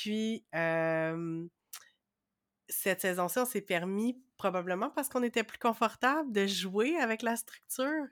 Puis, 0.01 0.45
euh, 0.55 1.47
cette 2.69 3.03
saison-ci, 3.03 3.39
on 3.39 3.45
s'est 3.45 3.61
permis, 3.61 4.23
probablement 4.39 4.91
parce 4.91 5.09
qu'on 5.09 5.23
était 5.23 5.45
plus 5.45 5.59
confortable, 5.59 6.33
de 6.33 6.47
jouer 6.47 6.97
avec 6.97 7.23
la 7.23 7.37
structure, 7.37 8.07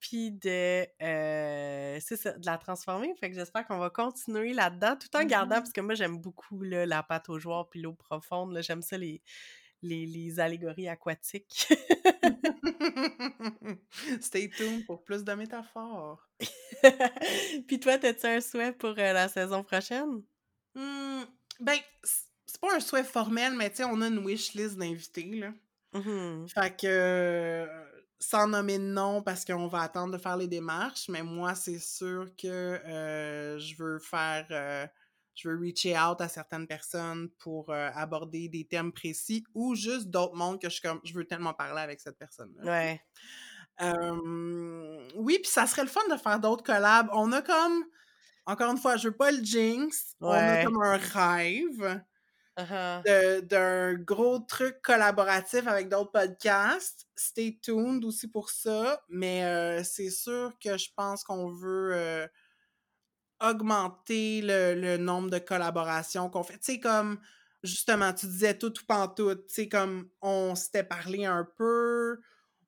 puis 0.00 0.32
de, 0.32 0.86
euh, 1.02 1.98
ça, 2.00 2.32
de 2.32 2.46
la 2.46 2.58
transformer. 2.58 3.14
Fait 3.18 3.30
que 3.30 3.36
j'espère 3.36 3.66
qu'on 3.66 3.78
va 3.78 3.88
continuer 3.90 4.52
là-dedans, 4.52 4.96
tout 4.96 5.14
en 5.16 5.24
gardant, 5.24 5.56
Mhm. 5.56 5.62
parce 5.62 5.72
que 5.72 5.80
moi, 5.80 5.94
j'aime 5.94 6.18
beaucoup 6.18 6.60
là, 6.62 6.84
la 6.86 7.02
pâte 7.02 7.28
aux 7.30 7.38
joueurs 7.38 7.68
puis 7.70 7.80
l'eau 7.80 7.94
profonde. 7.94 8.58
J'aime 8.62 8.82
ça, 8.82 8.98
les, 8.98 9.22
les, 9.82 10.06
les 10.06 10.40
allégories 10.40 10.88
aquatiques. 10.88 11.68
Stay 14.20 14.50
tuned 14.50 14.84
pour 14.86 15.02
plus 15.04 15.24
de 15.24 15.32
métaphores. 15.32 16.28
puis 17.68 17.80
toi, 17.80 17.94
as-tu 17.94 18.26
un 18.26 18.40
souhait 18.40 18.72
pour 18.72 18.90
euh, 18.98 19.12
la 19.12 19.28
saison 19.28 19.62
prochaine? 19.64 20.22
Hmm, 20.74 21.22
ben, 21.60 21.78
c'est 22.02 22.60
pas 22.60 22.74
un 22.74 22.80
souhait 22.80 23.04
formel, 23.04 23.54
mais 23.54 23.70
tu 23.70 23.76
sais, 23.76 23.84
on 23.84 24.00
a 24.00 24.08
une 24.08 24.18
wish 24.18 24.54
list 24.54 24.76
d'invités, 24.76 25.30
là. 25.34 25.52
Mhm. 25.92 26.48
Fait 26.48 26.76
que, 26.76 26.86
euh, 26.86 27.66
sans 28.18 28.48
nommer 28.48 28.78
de 28.78 28.84
nom, 28.84 29.22
parce 29.22 29.44
qu'on 29.44 29.68
va 29.68 29.82
attendre 29.82 30.12
de 30.12 30.18
faire 30.18 30.36
les 30.36 30.48
démarches, 30.48 31.08
mais 31.08 31.22
moi, 31.22 31.54
c'est 31.54 31.78
sûr 31.78 32.30
que 32.36 32.48
euh, 32.48 33.58
je 33.58 33.76
veux 33.76 33.98
faire, 34.00 34.46
euh, 34.50 34.86
je 35.34 35.48
veux 35.48 35.58
reacher 35.58 35.96
out 35.98 36.20
à 36.20 36.28
certaines 36.28 36.66
personnes 36.66 37.28
pour 37.38 37.70
euh, 37.70 37.90
aborder 37.94 38.48
des 38.48 38.64
thèmes 38.64 38.92
précis 38.92 39.44
ou 39.54 39.74
juste 39.74 40.08
d'autres 40.08 40.34
mondes 40.34 40.60
que 40.60 40.70
je, 40.70 40.80
comme, 40.80 41.00
je 41.04 41.12
veux 41.14 41.24
tellement 41.24 41.54
parler 41.54 41.82
avec 41.82 42.00
cette 42.00 42.18
personne-là. 42.18 42.64
Ouais. 42.64 43.00
Euh, 43.82 45.08
oui, 45.16 45.38
puis 45.42 45.50
ça 45.50 45.66
serait 45.66 45.82
le 45.82 45.88
fun 45.88 46.06
de 46.10 46.16
faire 46.16 46.38
d'autres 46.40 46.62
collabs. 46.64 47.08
On 47.12 47.32
a 47.32 47.42
comme, 47.42 47.84
encore 48.46 48.70
une 48.70 48.78
fois, 48.78 48.96
je 48.96 49.08
veux 49.08 49.16
pas 49.16 49.30
le 49.30 49.42
jinx, 49.42 50.16
on 50.20 50.30
a 50.32 50.62
comme 50.64 50.82
un 50.82 50.96
rêve 50.96 52.02
Uh-huh. 52.56 53.02
d'un 53.48 53.94
gros 53.94 54.38
truc 54.38 54.80
collaboratif 54.80 55.66
avec 55.66 55.88
d'autres 55.88 56.12
podcasts. 56.12 57.08
Stay 57.16 57.58
tuned 57.60 58.04
aussi 58.04 58.28
pour 58.28 58.48
ça, 58.50 59.02
mais 59.08 59.44
euh, 59.44 59.82
c'est 59.82 60.10
sûr 60.10 60.52
que 60.62 60.78
je 60.78 60.88
pense 60.96 61.24
qu'on 61.24 61.50
veut 61.50 61.90
euh, 61.94 62.28
augmenter 63.40 64.40
le, 64.40 64.74
le 64.80 64.96
nombre 64.98 65.30
de 65.30 65.38
collaborations 65.38 66.30
qu'on 66.30 66.44
fait. 66.44 66.58
Tu 66.58 66.74
sais, 66.74 66.80
comme, 66.80 67.18
justement, 67.64 68.12
tu 68.12 68.26
disais 68.26 68.56
tout 68.56 68.72
ou 68.78 68.84
pantoute, 68.86 69.46
tu 69.48 69.54
sais, 69.54 69.68
comme, 69.68 70.08
on 70.22 70.54
s'était 70.54 70.84
parlé 70.84 71.24
un 71.24 71.46
peu, 71.56 72.20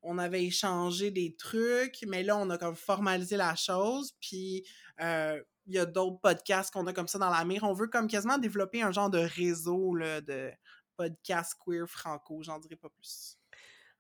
on 0.03 0.19
avait 0.19 0.45
échangé 0.45 1.13
des 1.13 1.37
trucs, 1.37 1.99
mais 2.09 2.23
là, 2.25 2.37
on 2.37 2.51
a 2.51 2.59
comme 2.59 2.77
formalisé 2.77 3.37
la 3.37 3.55
chose, 3.55 4.17
puis 4.21 4.67
euh, 5.01 5.41
il 5.67 5.75
y 5.75 5.79
a 5.79 5.87
d'autres 5.87 6.21
podcasts 6.21 6.73
qu'on 6.73 6.87
a 6.87 6.93
comme 6.93 7.09
ça 7.09 7.19
dans 7.19 7.31
la 7.31 7.45
mire. 7.45 7.65
On 7.65 7.73
veut 7.75 7.89
comme 7.89 8.09
quasiment 8.09 8.39
développer 8.39 8.83
un 8.83 8.93
genre 8.93 9.11
de 9.11 9.19
réseau, 9.19 9.95
là, 9.95 10.21
de 10.21 10.53
podcasts 10.97 11.57
queer 11.65 11.87
franco, 11.89 12.43
j'en 12.43 12.59
dirais 12.59 12.77
pas 12.77 12.89
plus. 12.91 13.39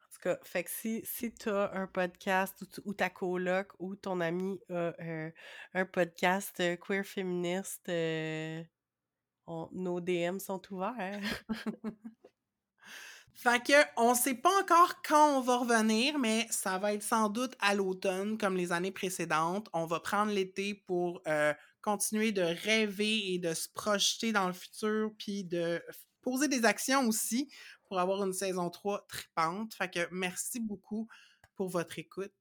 En 0.02 0.08
tout 0.14 0.20
cas, 0.22 0.38
fait 0.44 0.64
que 0.64 0.70
si, 0.70 1.02
si 1.04 1.32
tu 1.34 1.50
as 1.50 1.72
un 1.74 1.86
podcast 1.86 2.64
ou, 2.86 2.94
ta 2.94 3.10
coloc 3.10 3.72
ou 3.78 3.96
ton 3.96 4.20
ami 4.20 4.58
a 4.70 4.94
euh, 5.02 5.30
un 5.74 5.84
podcast 5.86 6.58
euh, 6.60 6.76
queer 6.76 7.04
féministe, 7.04 7.88
euh, 7.90 8.62
on- 9.46 9.68
nos 9.72 10.00
DM 10.00 10.38
sont 10.38 10.62
ouverts. 10.72 11.20
Fait 13.36 13.62
que 13.62 13.74
on 13.98 14.14
sait 14.14 14.34
pas 14.34 14.62
encore 14.62 15.02
quand 15.06 15.36
on 15.36 15.40
va 15.42 15.58
revenir, 15.58 16.18
mais 16.18 16.46
ça 16.50 16.78
va 16.78 16.94
être 16.94 17.02
sans 17.02 17.28
doute 17.28 17.54
à 17.60 17.74
l'automne, 17.74 18.38
comme 18.38 18.56
les 18.56 18.72
années 18.72 18.90
précédentes. 18.90 19.68
On 19.74 19.84
va 19.84 20.00
prendre 20.00 20.32
l'été 20.32 20.72
pour 20.72 21.20
euh, 21.28 21.52
continuer 21.82 22.32
de 22.32 22.40
rêver 22.40 23.34
et 23.34 23.38
de 23.38 23.52
se 23.52 23.68
projeter 23.68 24.32
dans 24.32 24.46
le 24.46 24.54
futur, 24.54 25.10
puis 25.18 25.44
de 25.44 25.82
poser 26.22 26.48
des 26.48 26.64
actions 26.64 27.06
aussi 27.06 27.52
pour 27.84 28.00
avoir 28.00 28.24
une 28.24 28.32
saison 28.32 28.70
3 28.70 29.06
tripante. 29.06 29.74
Fait 29.74 29.92
que 29.92 30.08
merci 30.10 30.58
beaucoup 30.58 31.06
pour 31.56 31.68
votre 31.68 31.98
écoute. 31.98 32.32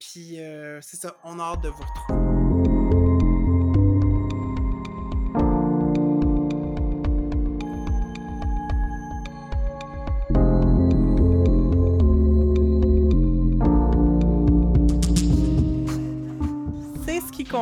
Puis 0.00 0.40
euh, 0.40 0.80
c'est 0.82 0.96
ça, 0.96 1.16
on 1.22 1.38
a 1.38 1.44
hâte 1.44 1.62
de 1.62 1.68
vous 1.68 1.82
retrouver. 1.82 2.23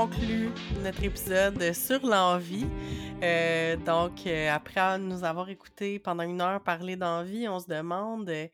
Conclut 0.02 0.50
notre 0.82 1.04
épisode 1.04 1.72
sur 1.74 2.04
l'envie. 2.04 2.66
Euh, 3.22 3.76
donc, 3.76 4.26
euh, 4.26 4.50
après 4.50 4.98
nous 4.98 5.22
avoir 5.22 5.48
écouté 5.48 6.00
pendant 6.00 6.24
une 6.24 6.40
heure 6.40 6.60
parler 6.60 6.96
d'envie, 6.96 7.46
on 7.46 7.60
se 7.60 7.68
demande 7.68 8.28
euh, 8.28 8.48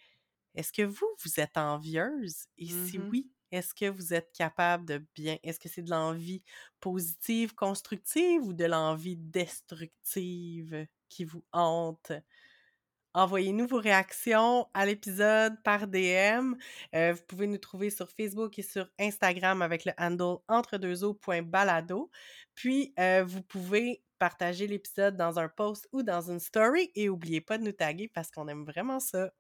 est-ce 0.55 0.73
que 0.73 0.83
vous, 0.83 1.07
vous 1.25 1.41
êtes 1.41 1.57
envieuse? 1.57 2.47
Et 2.59 2.69
si 2.69 2.99
Mhm. 2.99 3.09
oui, 3.11 3.31
est-ce 3.51 3.75
que 3.75 3.89
vous 3.89 4.13
êtes 4.15 4.31
capable 4.37 4.85
de 4.85 5.07
bien. 5.15 5.39
Est-ce 5.43 5.59
que 5.59 5.71
c'est 5.71 5.83
de 5.83 5.91
l'envie 5.91 6.43
positive, 6.81 7.55
constructive 7.55 8.43
ou 8.43 8.53
de 8.53 8.67
l'envie 8.67 9.17
destructive 9.17 10.87
qui 11.09 11.25
vous 11.25 11.45
hante? 11.53 12.13
Envoyez-nous 13.15 13.67
vos 13.67 13.79
réactions 13.79 14.67
à 14.75 14.87
l'épisode 14.87 15.55
par 15.65 15.87
DM. 15.87 16.55
Euh, 16.95 17.13
vous 17.15 17.23
pouvez 17.27 17.47
nous 17.47 17.59
trouver 17.59 17.91
sur 17.91 18.11
Facebook 18.11 18.59
et 18.59 18.63
sur 18.63 18.89
Instagram 18.99 19.63
avec 19.63 19.85
le 19.85 19.93
handle 19.99 20.39
entredeuxeaux.balado. 20.49 22.11
Puis, 22.55 22.93
euh, 22.99 23.25
vous 23.27 23.43
pouvez 23.43 24.03
partager 24.19 24.67
l'épisode 24.67 25.17
dans 25.17 25.39
un 25.39 25.49
post 25.49 25.89
ou 25.93 26.03
dans 26.03 26.31
une 26.31 26.41
story 26.41 26.91
et 26.95 27.07
n'oubliez 27.07 27.41
pas 27.41 27.59
de 27.59 27.65
nous 27.65 27.73
taguer 27.73 28.09
parce 28.09 28.31
qu'on 28.31 28.49
aime 28.49 28.65
vraiment 28.65 29.01
ça. 29.01 29.31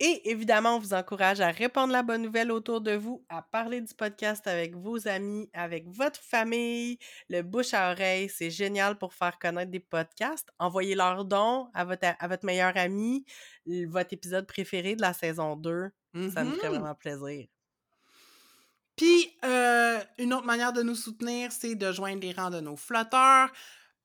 Et 0.00 0.30
évidemment, 0.30 0.76
on 0.76 0.78
vous 0.78 0.94
encourage 0.94 1.40
à 1.40 1.50
répandre 1.50 1.92
la 1.92 2.04
bonne 2.04 2.22
nouvelle 2.22 2.52
autour 2.52 2.80
de 2.80 2.92
vous, 2.92 3.24
à 3.28 3.42
parler 3.42 3.80
du 3.80 3.92
podcast 3.94 4.46
avec 4.46 4.76
vos 4.76 5.08
amis, 5.08 5.50
avec 5.52 5.88
votre 5.88 6.20
famille. 6.20 6.98
Le 7.28 7.42
bouche 7.42 7.74
à 7.74 7.90
oreille, 7.90 8.28
c'est 8.28 8.50
génial 8.50 8.96
pour 8.96 9.12
faire 9.12 9.38
connaître 9.40 9.72
des 9.72 9.80
podcasts. 9.80 10.50
Envoyez 10.60 10.94
leur 10.94 11.24
don 11.24 11.68
à 11.74 11.84
votre, 11.84 12.06
à 12.18 12.28
votre 12.28 12.46
meilleur 12.46 12.76
ami, 12.76 13.24
votre 13.66 14.12
épisode 14.12 14.46
préféré 14.46 14.94
de 14.94 15.00
la 15.02 15.12
saison 15.12 15.56
2. 15.56 15.90
Ça 16.28 16.44
nous 16.44 16.52
ferait 16.52 16.68
Mhm. 16.68 16.76
vraiment 16.78 16.94
plaisir. 16.94 17.48
Puis, 18.96 19.36
euh, 19.44 20.00
une 20.18 20.34
autre 20.34 20.46
manière 20.46 20.72
de 20.72 20.82
nous 20.82 20.96
soutenir, 20.96 21.52
c'est 21.52 21.76
de 21.76 21.92
joindre 21.92 22.20
les 22.20 22.32
rangs 22.32 22.50
de 22.50 22.60
nos 22.60 22.76
flotteurs. 22.76 23.50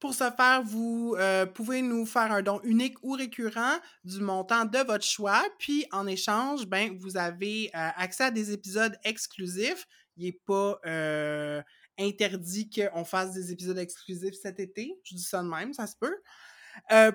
Pour 0.03 0.13
ce 0.13 0.29
faire, 0.31 0.61
vous 0.65 1.15
euh, 1.17 1.45
pouvez 1.45 1.81
nous 1.81 2.05
faire 2.05 2.33
un 2.33 2.41
don 2.41 2.59
unique 2.65 2.97
ou 3.03 3.13
récurrent 3.13 3.77
du 4.03 4.19
montant 4.19 4.65
de 4.65 4.79
votre 4.79 5.05
choix. 5.05 5.41
Puis, 5.59 5.85
en 5.93 6.07
échange, 6.07 6.65
ben, 6.65 6.97
vous 6.99 7.15
avez 7.15 7.71
euh, 7.73 7.87
accès 7.95 8.25
à 8.25 8.31
des 8.31 8.51
épisodes 8.51 8.97
exclusifs. 9.05 9.87
Il 10.17 10.25
n'est 10.25 10.37
pas 10.45 10.77
euh, 10.85 11.61
interdit 11.97 12.69
qu'on 12.69 13.05
fasse 13.05 13.31
des 13.31 13.53
épisodes 13.53 13.77
exclusifs 13.77 14.33
cet 14.33 14.59
été. 14.59 14.93
Je 15.05 15.15
dis 15.15 15.23
ça 15.23 15.41
de 15.41 15.47
même, 15.47 15.71
ça 15.71 15.87
se 15.87 15.95
peut. 15.95 16.17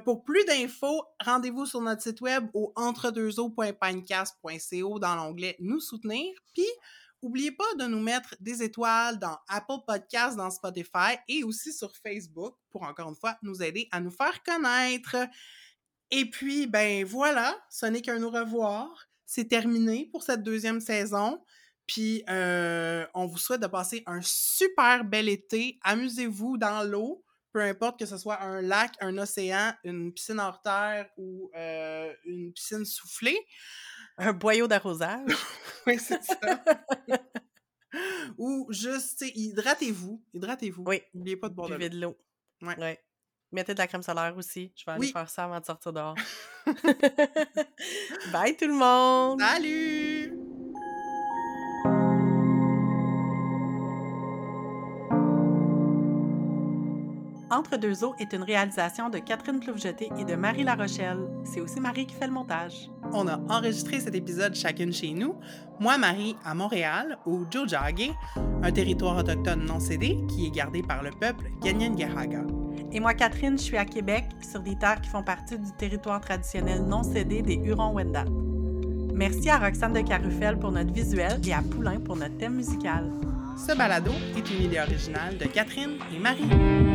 Pour 0.06 0.24
plus 0.24 0.46
d'infos, 0.46 1.04
rendez-vous 1.20 1.66
sur 1.66 1.82
notre 1.82 2.00
site 2.00 2.22
web 2.22 2.48
au 2.54 2.72
entredeuxeaux.pinecast.co 2.74 4.98
dans 4.98 5.14
l'onglet 5.14 5.56
Nous 5.60 5.80
soutenir. 5.80 6.32
Puis, 6.54 6.64
N'oubliez 7.22 7.50
pas 7.50 7.74
de 7.78 7.84
nous 7.84 8.00
mettre 8.00 8.36
des 8.38 8.62
étoiles 8.62 9.18
dans 9.18 9.36
Apple 9.48 9.82
Podcasts, 9.86 10.36
dans 10.36 10.50
Spotify 10.50 11.16
et 11.26 11.42
aussi 11.42 11.72
sur 11.72 11.92
Facebook 11.96 12.54
pour 12.70 12.82
encore 12.82 13.08
une 13.08 13.16
fois 13.16 13.36
nous 13.42 13.60
aider 13.62 13.88
à 13.90 14.00
nous 14.00 14.10
faire 14.10 14.42
connaître. 14.44 15.16
Et 16.10 16.30
puis, 16.30 16.66
ben 16.66 17.04
voilà, 17.04 17.56
ce 17.70 17.86
n'est 17.86 18.02
qu'un 18.02 18.22
au 18.22 18.30
revoir. 18.30 19.08
C'est 19.26 19.48
terminé 19.48 20.06
pour 20.06 20.22
cette 20.22 20.42
deuxième 20.42 20.80
saison. 20.80 21.42
Puis, 21.86 22.22
euh, 22.28 23.04
on 23.14 23.26
vous 23.26 23.38
souhaite 23.38 23.62
de 23.62 23.66
passer 23.66 24.02
un 24.06 24.20
super 24.22 25.04
bel 25.04 25.28
été. 25.28 25.78
Amusez-vous 25.82 26.56
dans 26.56 26.82
l'eau, 26.82 27.24
peu 27.52 27.60
importe 27.60 27.98
que 27.98 28.06
ce 28.06 28.16
soit 28.16 28.40
un 28.42 28.62
lac, 28.62 28.92
un 29.00 29.18
océan, 29.18 29.74
une 29.84 30.12
piscine 30.12 30.38
hors 30.38 30.62
terre 30.62 31.08
ou 31.16 31.50
euh, 31.56 32.12
une 32.24 32.52
piscine 32.52 32.84
soufflée. 32.84 33.38
Un 34.18 34.32
boyau 34.32 34.66
d'arrosage. 34.66 35.30
oui, 35.86 35.98
c'est 35.98 36.22
ça. 36.22 36.36
Ou 38.38 38.66
juste, 38.70 39.18
tu 39.18 39.26
sais, 39.26 39.32
hydratez-vous. 39.34 40.22
Hydratez-vous. 40.34 40.84
Oui. 40.86 41.02
N'oubliez 41.14 41.36
pas 41.36 41.48
de 41.48 41.54
boire 41.54 41.68
de 41.68 41.74
Buvez 41.76 41.88
l'eau. 41.88 41.96
de 41.96 42.00
l'eau. 42.02 42.18
Ouais. 42.68 42.78
Ouais. 42.78 43.04
Mettez 43.50 43.72
de 43.72 43.78
la 43.78 43.86
crème 43.86 44.02
solaire 44.02 44.36
aussi. 44.36 44.72
Je 44.76 44.84
vais 44.84 44.92
aller 44.92 45.00
Oui. 45.06 45.12
faire 45.12 45.28
ça 45.30 45.44
avant 45.44 45.58
de 45.58 45.64
sortir 45.64 45.92
dehors. 45.92 46.14
Bye 48.32 48.56
tout 48.56 48.66
le 48.66 48.74
monde! 48.74 49.40
Salut! 49.40 50.37
Entre 57.58 57.76
deux 57.76 58.04
eaux 58.04 58.14
est 58.20 58.32
une 58.34 58.44
réalisation 58.44 59.10
de 59.10 59.18
Catherine 59.18 59.58
Ploufjeté 59.58 60.10
et 60.16 60.24
de 60.24 60.36
Marie 60.36 60.62
La 60.62 60.76
Rochelle. 60.76 61.18
C'est 61.42 61.60
aussi 61.60 61.80
Marie 61.80 62.06
qui 62.06 62.14
fait 62.14 62.28
le 62.28 62.32
montage. 62.32 62.88
On 63.12 63.26
a 63.26 63.40
enregistré 63.48 63.98
cet 63.98 64.14
épisode 64.14 64.54
chacune 64.54 64.92
chez 64.92 65.10
nous. 65.10 65.34
Moi, 65.80 65.98
Marie, 65.98 66.36
à 66.44 66.54
Montréal, 66.54 67.18
au 67.26 67.40
Jojage, 67.50 68.12
un 68.62 68.70
territoire 68.70 69.16
autochtone 69.16 69.64
non 69.64 69.80
cédé 69.80 70.16
qui 70.28 70.46
est 70.46 70.50
gardé 70.50 70.82
par 70.82 71.02
le 71.02 71.10
peuple 71.10 71.46
Ganyangahaga. 71.60 72.44
Et 72.92 73.00
moi, 73.00 73.12
Catherine, 73.14 73.58
je 73.58 73.64
suis 73.64 73.76
à 73.76 73.84
Québec, 73.84 74.26
sur 74.48 74.60
des 74.60 74.78
terres 74.78 75.00
qui 75.00 75.10
font 75.10 75.24
partie 75.24 75.58
du 75.58 75.72
territoire 75.72 76.20
traditionnel 76.20 76.84
non 76.84 77.02
cédé 77.02 77.42
des 77.42 77.56
Hurons-Wendat. 77.56 78.26
Merci 79.14 79.50
à 79.50 79.58
Roxane 79.58 79.94
de 79.94 80.02
Carufel 80.02 80.60
pour 80.60 80.70
notre 80.70 80.92
visuel 80.92 81.40
et 81.44 81.52
à 81.52 81.62
Poulain 81.62 81.98
pour 81.98 82.14
notre 82.14 82.36
thème 82.36 82.54
musical. 82.54 83.10
Ce 83.56 83.76
balado 83.76 84.12
est 84.36 84.48
une 84.48 84.62
idée 84.62 84.78
originale 84.78 85.36
de 85.36 85.46
Catherine 85.46 85.98
et 86.14 86.20
Marie. 86.20 86.87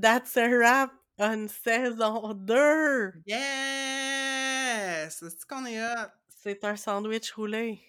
That's 0.00 0.36
a 0.36 0.48
wrap 0.48 0.92
on 1.18 1.48
saison 1.48 2.32
2! 2.46 3.14
Yes! 3.26 5.18
C'est 5.20 5.44
qu'on 5.44 5.66
est 5.66 5.80
hot? 5.82 6.10
C'est 6.28 6.62
un 6.64 6.76
sandwich 6.76 7.32
roulé. 7.32 7.80